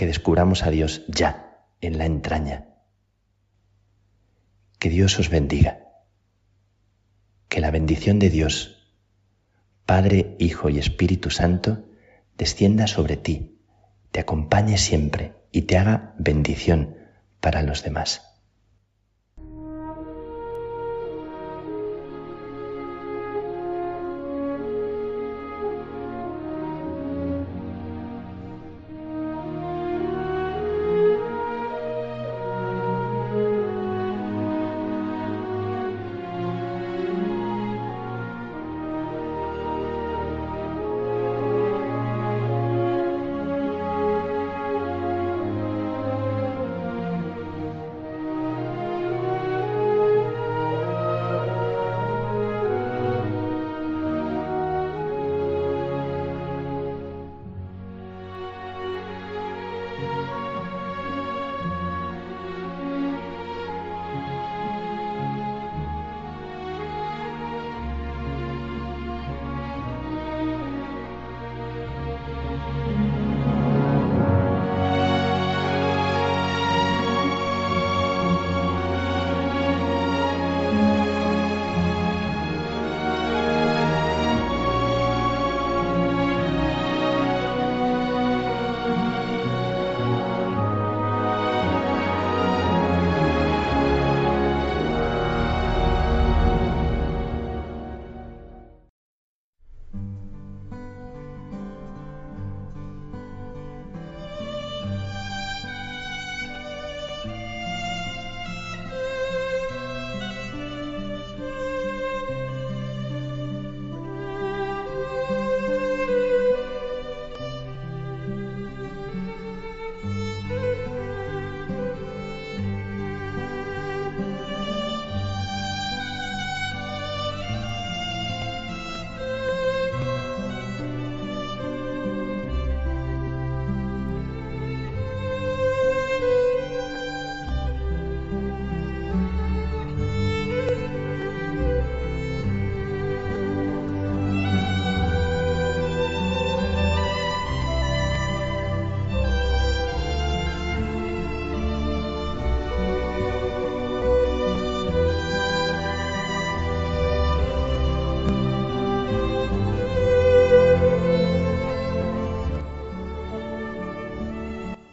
[0.00, 2.68] que descubramos a Dios ya, en la entraña.
[4.78, 5.80] Que Dios os bendiga.
[7.50, 8.94] Que la bendición de Dios,
[9.84, 11.84] Padre, Hijo y Espíritu Santo,
[12.38, 13.60] descienda sobre ti,
[14.10, 16.96] te acompañe siempre y te haga bendición
[17.42, 18.29] para los demás.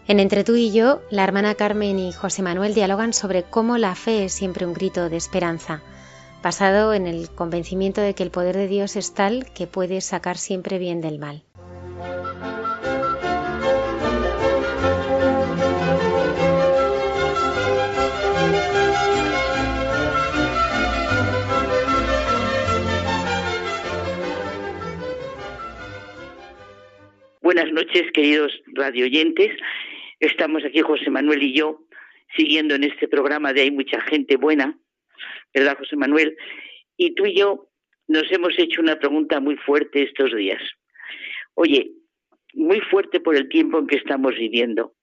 [0.09, 3.93] En Entre tú y yo, la hermana Carmen y José Manuel dialogan sobre cómo la
[3.93, 5.83] fe es siempre un grito de esperanza,
[6.41, 10.37] basado en el convencimiento de que el poder de Dios es tal que puede sacar
[10.37, 11.43] siempre bien del mal.
[27.41, 29.51] Buenas noches, queridos radioyentes.
[30.19, 31.85] Estamos aquí José Manuel y yo
[32.35, 34.77] siguiendo en este programa de Hay mucha gente buena,
[35.53, 36.35] ¿verdad, José Manuel?
[36.97, 37.69] Y tú y yo
[38.07, 40.61] nos hemos hecho una pregunta muy fuerte estos días.
[41.53, 41.91] Oye,
[42.53, 44.95] muy fuerte por el tiempo en que estamos viviendo.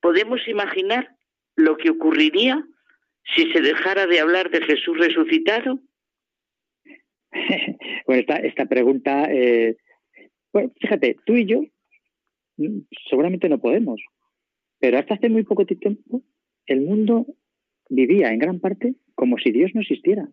[0.00, 1.10] ¿Podemos imaginar
[1.56, 2.64] lo que ocurriría
[3.34, 5.80] si se dejara de hablar de Jesús resucitado?
[8.06, 9.76] bueno, esta, esta pregunta, eh,
[10.52, 11.62] bueno, fíjate, tú y yo
[12.56, 14.00] mm, seguramente no podemos,
[14.80, 16.22] pero hasta hace muy poco tiempo
[16.66, 17.26] el mundo
[17.88, 20.28] vivía en gran parte como si Dios no existiera,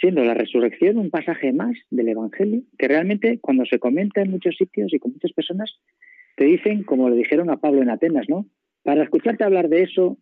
[0.00, 4.56] siendo la resurrección un pasaje más del Evangelio que realmente cuando se comenta en muchos
[4.56, 5.78] sitios y con muchas personas
[6.36, 8.46] te dicen, como le dijeron a Pablo en Atenas, ¿no?
[8.82, 10.18] Para escucharte hablar de eso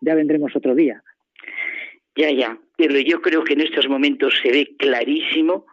[0.00, 1.02] ya vendremos otro día.
[2.16, 5.66] Ya, ya, pero yo creo que en estos momentos se ve clarísimo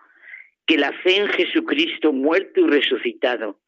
[0.65, 3.60] que la fe en Jesucristo muerto y resucitado,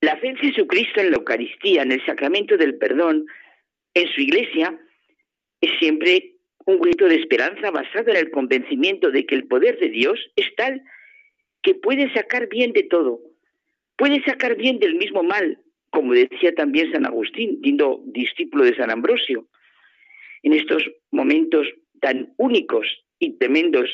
[0.00, 3.26] la fe en Jesucristo en la Eucaristía, en el sacramento del perdón,
[3.94, 4.78] en su iglesia,
[5.60, 6.34] es siempre
[6.66, 10.54] un grito de esperanza basado en el convencimiento de que el poder de Dios es
[10.56, 10.82] tal
[11.62, 13.20] que puede sacar bien de todo,
[13.96, 15.58] puede sacar bien del mismo mal,
[15.90, 19.48] como decía también San Agustín, siendo discípulo de San Ambrosio.
[20.42, 21.66] En estos momentos
[22.00, 22.86] tan únicos
[23.18, 23.88] y tremendos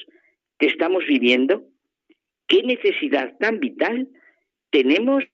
[0.59, 1.65] que estamos viviendo,
[2.49, 4.09] qué necesidad tan vital
[4.71, 5.25] tenemos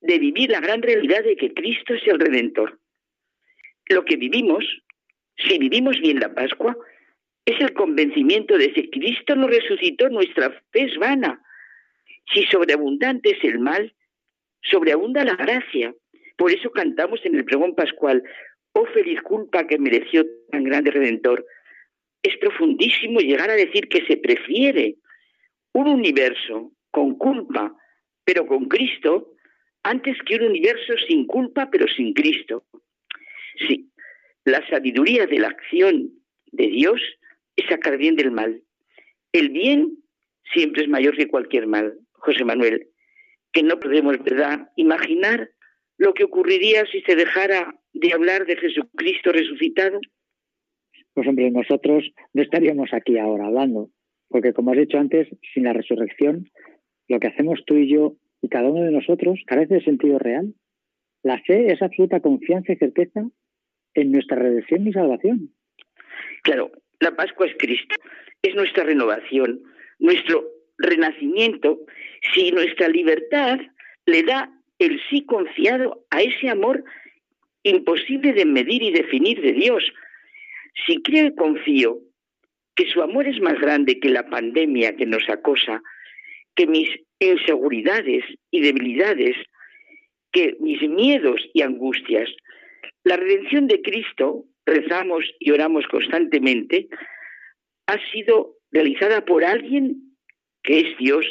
[0.00, 2.78] de vivir la gran realidad de que Cristo es el Redentor.
[3.88, 4.64] Lo que vivimos,
[5.36, 6.76] si vivimos bien la Pascua,
[7.44, 11.42] es el convencimiento de que Cristo nos resucitó, nuestra fe es vana.
[12.32, 13.94] Si sobreabundante es el mal,
[14.62, 15.94] sobreabunda la gracia.
[16.36, 18.22] Por eso cantamos en el pregón pascual,
[18.72, 21.44] oh feliz culpa que mereció tan grande Redentor.
[22.22, 24.96] Es profundísimo llegar a decir que se prefiere
[25.72, 27.74] un universo con culpa,
[28.24, 29.32] pero con Cristo,
[29.82, 32.64] antes que un universo sin culpa, pero sin Cristo.
[33.66, 33.90] Sí,
[34.44, 36.10] la sabiduría de la acción
[36.52, 37.00] de Dios
[37.56, 38.62] es sacar bien del mal.
[39.32, 39.98] El bien
[40.52, 42.88] siempre es mayor que cualquier mal, José Manuel,
[43.52, 45.50] que no podemos, ¿verdad?, imaginar
[45.98, 50.00] lo que ocurriría si se dejara de hablar de Jesucristo resucitado.
[51.12, 53.90] Pues hombre, nosotros no estaríamos aquí ahora hablando,
[54.28, 56.48] porque como has dicho antes, sin la resurrección,
[57.08, 60.54] lo que hacemos tú y yo y cada uno de nosotros carece de sentido real.
[61.22, 63.28] La fe es absoluta confianza y certeza
[63.94, 65.50] en nuestra redención y salvación.
[66.42, 67.96] Claro, la Pascua es Cristo,
[68.42, 69.60] es nuestra renovación,
[69.98, 70.44] nuestro
[70.78, 71.80] renacimiento,
[72.34, 73.58] si nuestra libertad
[74.06, 76.84] le da el sí confiado a ese amor
[77.62, 79.84] imposible de medir y definir de Dios.
[80.86, 81.98] Si creo y confío
[82.74, 85.82] que su amor es más grande que la pandemia que nos acosa,
[86.54, 89.36] que mis inseguridades y debilidades,
[90.32, 92.28] que mis miedos y angustias.
[93.04, 96.88] La redención de Cristo, rezamos y oramos constantemente,
[97.86, 100.16] ha sido realizada por alguien
[100.62, 101.26] que es Dios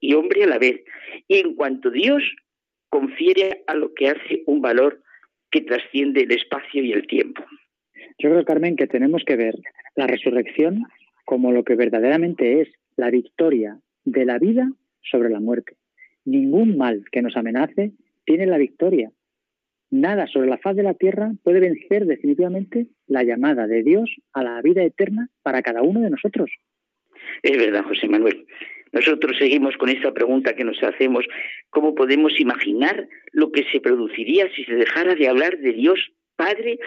[0.00, 0.82] y hombre a la vez.
[1.28, 2.22] Y en cuanto Dios
[2.88, 5.02] confiere a lo que hace un valor
[5.50, 7.44] que trasciende el espacio y el tiempo.
[8.18, 9.54] Yo creo, Carmen, que tenemos que ver
[9.94, 10.84] la resurrección
[11.24, 14.70] como lo que verdaderamente es la victoria de la vida
[15.02, 15.76] sobre la muerte.
[16.24, 17.92] Ningún mal que nos amenace
[18.24, 19.10] tiene la victoria.
[19.90, 24.42] Nada sobre la faz de la tierra puede vencer definitivamente la llamada de Dios a
[24.42, 26.50] la vida eterna para cada uno de nosotros.
[27.42, 28.46] Es verdad, José Manuel.
[28.92, 31.24] Nosotros seguimos con esta pregunta que nos hacemos,
[31.70, 36.78] ¿cómo podemos imaginar lo que se produciría si se dejara de hablar de Dios Padre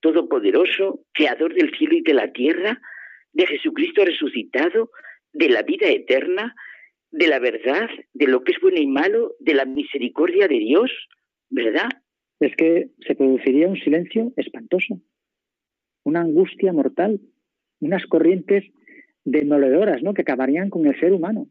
[0.00, 2.80] Todopoderoso, Creador del cielo y de la tierra,
[3.32, 4.90] de Jesucristo resucitado,
[5.32, 6.54] de la vida eterna,
[7.10, 10.90] de la verdad, de lo que es bueno y malo, de la misericordia de Dios,
[11.50, 11.88] ¿verdad?
[12.40, 15.00] Es que se produciría un silencio espantoso,
[16.04, 17.20] una angustia mortal,
[17.80, 18.64] unas corrientes
[19.24, 20.14] demoledoras, ¿no?
[20.14, 21.48] Que acabarían con el ser humano.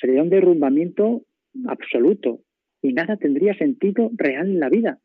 [0.00, 1.22] Sería un derrumbamiento
[1.66, 2.40] absoluto
[2.82, 4.98] y nada tendría sentido real en la vida.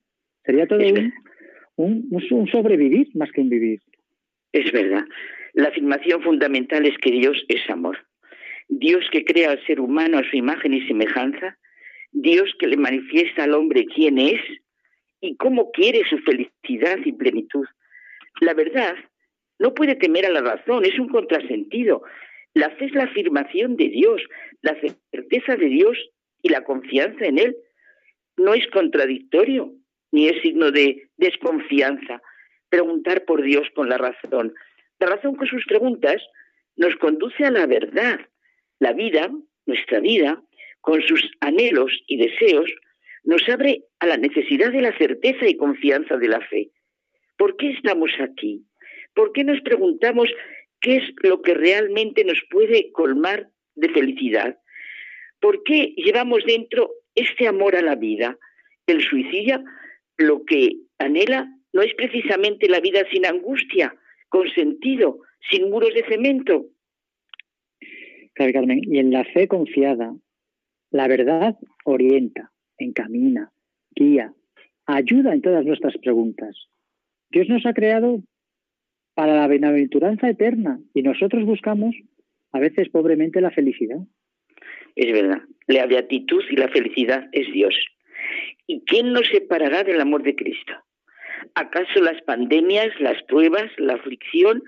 [0.45, 0.79] Sería todo
[1.75, 3.81] un, un sobrevivir más que un vivir.
[4.53, 5.05] Es verdad.
[5.53, 7.97] La afirmación fundamental es que Dios es amor.
[8.69, 11.57] Dios que crea al ser humano a su imagen y semejanza,
[12.11, 14.39] Dios que le manifiesta al hombre quién es
[15.19, 17.65] y cómo quiere su felicidad y plenitud.
[18.41, 18.95] La verdad
[19.59, 22.03] no puede temer a la razón, es un contrasentido.
[22.53, 24.21] La fe es la afirmación de Dios,
[24.61, 24.79] la
[25.11, 25.97] certeza de Dios
[26.43, 27.55] y la confianza en Él.
[28.37, 29.73] No es contradictorio,
[30.11, 32.21] ni es signo de desconfianza
[32.73, 34.55] preguntar por Dios con la razón.
[34.97, 36.19] La razón con sus preguntas
[36.75, 38.19] nos conduce a la verdad.
[38.79, 39.29] La vida,
[39.67, 40.41] nuestra vida,
[40.81, 42.67] con sus anhelos y deseos,
[43.25, 46.71] nos abre a la necesidad de la certeza y confianza de la fe.
[47.37, 48.65] ¿Por qué estamos aquí?
[49.13, 50.29] ¿Por qué nos preguntamos
[50.81, 54.57] qué es lo que realmente nos puede colmar de felicidad?
[55.39, 58.35] ¿Por qué llevamos dentro este amor a la vida?
[58.87, 59.63] El suicidio
[60.17, 63.95] lo que anhela no es precisamente la vida sin angustia,
[64.29, 65.19] con sentido,
[65.51, 66.67] sin muros de cemento.
[68.33, 70.15] Carmen, y en la fe confiada,
[70.91, 73.51] la verdad orienta, encamina,
[73.95, 74.33] guía,
[74.85, 76.55] ayuda en todas nuestras preguntas.
[77.29, 78.21] Dios nos ha creado
[79.13, 81.95] para la bienaventuranza eterna y nosotros buscamos
[82.51, 83.99] a veces pobremente la felicidad.
[84.95, 87.75] Es verdad, la beatitud y la felicidad es Dios.
[88.67, 90.73] ¿Y quién nos separará del amor de Cristo?
[91.55, 94.63] ¿Acaso las pandemias, las pruebas, la aflicción,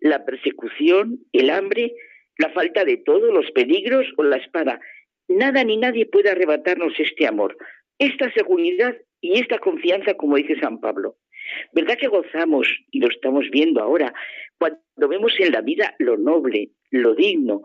[0.00, 1.92] la persecución, el hambre,
[2.38, 4.80] la falta de todo, los peligros o la espada?
[5.28, 7.56] Nada ni nadie puede arrebatarnos este amor,
[7.98, 11.16] esta seguridad y esta confianza, como dice San Pablo.
[11.72, 14.12] ¿Verdad que gozamos, y lo estamos viendo ahora,
[14.58, 17.62] cuando vemos en la vida lo noble, lo digno?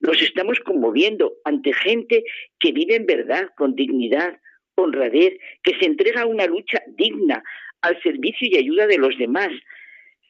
[0.00, 2.24] Nos estamos conmoviendo ante gente
[2.58, 4.38] que vive en verdad, con dignidad,
[4.76, 7.42] honradez, que se entrega a una lucha digna,
[7.82, 9.48] al servicio y ayuda de los demás.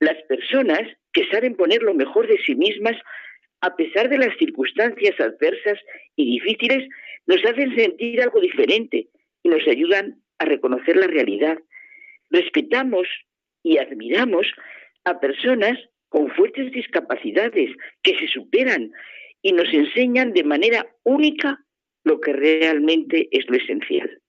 [0.00, 0.80] Las personas
[1.12, 2.96] que saben poner lo mejor de sí mismas
[3.60, 5.78] a pesar de las circunstancias adversas
[6.16, 6.88] y difíciles,
[7.26, 9.08] nos hacen sentir algo diferente
[9.42, 11.58] y nos ayudan a reconocer la realidad.
[12.30, 13.08] Respetamos
[13.62, 14.46] y admiramos
[15.04, 17.70] a personas con fuertes discapacidades
[18.02, 18.92] que se superan
[19.42, 21.58] y nos enseñan de manera única
[22.04, 24.20] lo que realmente es lo esencial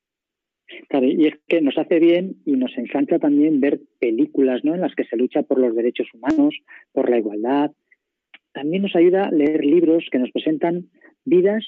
[1.01, 4.75] y es que nos hace bien y nos encanta también ver películas ¿no?
[4.75, 6.55] en las que se lucha por los derechos humanos,
[6.91, 7.71] por la igualdad.
[8.53, 10.89] También nos ayuda a leer libros que nos presentan
[11.25, 11.65] vidas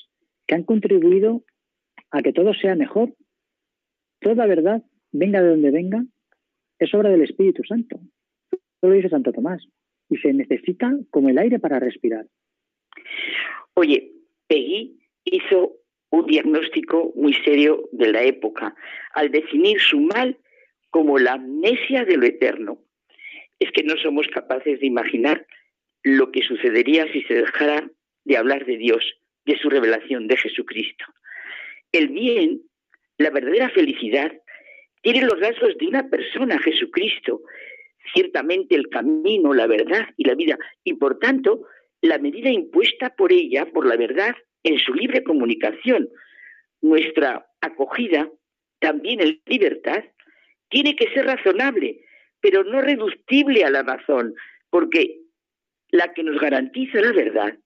[0.47, 1.43] que han contribuido
[2.11, 3.13] a que todo sea mejor.
[4.19, 6.03] Toda verdad, venga de donde venga,
[6.79, 7.99] es obra del Espíritu Santo.
[8.51, 9.63] Eso lo dice Santo Tomás.
[10.09, 12.27] Y se necesita como el aire para respirar.
[13.75, 14.11] Oye,
[14.47, 15.80] Peggy hizo
[16.11, 18.75] un diagnóstico muy serio de la época,
[19.13, 20.37] al definir su mal
[20.89, 22.79] como la amnesia de lo eterno.
[23.59, 25.45] Es que no somos capaces de imaginar
[26.03, 27.89] lo que sucedería si se dejara
[28.25, 29.03] de hablar de Dios,
[29.45, 31.05] de su revelación, de Jesucristo.
[31.91, 32.61] El bien,
[33.17, 34.33] la verdadera felicidad,
[35.01, 37.41] tiene los rasgos de una persona, Jesucristo,
[38.13, 41.65] ciertamente el camino, la verdad y la vida, y por tanto,
[42.01, 46.09] la medida impuesta por ella, por la verdad, en su libre comunicación.
[46.81, 48.29] Nuestra acogida,
[48.79, 50.03] también en libertad,
[50.69, 52.01] tiene que ser razonable,
[52.39, 54.33] pero no reductible a la razón,
[54.69, 55.19] porque
[55.89, 57.57] la que nos garantiza la verdad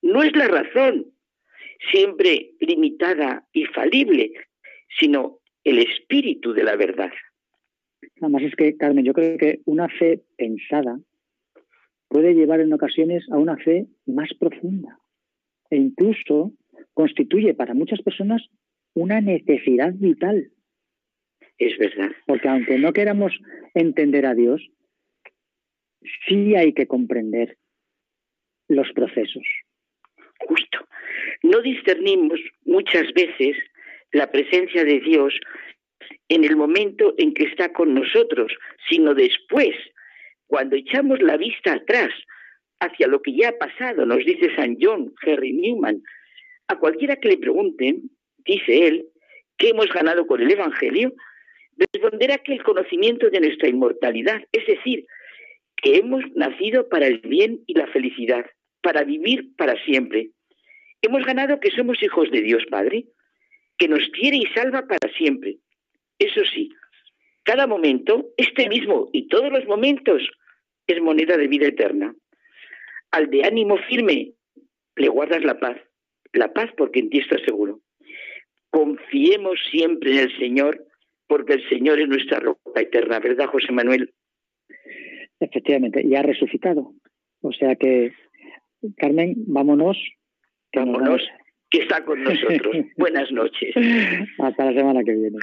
[0.00, 1.12] no es la razón,
[1.90, 4.32] siempre limitada y falible,
[4.98, 7.12] sino el espíritu de la verdad.
[8.20, 10.98] Además es que, Carmen, yo creo que una fe pensada
[12.08, 14.98] puede llevar en ocasiones a una fe más profunda
[15.72, 16.52] e incluso
[16.92, 18.42] constituye para muchas personas
[18.94, 20.50] una necesidad vital.
[21.56, 22.10] Es verdad.
[22.26, 23.32] Porque aunque no queramos
[23.72, 24.60] entender a Dios,
[26.28, 27.56] sí hay que comprender
[28.68, 29.46] los procesos.
[30.40, 30.86] Justo.
[31.42, 33.56] No discernimos muchas veces
[34.12, 35.32] la presencia de Dios
[36.28, 38.52] en el momento en que está con nosotros,
[38.90, 39.74] sino después,
[40.46, 42.10] cuando echamos la vista atrás
[42.82, 46.02] hacia lo que ya ha pasado, nos dice San John Henry Newman.
[46.68, 48.10] A cualquiera que le pregunten,
[48.44, 49.06] dice él,
[49.56, 51.12] ¿qué hemos ganado con el Evangelio?
[51.76, 55.06] Responderá que el conocimiento de nuestra inmortalidad, es decir,
[55.76, 58.46] que hemos nacido para el bien y la felicidad,
[58.82, 60.30] para vivir para siempre.
[61.02, 63.06] Hemos ganado que somos hijos de Dios Padre,
[63.78, 65.58] que nos quiere y salva para siempre.
[66.18, 66.68] Eso sí,
[67.44, 70.22] cada momento, este mismo y todos los momentos,
[70.88, 72.14] es moneda de vida eterna
[73.12, 74.32] al de ánimo firme
[74.96, 75.76] le guardas la paz,
[76.32, 77.80] la paz porque en ti estás seguro.
[78.70, 80.86] Confiemos siempre en el Señor,
[81.26, 84.12] porque el Señor es nuestra roca eterna, ¿verdad, José Manuel?
[85.40, 86.92] Efectivamente, ya ha resucitado.
[87.42, 88.12] O sea que,
[88.96, 89.98] Carmen, vámonos.
[90.74, 91.22] vámonos,
[91.70, 92.76] que está con nosotros.
[92.96, 93.74] Buenas noches.
[94.38, 95.38] Hasta la semana que viene.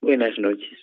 [0.00, 0.78] Buenas noches.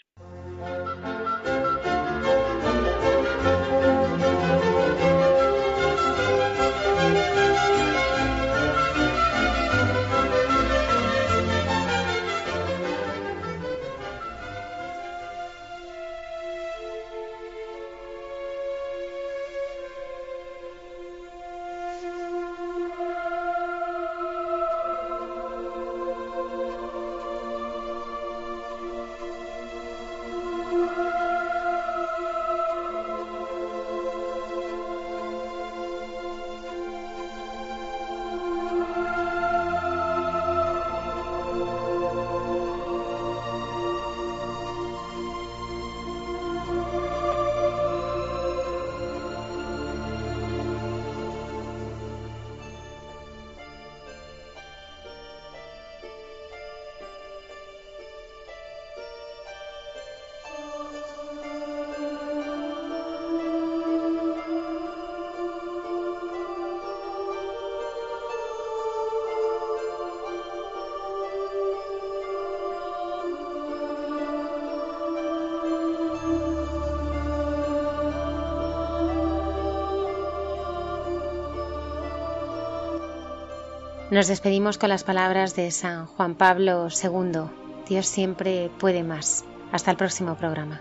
[84.14, 87.50] Nos despedimos con las palabras de San Juan Pablo II.
[87.90, 89.44] Dios siempre puede más.
[89.72, 90.80] Hasta el próximo programa.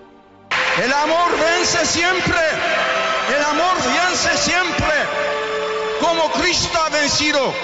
[0.84, 2.36] El amor vence siempre.
[3.34, 4.92] El amor vence siempre.
[5.98, 7.54] Como Cristo ha vencido.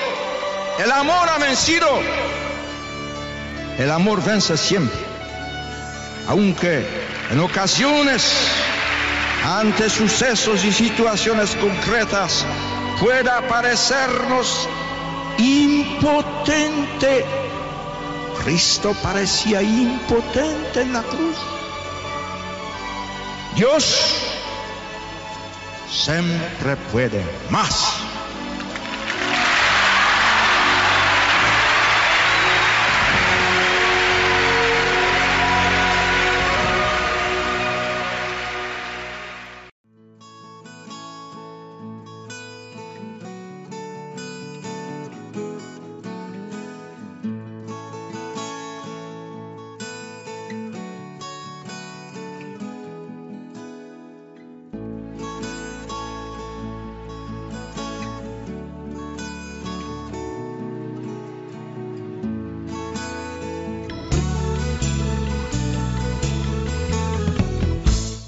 [0.82, 1.86] El amor ha vencido.
[3.78, 4.98] El amor vence siempre.
[6.28, 6.86] Aunque
[7.30, 8.32] en ocasiones,
[9.44, 12.46] ante sucesos y situaciones concretas,
[12.98, 14.66] pueda parecernos
[15.38, 17.24] impotente.
[18.44, 21.36] Cristo parecía impotente en la cruz.
[23.56, 24.14] Dios
[25.90, 27.97] siempre puede más.